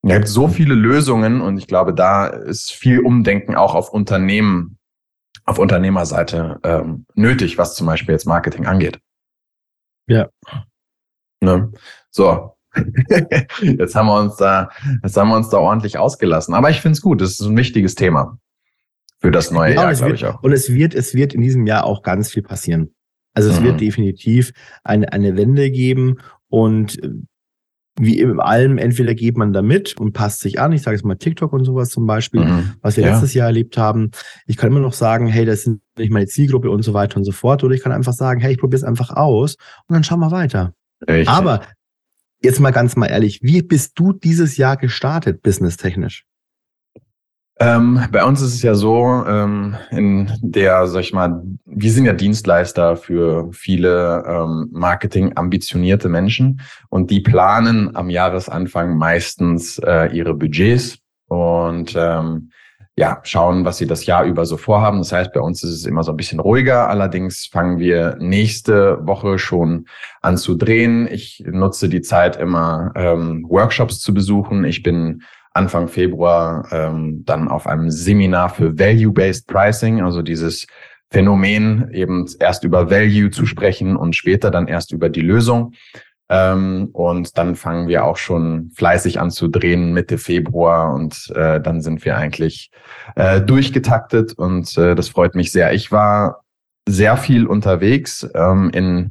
es 0.01 0.13
gibt 0.13 0.27
so 0.27 0.49
viele 0.49 0.75
Lösungen 0.75 1.39
und 1.39 1.57
ich 1.57 1.67
glaube, 1.67 1.93
da 1.93 2.27
ist 2.27 2.73
viel 2.73 2.99
Umdenken 2.99 3.55
auch 3.55 3.75
auf 3.75 3.89
Unternehmen, 3.89 4.78
auf 5.45 5.59
Unternehmerseite 5.59 6.59
ähm, 6.63 7.05
nötig, 7.15 7.57
was 7.57 7.75
zum 7.75 7.87
Beispiel 7.87 8.13
jetzt 8.13 8.25
Marketing 8.25 8.65
angeht. 8.65 8.99
Ja. 10.07 10.29
Ne? 11.41 11.71
So, 12.11 12.55
jetzt 13.61 13.95
haben 13.95 14.07
wir 14.07 14.19
uns 14.19 14.35
da, 14.35 14.69
jetzt 15.03 15.17
haben 15.17 15.29
wir 15.29 15.37
uns 15.37 15.49
da 15.49 15.57
ordentlich 15.57 15.97
ausgelassen. 15.97 16.53
Aber 16.53 16.69
ich 16.69 16.81
finde 16.81 16.93
es 16.93 17.01
gut. 17.01 17.21
Das 17.21 17.31
ist 17.31 17.41
ein 17.41 17.57
wichtiges 17.57 17.95
Thema 17.95 18.37
für 19.19 19.31
das 19.31 19.51
neue 19.51 19.75
ja, 19.75 19.83
Jahr, 19.83 19.93
glaube 19.93 20.15
ich 20.15 20.25
auch. 20.25 20.41
Und 20.41 20.53
es 20.53 20.73
wird, 20.73 20.95
es 20.95 21.13
wird 21.13 21.33
in 21.33 21.41
diesem 21.41 21.67
Jahr 21.67 21.85
auch 21.85 22.03
ganz 22.03 22.31
viel 22.31 22.43
passieren. 22.43 22.93
Also 23.33 23.49
es 23.49 23.59
mhm. 23.59 23.65
wird 23.65 23.81
definitiv 23.81 24.53
eine, 24.83 25.11
eine 25.11 25.35
Wende 25.37 25.69
geben 25.71 26.19
und 26.47 27.01
äh, 27.03 27.09
wie 27.99 28.19
in 28.19 28.39
allem, 28.39 28.77
entweder 28.77 29.13
geht 29.13 29.37
man 29.37 29.53
da 29.53 29.61
mit 29.61 29.95
und 29.99 30.13
passt 30.13 30.39
sich 30.39 30.59
an. 30.59 30.71
Ich 30.71 30.81
sage 30.81 30.95
jetzt 30.95 31.05
mal 31.05 31.15
TikTok 31.15 31.51
und 31.53 31.65
sowas 31.65 31.89
zum 31.89 32.05
Beispiel, 32.05 32.45
mhm. 32.45 32.73
was 32.81 32.97
wir 32.97 33.03
ja. 33.03 33.11
letztes 33.11 33.33
Jahr 33.33 33.47
erlebt 33.47 33.77
haben. 33.77 34.11
Ich 34.47 34.57
kann 34.57 34.69
immer 34.71 34.79
noch 34.79 34.93
sagen, 34.93 35.27
hey, 35.27 35.45
das 35.45 35.63
sind 35.63 35.81
nicht 35.97 36.11
meine 36.11 36.27
Zielgruppe 36.27 36.71
und 36.71 36.83
so 36.83 36.93
weiter 36.93 37.17
und 37.17 37.25
so 37.25 37.31
fort. 37.31 37.63
Oder 37.63 37.75
ich 37.75 37.83
kann 37.83 37.91
einfach 37.91 38.13
sagen, 38.13 38.39
hey, 38.39 38.53
ich 38.53 38.57
probiere 38.57 38.77
es 38.77 38.83
einfach 38.83 39.11
aus 39.11 39.55
und 39.87 39.93
dann 39.93 40.03
schauen 40.03 40.19
wir 40.19 40.31
weiter. 40.31 40.73
Richtig. 41.07 41.29
Aber 41.29 41.61
Jetzt 42.41 42.61
mal 42.61 42.71
ganz 42.71 42.95
mal 42.95 43.07
ehrlich, 43.07 43.41
wie 43.43 43.61
bist 43.61 43.99
du 43.99 44.13
dieses 44.13 44.55
Jahr 44.55 44.77
gestartet, 44.77 45.41
businesstechnisch? 45.41 46.25
Ähm, 47.61 48.05
bei 48.11 48.23
uns 48.23 48.41
ist 48.41 48.53
es 48.53 48.61
ja 48.61 48.73
so, 48.73 49.25
ähm, 49.27 49.75
in 49.91 50.31
der, 50.41 50.87
sag 50.87 51.01
ich 51.01 51.11
mal, 51.11 51.43
wir 51.65 51.91
sind 51.91 52.05
ja 52.05 52.13
Dienstleister 52.13 52.95
für 52.95 53.51
viele 53.51 54.23
ähm, 54.25 54.69
Marketing-ambitionierte 54.71 56.07
Menschen 56.07 56.61
und 56.87 57.11
die 57.11 57.19
planen 57.19 57.95
am 57.97 58.09
Jahresanfang 58.09 58.97
meistens 58.97 59.77
äh, 59.79 60.05
ihre 60.15 60.35
Budgets 60.35 60.99
und 61.27 61.95
ähm, 61.97 62.51
ja, 62.95 63.19
schauen, 63.23 63.63
was 63.63 63.77
sie 63.77 63.87
das 63.87 64.05
Jahr 64.05 64.25
über 64.25 64.45
so 64.45 64.57
vorhaben. 64.57 64.97
Das 64.97 65.13
heißt, 65.13 65.31
bei 65.31 65.39
uns 65.39 65.63
ist 65.63 65.71
es 65.71 65.85
immer 65.85 66.03
so 66.03 66.11
ein 66.11 66.17
bisschen 66.17 66.41
ruhiger. 66.41 66.89
Allerdings 66.89 67.45
fangen 67.45 67.79
wir 67.79 68.17
nächste 68.19 68.99
Woche 69.07 69.39
schon 69.39 69.85
an 70.21 70.35
zu 70.35 70.55
drehen. 70.55 71.07
Ich 71.09 71.41
nutze 71.45 71.87
die 71.87 72.01
Zeit 72.01 72.35
immer, 72.35 72.91
ähm, 72.95 73.45
Workshops 73.47 74.01
zu 74.01 74.13
besuchen. 74.13 74.65
Ich 74.65 74.83
bin 74.83 75.23
Anfang 75.53 75.87
Februar 75.87 76.67
ähm, 76.71 77.23
dann 77.25 77.47
auf 77.47 77.67
einem 77.67 77.89
Seminar 77.89 78.49
für 78.49 78.77
Value-Based 78.77 79.47
Pricing, 79.47 80.01
also 80.01 80.21
dieses 80.21 80.67
Phänomen, 81.11 81.89
eben 81.91 82.25
erst 82.39 82.63
über 82.63 82.91
Value 82.91 83.31
zu 83.31 83.45
sprechen 83.45 83.95
und 83.95 84.15
später 84.15 84.51
dann 84.51 84.67
erst 84.67 84.91
über 84.91 85.09
die 85.09 85.21
Lösung. 85.21 85.73
Ähm, 86.29 86.89
und 86.93 87.37
dann 87.39 87.55
fangen 87.55 87.87
wir 87.87 88.05
auch 88.05 88.17
schon 88.17 88.71
fleißig 88.75 89.19
an 89.19 89.31
zu 89.31 89.47
drehen 89.47 89.93
Mitte 89.93 90.19
Februar 90.19 90.93
und 90.93 91.31
äh, 91.35 91.59
dann 91.59 91.81
sind 91.81 92.05
wir 92.05 92.17
eigentlich 92.17 92.69
äh, 93.15 93.41
durchgetaktet 93.41 94.33
und 94.33 94.77
äh, 94.77 94.93
das 94.93 95.09
freut 95.09 95.33
mich 95.33 95.51
sehr. 95.51 95.73
Ich 95.73 95.91
war 95.91 96.43
sehr 96.87 97.17
viel 97.17 97.47
unterwegs 97.47 98.29
ähm, 98.35 98.69
in 98.73 99.09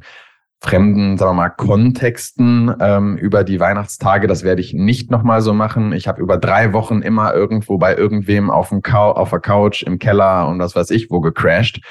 fremden, 0.61 1.17
sagen 1.17 1.31
wir 1.31 1.43
mal, 1.43 1.49
Kontexten 1.49 2.75
ähm, 2.79 3.17
über 3.17 3.43
die 3.43 3.59
Weihnachtstage. 3.59 4.27
Das 4.27 4.43
werde 4.43 4.61
ich 4.61 4.73
nicht 4.73 5.09
nochmal 5.09 5.41
so 5.41 5.53
machen. 5.53 5.93
Ich 5.93 6.07
habe 6.07 6.21
über 6.21 6.37
drei 6.37 6.73
Wochen 6.73 7.01
immer 7.01 7.33
irgendwo 7.33 7.77
bei 7.77 7.95
irgendwem 7.95 8.51
auf, 8.51 8.69
dem 8.69 8.81
auf 8.83 9.29
der 9.29 9.39
Couch, 9.39 9.83
im 9.83 9.99
Keller 9.99 10.47
und 10.47 10.59
was 10.59 10.75
weiß 10.75 10.89
ich 10.91 11.09
wo 11.09 11.21
gecrashed. 11.21 11.81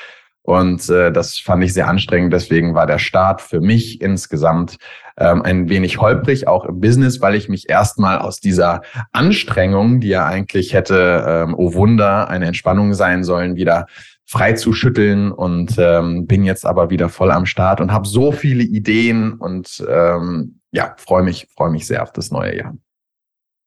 Und 0.43 0.89
äh, 0.89 1.13
das 1.13 1.39
fand 1.39 1.63
ich 1.63 1.75
sehr 1.75 1.89
anstrengend. 1.89 2.33
Deswegen 2.33 2.75
war 2.75 2.87
der 2.87 2.99
Start 2.99 3.43
für 3.43 3.61
mich 3.61 4.01
insgesamt 4.01 4.77
ähm, 5.19 5.43
ein 5.43 5.69
wenig 5.69 6.01
holprig, 6.01 6.49
auch 6.49 6.65
im 6.65 6.81
Business, 6.81 7.21
weil 7.21 7.35
ich 7.35 7.51
mich 7.51 7.69
erstmal 7.69 8.19
aus 8.19 8.41
dieser 8.41 8.81
Anstrengung, 9.13 10.01
die 10.01 10.09
ja 10.09 10.25
eigentlich 10.25 10.73
hätte, 10.73 11.25
ähm, 11.27 11.55
oh 11.55 11.75
Wunder, 11.75 12.29
eine 12.29 12.47
Entspannung 12.47 12.95
sein 12.95 13.25
sollen, 13.25 13.57
wieder 13.57 13.87
frei 14.29 14.53
zu 14.53 14.75
schütteln 14.75 15.33
und 15.33 15.77
ähm, 15.79 16.27
bin 16.27 16.45
jetzt 16.45 16.67
aber 16.67 16.91
wieder 16.91 17.09
voll 17.09 17.31
am 17.31 17.47
Start 17.47 17.81
und 17.81 17.93
habe 17.93 18.07
so 18.07 18.31
viele 18.31 18.63
Ideen 18.63 19.33
und 19.33 19.83
ähm, 19.89 20.61
ja, 20.71 20.95
freue 20.99 21.23
mich, 21.23 21.49
freue 21.57 21.71
mich 21.71 21.87
sehr 21.87 22.03
auf 22.03 22.13
das 22.13 22.31
neue 22.31 22.55
Jahr. 22.55 22.77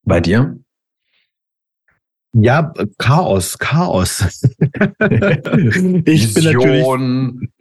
Bei 0.04 0.22
dir? 0.22 0.60
Ja, 2.34 2.74
Chaos, 2.98 3.58
Chaos. 3.58 4.42
ich 6.06 6.34
bin 6.34 6.44
natürlich. 6.46 6.86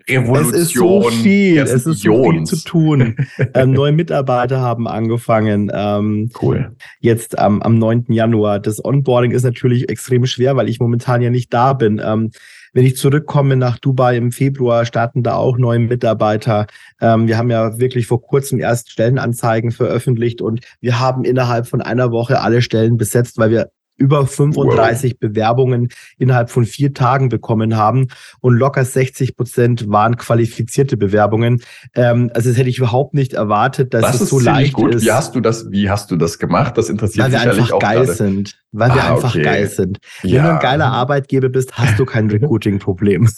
Revolution. 0.09 0.51
Es 0.53 0.53
ist 0.53 0.75
so 0.75 1.03
viel, 1.11 1.59
es 1.59 1.87
ist 1.87 2.03
so 2.03 2.31
viel 2.31 2.45
zu 2.45 2.57
tun. 2.65 3.17
ähm, 3.55 3.73
neue 3.73 3.93
Mitarbeiter 3.93 4.61
haben 4.61 4.87
angefangen. 4.87 5.71
Ähm, 5.75 6.31
cool. 6.41 6.77
Jetzt 7.01 7.35
ähm, 7.39 7.63
am 7.63 7.79
9. 7.79 8.07
Januar. 8.09 8.61
Das 8.61 8.85
Onboarding 8.85 9.33
ist 9.33 9.45
natürlich 9.45 9.89
extrem 9.89 10.27
schwer, 10.27 10.57
weil 10.57 10.69
ich 10.69 10.81
momentan 10.81 11.23
ja 11.23 11.31
nicht 11.31 11.53
da 11.53 11.73
bin. 11.73 12.01
Ähm, 12.05 12.31
wenn 12.73 12.87
ich 12.87 12.97
zurückkomme 12.97 13.57
nach 13.57 13.79
Dubai 13.79 14.17
im 14.17 14.31
Februar, 14.31 14.85
starten 14.85 15.25
da 15.25 15.35
auch 15.35 15.59
neue 15.59 15.81
Mitarbeiter. 15.81 16.67
Ähm, 17.01 17.27
wir 17.27 17.37
haben 17.37 17.51
ja 17.51 17.79
wirklich 17.81 18.07
vor 18.07 18.23
kurzem 18.23 18.61
erst 18.61 18.93
Stellenanzeigen 18.93 19.73
veröffentlicht 19.73 20.41
und 20.41 20.61
wir 20.81 21.01
haben 21.01 21.25
innerhalb 21.25 21.67
von 21.67 21.81
einer 21.81 22.13
Woche 22.13 22.41
alle 22.41 22.63
Stellen 22.63 22.97
besetzt, 22.97 23.39
weil 23.39 23.51
wir 23.51 23.71
über 24.01 24.27
35 24.27 25.13
wow. 25.13 25.21
Bewerbungen 25.21 25.89
innerhalb 26.19 26.51
von 26.51 26.65
vier 26.65 26.95
Tagen 26.95 27.29
bekommen 27.29 27.77
haben 27.77 28.09
und 28.41 28.55
locker 28.55 28.85
60 28.85 29.37
Prozent 29.37 29.91
waren 29.91 30.17
qualifizierte 30.17 30.97
Bewerbungen. 30.97 31.63
Ähm, 31.95 32.31
also 32.35 32.49
das 32.49 32.59
hätte 32.59 32.71
ich 32.71 32.79
überhaupt 32.79 33.15
nicht 33.15 33.35
erwartet, 33.35 33.93
dass 33.93 34.13
das 34.13 34.23
es 34.23 34.31
so 34.31 34.41
leicht 34.41 34.73
gut. 34.73 34.95
ist. 34.95 35.05
Wie 35.05 35.13
hast 35.13 35.35
du 35.35 35.41
das? 35.41 35.71
Wie 35.71 35.91
hast 35.91 36.11
du 36.11 36.17
das 36.17 36.39
gemacht? 36.39 36.79
Das 36.79 36.89
interessiert 36.89 37.27
weil 37.27 37.31
mich 37.31 37.43
wir 37.43 37.63
einfach 37.63 37.79
geil 37.79 38.05
gerade. 38.05 38.15
sind. 38.15 38.59
Weil 38.73 38.91
ah, 38.93 38.95
wir 38.95 39.05
einfach 39.05 39.35
okay. 39.35 39.43
geil 39.43 39.67
sind. 39.69 39.99
Wenn 40.23 40.31
ja. 40.31 40.43
du 40.45 40.53
ein 40.55 40.59
geiler 40.61 40.87
Arbeitgeber 40.87 41.49
bist, 41.49 41.73
hast 41.73 41.99
du 41.99 42.05
kein 42.07 42.31
Recruiting-Problem. 42.31 43.29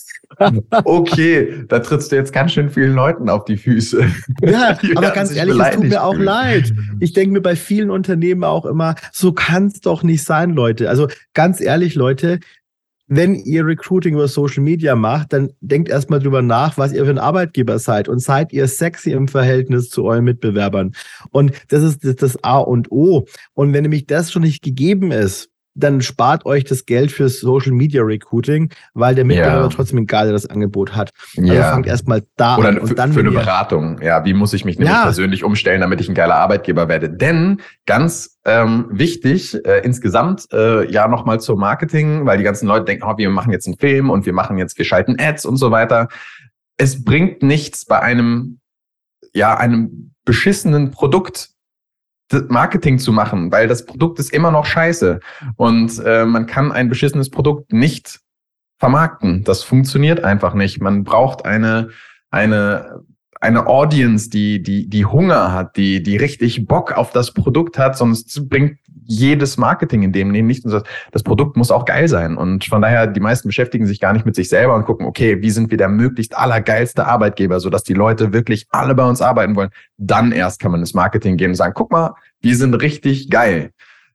okay, 0.85 1.65
da 1.69 1.79
trittst 1.79 2.13
du 2.13 2.17
jetzt 2.17 2.33
ganz 2.33 2.53
schön 2.53 2.71
vielen 2.71 2.95
Leuten 2.95 3.29
auf 3.29 3.45
die 3.45 3.57
Füße. 3.57 4.05
Ja, 4.43 4.79
aber 4.95 5.11
ganz 5.11 5.35
ehrlich, 5.35 5.59
es 5.59 5.75
tut 5.75 5.89
mir 5.89 6.03
auch 6.03 6.17
leid. 6.17 6.73
Ich 7.01 7.13
denke 7.13 7.33
mir 7.33 7.41
bei 7.41 7.57
vielen 7.57 7.91
Unternehmen 7.91 8.45
auch 8.45 8.67
immer, 8.67 8.95
so 9.11 9.33
kann 9.33 9.67
es 9.67 9.81
doch 9.81 10.03
nicht 10.03 10.25
sein, 10.25 10.52
Leute. 10.55 10.89
Also 10.89 11.09
ganz 11.35 11.61
ehrlich, 11.61 11.95
Leute, 11.95 12.41
wenn 13.15 13.35
ihr 13.35 13.67
Recruiting 13.67 14.15
über 14.15 14.27
Social 14.27 14.63
Media 14.63 14.97
macht, 14.97 15.33
dann 15.35 15.53
denkt 15.61 15.91
erstmal 15.91 16.21
drüber 16.21 16.41
nach, 16.41 16.79
was 16.79 16.93
ihr 16.93 17.05
für 17.05 17.11
ein 17.11 17.19
Arbeitgeber 17.19 17.79
seid 17.79 18.09
und 18.09 18.21
seid 18.21 18.53
ihr 18.55 18.67
sexy 18.67 19.13
im 19.13 19.29
Verhältnis 19.29 19.91
zu 19.91 20.05
euren 20.05 20.25
Mitbewerbern. 20.25 20.93
Und 21.31 21.53
das 21.69 21.83
ist 21.83 22.23
das 22.23 22.43
A 22.43 22.59
und 22.59 22.91
O. 22.91 23.27
Und 23.53 23.75
wenn 23.75 23.83
nämlich 23.83 24.07
das 24.07 24.33
schon 24.33 24.43
nicht 24.43 24.63
gegeben 24.63 25.13
ist, 25.13 25.52
dann 25.75 26.03
spart 26.03 26.45
euch 26.45 26.65
das 26.65 26.85
Geld 26.85 27.11
für 27.13 27.29
Social 27.29 27.73
Media 27.73 28.03
Recruiting, 28.03 28.71
weil 28.95 29.15
der 29.15 29.25
Mitbewerber 29.25 29.63
ja. 29.63 29.69
trotzdem 29.69 29.99
ein 29.99 30.07
geiles 30.07 30.49
Angebot 30.49 30.95
hat. 30.95 31.11
Also 31.37 31.53
ja. 31.53 31.71
fangt 31.71 31.87
erstmal 31.87 32.23
da 32.37 32.57
Oder 32.59 32.69
an. 32.69 32.79
Und 32.79 32.99
dann 32.99 33.13
für 33.13 33.21
eine 33.21 33.31
Beratung. 33.31 34.01
Ja, 34.03 34.25
wie 34.25 34.35
muss 34.35 34.53
ich 34.53 34.65
mich 34.65 34.79
nämlich 34.79 34.95
ja. 34.95 35.03
persönlich 35.03 35.45
umstellen, 35.45 35.81
damit 35.81 36.01
ich 36.01 36.09
ein 36.09 36.15
geiler 36.15 36.37
Arbeitgeber 36.37 36.89
werde? 36.89 37.09
Denn 37.09 37.61
ganz 37.87 38.39
ähm, 38.45 38.87
wichtig, 38.91 39.55
äh, 39.65 39.81
insgesamt 39.85 40.47
äh, 40.53 40.91
ja 40.91 41.09
nochmal 41.09 41.41
zum 41.41 41.59
Marketing, 41.59 42.27
weil 42.27 42.39
die 42.39 42.45
ganzen 42.45 42.67
Leute 42.67 42.85
denken, 42.85 43.05
oh, 43.07 43.17
wir 43.17 43.31
machen 43.31 43.53
jetzt 43.53 43.67
einen 43.67 43.79
Film 43.79 44.11
und 44.11 44.27
wir 44.27 44.33
machen 44.33 44.59
jetzt, 44.59 44.77
wir 44.77 44.85
schalten 44.85 45.17
Ads 45.19 45.47
und 45.47 45.57
so 45.57 45.71
weiter. 45.71 46.09
Es 46.77 47.05
bringt 47.05 47.43
nichts 47.43 47.85
bei 47.85 48.01
einem, 48.01 48.59
ja, 49.33 49.57
einem 49.57 50.13
beschissenen 50.25 50.91
Produkt 50.91 51.52
Marketing 52.49 52.99
zu 52.99 53.13
machen, 53.13 53.53
weil 53.53 53.69
das 53.69 53.85
Produkt 53.85 54.19
ist 54.19 54.33
immer 54.33 54.51
noch 54.51 54.65
scheiße. 54.65 55.21
Und 55.57 56.03
äh, 56.05 56.25
man 56.25 56.47
kann 56.47 56.73
ein 56.73 56.89
beschissenes 56.89 57.31
Produkt 57.31 57.73
nicht 57.73 58.21
vermarkten. 58.79 59.45
Das 59.45 59.63
funktioniert 59.63 60.25
einfach 60.25 60.55
nicht. 60.55 60.81
Man 60.81 61.05
braucht 61.05 61.45
eine, 61.45 61.91
eine, 62.31 63.03
eine 63.43 63.67
Audience, 63.67 64.31
die, 64.31 64.63
die, 64.63 64.89
die 64.89 65.05
Hunger 65.05 65.53
hat, 65.53 65.77
die, 65.77 66.01
die 66.01 66.17
richtig 66.17 66.65
Bock 66.69 66.93
auf 66.93 67.11
das 67.11 67.35
Produkt 67.35 67.77
hat, 67.77 67.99
sonst 67.99 68.49
bringt 68.49 68.79
jedes 69.05 69.57
Marketing 69.57 70.05
in 70.05 70.13
dem 70.13 70.31
nicht. 70.31 70.65
Das 71.11 71.23
Produkt 71.25 71.57
muss 71.57 71.73
auch 71.73 71.85
geil 71.85 72.07
sein. 72.07 72.37
Und 72.37 72.65
von 72.65 72.81
daher, 72.81 73.09
die 73.09 73.19
meisten 73.19 73.49
beschäftigen 73.49 73.85
sich 73.85 73.99
gar 73.99 74.13
nicht 74.13 74.25
mit 74.25 74.37
sich 74.37 74.49
selber 74.49 74.77
und 74.77 74.85
gucken, 74.85 75.07
okay, 75.07 75.43
wie 75.43 75.51
sind 75.51 75.73
wir 75.73 75.77
der 75.77 75.89
möglichst 75.89 76.37
allergeilste 76.37 77.05
Arbeitgeber, 77.05 77.59
sodass 77.59 77.83
die 77.83 77.95
Leute 77.95 78.33
wirklich 78.33 78.67
alle 78.71 78.95
bei 78.95 79.05
uns 79.05 79.21
arbeiten 79.21 79.57
wollen. 79.57 79.71
Dann 79.99 80.31
erst 80.31 80.61
kann 80.61 80.71
man 80.71 80.79
ins 80.79 80.95
Marketing 80.95 81.37
gehen 81.37 81.51
und 81.51 81.57
sagen, 81.57 81.75
guck 81.75 81.91
mal, 81.91 82.15
wir 82.41 82.57
sind 82.57 82.75
richtig 82.75 83.29
geil. 83.29 83.73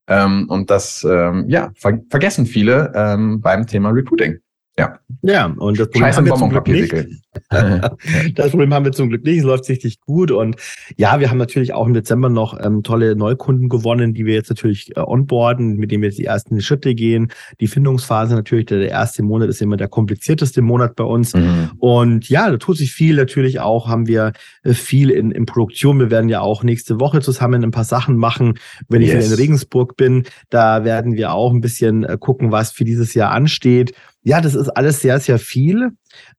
Ähm, 0.07 0.45
und 0.47 0.69
das 0.69 1.03
ähm, 1.03 1.49
ja, 1.49 1.71
ver 1.75 1.99
vergessen 2.09 2.45
viele 2.45 2.93
ähm, 2.95 3.41
beim 3.41 3.67
Thema 3.67 3.89
Recruiting. 3.89 4.39
Ja. 4.79 4.99
Ja, 5.23 5.45
und 5.45 5.79
das 5.79 5.87
Problem 5.87 6.03
Scheiß 6.03 6.17
haben 6.17 6.25
wir 6.25 6.35
zum 6.35 6.49
Glück 6.49 6.67
nicht. 6.67 6.93
das 8.35 8.49
Problem 8.49 8.73
haben 8.73 8.85
wir 8.85 8.91
zum 8.91 9.09
Glück 9.09 9.23
nicht. 9.23 9.39
Es 9.39 9.43
läuft 9.43 9.67
richtig 9.69 10.01
gut. 10.01 10.31
Und 10.31 10.57
ja, 10.95 11.19
wir 11.19 11.29
haben 11.29 11.37
natürlich 11.37 11.73
auch 11.73 11.87
im 11.87 11.93
Dezember 11.93 12.29
noch 12.29 12.57
ähm, 12.63 12.83
tolle 12.83 13.15
Neukunden 13.15 13.69
gewonnen, 13.69 14.13
die 14.13 14.25
wir 14.25 14.35
jetzt 14.35 14.49
natürlich 14.49 14.95
äh, 14.95 14.99
onboarden, 14.99 15.77
mit 15.77 15.91
denen 15.91 16.03
wir 16.03 16.09
jetzt 16.09 16.19
die 16.19 16.25
ersten 16.25 16.61
Schritte 16.61 16.93
gehen. 16.93 17.29
Die 17.59 17.67
Findungsphase 17.67 18.35
natürlich, 18.35 18.67
der, 18.67 18.79
der 18.79 18.89
erste 18.89 19.23
Monat 19.23 19.49
ist 19.49 19.61
immer 19.61 19.77
der 19.77 19.87
komplizierteste 19.87 20.61
Monat 20.61 20.95
bei 20.95 21.03
uns. 21.03 21.33
Mhm. 21.33 21.71
Und 21.79 22.29
ja, 22.29 22.49
da 22.49 22.57
tut 22.57 22.77
sich 22.77 22.91
viel. 22.91 23.15
Natürlich 23.15 23.59
auch 23.59 23.87
haben 23.87 24.07
wir 24.07 24.33
äh, 24.63 24.73
viel 24.73 25.09
in, 25.09 25.31
in 25.31 25.45
Produktion. 25.45 25.99
Wir 25.99 26.11
werden 26.11 26.29
ja 26.29 26.41
auch 26.41 26.63
nächste 26.63 26.99
Woche 26.99 27.21
zusammen 27.21 27.63
ein 27.63 27.71
paar 27.71 27.85
Sachen 27.85 28.17
machen. 28.17 28.59
Wenn 28.87 29.01
yes. 29.01 29.25
ich 29.25 29.31
in 29.31 29.37
Regensburg 29.37 29.97
bin, 29.97 30.23
da 30.49 30.83
werden 30.83 31.15
wir 31.15 31.33
auch 31.33 31.51
ein 31.51 31.61
bisschen 31.61 32.03
äh, 32.03 32.17
gucken, 32.19 32.51
was 32.51 32.71
für 32.71 32.85
dieses 32.85 33.13
Jahr 33.15 33.31
ansteht 33.31 33.93
ja, 34.27 34.41
das 34.41 34.55
ist 34.55 34.67
alles 34.69 34.99
sehr, 34.99 35.21
sehr 35.21 35.39
viel. 35.39 35.91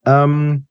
Ähm, 0.05 0.67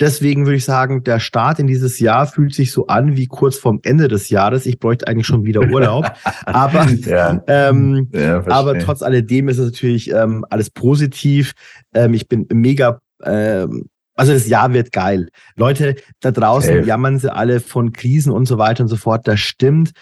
deswegen 0.00 0.46
würde 0.46 0.56
ich 0.56 0.64
sagen, 0.64 1.04
der 1.04 1.20
Start 1.20 1.60
in 1.60 1.68
dieses 1.68 2.00
Jahr 2.00 2.26
fühlt 2.26 2.52
sich 2.54 2.72
so 2.72 2.88
an 2.88 3.16
wie 3.16 3.26
kurz 3.26 3.56
vorm 3.56 3.78
Ende 3.84 4.08
des 4.08 4.30
Jahres. 4.30 4.66
Ich 4.66 4.80
bräuchte 4.80 5.06
eigentlich 5.06 5.28
schon 5.28 5.44
wieder 5.44 5.60
Urlaub. 5.70 6.10
aber, 6.44 6.90
ja. 6.90 7.40
Ähm, 7.46 8.08
ja, 8.12 8.44
aber 8.48 8.80
trotz 8.80 9.02
alledem 9.02 9.48
ist 9.48 9.58
es 9.58 9.66
natürlich 9.66 10.10
ähm, 10.10 10.44
alles 10.50 10.70
positiv. 10.70 11.52
Ähm, 11.94 12.14
ich 12.14 12.26
bin 12.26 12.48
mega 12.52 13.00
ähm, 13.22 13.88
also 14.16 14.32
das 14.32 14.48
Jahr 14.48 14.72
wird 14.72 14.92
geil. 14.92 15.28
Leute, 15.56 15.96
da 16.20 16.30
draußen 16.30 16.76
Safe. 16.76 16.86
jammern 16.86 17.18
sie 17.18 17.32
alle 17.32 17.60
von 17.60 17.92
Krisen 17.92 18.32
und 18.32 18.46
so 18.46 18.58
weiter 18.58 18.82
und 18.82 18.88
so 18.88 18.96
fort. 18.96 19.26
Das 19.28 19.40
stimmt. 19.40 19.92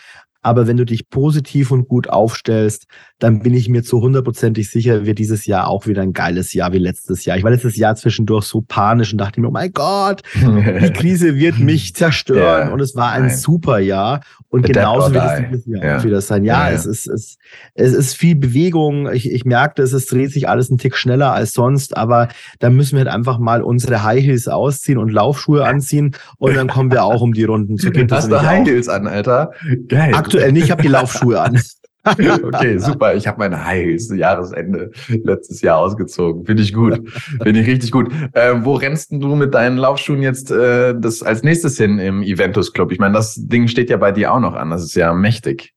Aber 0.43 0.67
wenn 0.67 0.77
du 0.77 0.85
dich 0.85 1.09
positiv 1.09 1.71
und 1.71 1.89
gut 1.89 2.09
aufstellst, 2.09 2.87
dann 3.23 3.39
bin 3.39 3.55
ich 3.55 3.69
mir 3.69 3.85
zu 3.85 4.01
hundertprozentig 4.01 4.69
sicher, 4.69 5.07
wird 5.07 5.21
dieses 5.21 5.47
Jahr 5.47 5.69
auch 5.69 5.87
wieder 5.87 6.03
ein 6.03 6.13
geiles 6.13 6.53
Jahr 6.55 6.73
wie 6.73 6.79
letztes 6.79 7.25
Jahr. 7.25 7.37
Ich 7.37 7.45
war 7.45 7.53
letztes 7.53 7.77
Jahr 7.77 7.95
zwischendurch 7.95 8.45
so 8.47 8.63
panisch 8.63 9.13
und 9.13 9.19
dachte 9.19 9.41
mir, 9.41 9.47
oh 9.47 9.53
mein 9.53 9.73
Gott, 9.73 10.23
die 10.35 10.91
Krise 10.93 11.37
wird 11.37 11.61
mich 11.61 11.95
zerstören. 11.95 12.67
Yeah, 12.67 12.73
und 12.73 12.81
es 12.81 12.97
war 12.97 13.13
ein 13.13 13.27
nein. 13.27 13.37
super 13.37 13.79
Jahr. 13.79 14.23
Und 14.49 14.67
The 14.67 14.73
genauso 14.73 15.15
wird 15.15 15.25
es 15.25 15.39
dieses 15.39 15.67
Jahr 15.67 15.85
yeah. 15.85 15.99
auch 15.99 16.05
wieder 16.05 16.21
sein. 16.21 16.43
Ja, 16.43 16.67
yeah, 16.67 16.73
es, 16.73 16.85
ist, 16.85 17.07
es, 17.07 17.39
es 17.75 17.93
ist 17.93 18.15
viel 18.15 18.35
Bewegung. 18.35 19.09
Ich, 19.13 19.31
ich 19.31 19.45
merke, 19.45 19.81
es 19.81 20.07
dreht 20.07 20.33
sich 20.33 20.49
alles 20.49 20.69
einen 20.71 20.79
Tick 20.79 20.97
schneller 20.97 21.33
als 21.33 21.53
sonst. 21.53 21.97
Aber 21.97 22.27
da 22.59 22.71
müssen 22.71 22.97
wir 22.97 23.05
halt 23.05 23.15
einfach 23.15 23.39
mal 23.39 23.63
unsere 23.63 24.03
High 24.03 24.25
Heels 24.25 24.49
ausziehen 24.49 24.99
und 24.99 25.13
Laufschuhe 25.13 25.65
anziehen. 25.65 26.17
Und 26.39 26.57
dann 26.57 26.67
kommen 26.67 26.91
wir 26.91 27.05
auch 27.05 27.21
um 27.21 27.35
die 27.35 27.45
Runden. 27.45 27.79
So 27.79 27.91
geht 27.93 28.11
Hast 28.11 28.33
du 28.33 28.43
High 28.43 28.67
Heels 28.67 28.89
an, 28.89 29.07
Alter? 29.07 29.53
Geil. 29.87 30.13
Aktuell 30.13 30.51
nicht, 30.51 30.65
ich 30.65 30.71
habe 30.73 30.83
die 30.83 30.89
Laufschuhe 30.89 31.41
an. 31.41 31.63
okay, 32.43 32.79
super. 32.79 33.15
Ich 33.15 33.29
habe 33.29 33.39
meine 33.39 33.65
Highs 33.65 34.13
Jahresende 34.15 34.91
letztes 35.23 35.61
Jahr 35.61 35.79
ausgezogen. 35.79 36.45
Finde 36.45 36.63
ich 36.63 36.73
gut. 36.73 37.01
Finde 37.43 37.61
ich 37.61 37.67
richtig 37.67 37.93
gut. 37.93 38.13
Äh, 38.33 38.55
wo 38.65 38.75
rennst 38.75 39.13
du 39.13 39.37
mit 39.37 39.55
deinen 39.55 39.77
Laufschuhen 39.77 40.21
jetzt 40.21 40.51
äh, 40.51 40.95
das 40.99 41.23
als 41.23 41.43
nächstes 41.45 41.77
hin 41.77 41.99
im 41.99 42.23
Eventus 42.23 42.73
Club? 42.73 42.91
Ich 42.91 42.99
meine, 42.99 43.15
das 43.15 43.37
Ding 43.37 43.69
steht 43.69 43.89
ja 43.89 43.99
bei 43.99 44.11
dir 44.11 44.33
auch 44.33 44.41
noch 44.41 44.55
an. 44.55 44.71
Das 44.71 44.83
ist 44.83 44.95
ja 44.95 45.13
mächtig. 45.13 45.75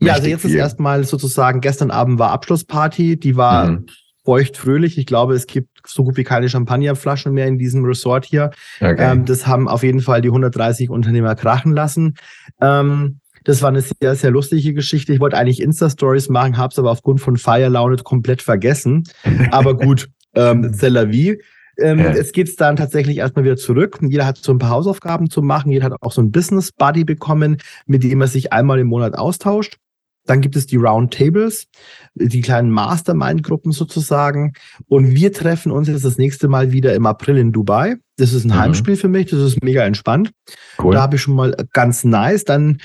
Ja, 0.00 0.14
also 0.14 0.28
jetzt 0.28 0.42
viel. 0.42 0.50
ist 0.50 0.56
erstmal 0.56 1.04
sozusagen, 1.04 1.60
gestern 1.60 1.90
Abend 1.90 2.18
war 2.18 2.30
Abschlussparty, 2.30 3.18
die 3.18 3.36
war 3.36 3.70
mhm. 3.70 3.86
feucht 4.24 4.56
fröhlich. 4.56 4.98
Ich 4.98 5.06
glaube, 5.06 5.34
es 5.34 5.46
gibt 5.46 5.68
so 5.86 6.04
gut 6.04 6.16
wie 6.16 6.24
keine 6.24 6.48
Champagnerflaschen 6.48 7.32
mehr 7.32 7.46
in 7.46 7.58
diesem 7.58 7.84
Resort 7.84 8.24
hier. 8.24 8.50
Okay. 8.80 8.96
Ähm, 8.98 9.24
das 9.24 9.46
haben 9.46 9.68
auf 9.68 9.82
jeden 9.82 10.00
Fall 10.00 10.20
die 10.20 10.28
130 10.28 10.90
Unternehmer 10.90 11.34
krachen 11.36 11.72
lassen. 11.72 12.16
Ähm, 12.60 13.20
das 13.48 13.62
war 13.62 13.70
eine 13.70 13.80
sehr, 13.80 14.14
sehr 14.14 14.30
lustige 14.30 14.74
Geschichte. 14.74 15.14
Ich 15.14 15.20
wollte 15.20 15.38
eigentlich 15.38 15.62
Insta-Stories 15.62 16.28
machen, 16.28 16.58
habe 16.58 16.70
es 16.70 16.78
aber 16.78 16.90
aufgrund 16.90 17.22
von 17.22 17.38
Feierlaune 17.38 17.96
komplett 17.96 18.42
vergessen. 18.42 19.04
Aber 19.50 19.74
gut, 19.78 20.10
ähm, 20.34 20.66
c'est 20.74 20.90
la 20.90 21.10
vie. 21.10 21.40
Ähm, 21.78 21.98
ja. 21.98 22.10
Es 22.10 22.32
geht 22.32 22.60
dann 22.60 22.76
tatsächlich 22.76 23.16
erstmal 23.16 23.46
wieder 23.46 23.56
zurück. 23.56 24.00
Jeder 24.02 24.26
hat 24.26 24.36
so 24.36 24.52
ein 24.52 24.58
paar 24.58 24.68
Hausaufgaben 24.68 25.30
zu 25.30 25.40
machen. 25.40 25.72
Jeder 25.72 25.86
hat 25.86 25.94
auch 26.02 26.12
so 26.12 26.20
ein 26.20 26.30
Business 26.30 26.72
Buddy 26.72 27.04
bekommen, 27.04 27.56
mit 27.86 28.02
dem 28.02 28.20
er 28.20 28.26
sich 28.26 28.52
einmal 28.52 28.80
im 28.80 28.88
Monat 28.88 29.16
austauscht. 29.16 29.78
Dann 30.26 30.42
gibt 30.42 30.54
es 30.54 30.66
die 30.66 30.76
Roundtables, 30.76 31.68
die 32.14 32.42
kleinen 32.42 32.70
Mastermind-Gruppen 32.70 33.72
sozusagen. 33.72 34.52
Und 34.88 35.14
wir 35.14 35.32
treffen 35.32 35.72
uns 35.72 35.88
jetzt 35.88 36.04
das 36.04 36.18
nächste 36.18 36.48
Mal 36.48 36.70
wieder 36.70 36.94
im 36.94 37.06
April 37.06 37.38
in 37.38 37.52
Dubai. 37.52 37.96
Das 38.18 38.34
ist 38.34 38.44
ein 38.44 38.48
mhm. 38.48 38.58
Heimspiel 38.58 38.96
für 38.96 39.08
mich. 39.08 39.30
Das 39.30 39.40
ist 39.40 39.64
mega 39.64 39.84
entspannt. 39.84 40.32
Cool. 40.78 40.92
Da 40.92 41.00
habe 41.00 41.16
ich 41.16 41.22
schon 41.22 41.34
mal 41.34 41.56
ganz 41.72 42.04
nice. 42.04 42.44
Dann 42.44 42.76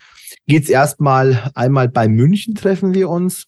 geht's 0.47 0.69
erstmal 0.69 1.51
einmal 1.55 1.89
bei 1.89 2.07
München 2.07 2.55
treffen 2.55 2.93
wir 2.93 3.09
uns, 3.09 3.45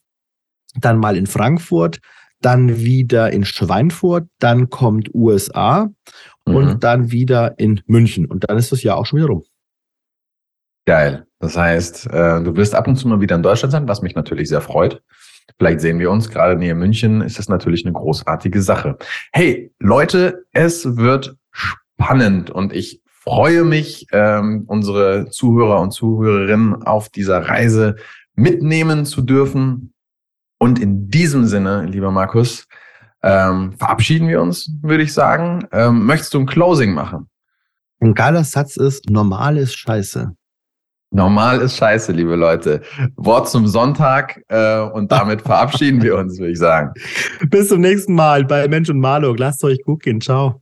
dann 0.79 0.97
mal 0.97 1.17
in 1.17 1.27
Frankfurt, 1.27 1.99
dann 2.41 2.77
wieder 2.77 3.31
in 3.31 3.45
Schweinfurt, 3.45 4.27
dann 4.39 4.69
kommt 4.69 5.13
USA 5.13 5.89
mhm. 6.45 6.55
und 6.55 6.83
dann 6.83 7.11
wieder 7.11 7.57
in 7.57 7.81
München. 7.87 8.25
Und 8.25 8.49
dann 8.49 8.57
ist 8.57 8.71
das 8.71 8.83
Jahr 8.83 8.97
auch 8.97 9.05
schon 9.05 9.17
wieder 9.17 9.29
rum. 9.29 9.43
Geil. 10.85 11.25
Das 11.39 11.57
heißt, 11.57 12.07
äh, 12.07 12.43
du 12.43 12.55
wirst 12.55 12.75
ab 12.75 12.87
und 12.87 12.95
zu 12.95 13.07
mal 13.07 13.19
wieder 13.19 13.35
in 13.35 13.43
Deutschland 13.43 13.71
sein, 13.71 13.87
was 13.87 14.01
mich 14.01 14.15
natürlich 14.15 14.49
sehr 14.49 14.61
freut. 14.61 15.01
Vielleicht 15.57 15.81
sehen 15.81 15.99
wir 15.99 16.11
uns 16.11 16.29
gerade 16.29 16.55
näher 16.55 16.75
München, 16.75 17.21
ist 17.21 17.39
das 17.39 17.49
natürlich 17.49 17.85
eine 17.85 17.93
großartige 17.93 18.61
Sache. 18.61 18.97
Hey, 19.31 19.71
Leute, 19.79 20.45
es 20.51 20.97
wird 20.97 21.37
spannend 21.51 22.49
und 22.49 22.73
ich 22.73 23.01
freue 23.25 23.63
mich, 23.63 24.07
ähm, 24.11 24.63
unsere 24.67 25.29
Zuhörer 25.29 25.81
und 25.81 25.91
Zuhörerinnen 25.91 26.83
auf 26.83 27.09
dieser 27.09 27.47
Reise 27.47 27.95
mitnehmen 28.35 29.05
zu 29.05 29.21
dürfen. 29.21 29.93
Und 30.59 30.79
in 30.79 31.09
diesem 31.09 31.45
Sinne, 31.45 31.85
lieber 31.85 32.11
Markus, 32.11 32.67
ähm, 33.23 33.73
verabschieden 33.73 34.27
wir 34.27 34.41
uns, 34.41 34.71
würde 34.81 35.03
ich 35.03 35.13
sagen. 35.13 35.67
Ähm, 35.71 36.05
möchtest 36.05 36.33
du 36.33 36.39
ein 36.39 36.45
Closing 36.45 36.93
machen? 36.93 37.27
Ein 37.99 38.13
geiler 38.13 38.43
Satz 38.43 38.77
ist, 38.77 39.09
normal 39.09 39.57
ist 39.57 39.75
scheiße. 39.75 40.35
Normal 41.11 41.61
ist 41.61 41.77
scheiße, 41.77 42.11
liebe 42.11 42.35
Leute. 42.35 42.81
Wort 43.15 43.49
zum 43.49 43.67
Sonntag 43.67 44.41
äh, 44.49 44.81
und 44.81 45.11
damit 45.11 45.41
verabschieden 45.43 46.03
wir 46.03 46.17
uns, 46.17 46.37
würde 46.37 46.51
ich 46.51 46.59
sagen. 46.59 46.93
Bis 47.49 47.69
zum 47.69 47.81
nächsten 47.81 48.13
Mal 48.13 48.43
bei 48.43 48.67
Mensch 48.67 48.89
und 48.89 48.99
Marlo. 48.99 49.33
Lasst 49.33 49.63
euch 49.63 49.81
gut 49.83 50.03
gehen. 50.03 50.21
Ciao. 50.21 50.61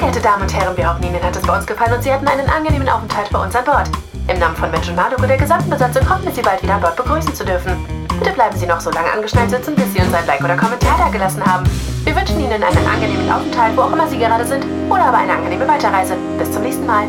Sehr 0.00 0.08
geehrte 0.08 0.26
Damen 0.26 0.42
und 0.44 0.54
Herren, 0.54 0.74
wir 0.78 0.88
hoffen, 0.88 1.02
Ihnen 1.02 1.22
hat 1.22 1.36
es 1.36 1.42
bei 1.42 1.54
uns 1.54 1.66
gefallen 1.66 1.92
und 1.92 2.02
Sie 2.02 2.10
hatten 2.10 2.26
einen 2.26 2.48
angenehmen 2.48 2.88
Aufenthalt 2.88 3.28
bei 3.30 3.38
uns 3.38 3.54
an 3.54 3.66
Bord. 3.66 3.90
Im 4.28 4.38
Namen 4.38 4.56
von 4.56 4.70
Mensch 4.70 4.88
und 4.88 4.96
Marduk 4.96 5.18
und 5.20 5.28
der 5.28 5.36
gesamten 5.36 5.68
Besatzung 5.68 6.08
hoffen 6.08 6.24
wir, 6.24 6.32
Sie 6.32 6.40
bald 6.40 6.62
wieder 6.62 6.76
an 6.76 6.80
Bord 6.80 6.96
begrüßen 6.96 7.34
zu 7.34 7.44
dürfen. 7.44 7.76
Bitte 8.18 8.32
bleiben 8.32 8.56
Sie 8.56 8.64
noch 8.64 8.80
so 8.80 8.90
lange 8.90 9.12
angeschnallt 9.12 9.50
sitzen, 9.50 9.74
bis 9.74 9.92
Sie 9.92 10.00
uns 10.00 10.14
ein 10.14 10.26
Like 10.26 10.42
oder 10.42 10.56
Kommentar 10.56 10.96
da 10.96 11.10
gelassen 11.10 11.44
haben. 11.44 11.68
Wir 12.04 12.16
wünschen 12.16 12.40
Ihnen 12.40 12.62
einen 12.62 12.86
angenehmen 12.86 13.30
Aufenthalt, 13.30 13.76
wo 13.76 13.82
auch 13.82 13.92
immer 13.92 14.08
Sie 14.08 14.18
gerade 14.18 14.46
sind, 14.46 14.64
oder 14.88 15.04
aber 15.04 15.18
eine 15.18 15.34
angenehme 15.34 15.68
Weiterreise. 15.68 16.16
Bis 16.38 16.50
zum 16.50 16.62
nächsten 16.62 16.86
Mal. 16.86 17.04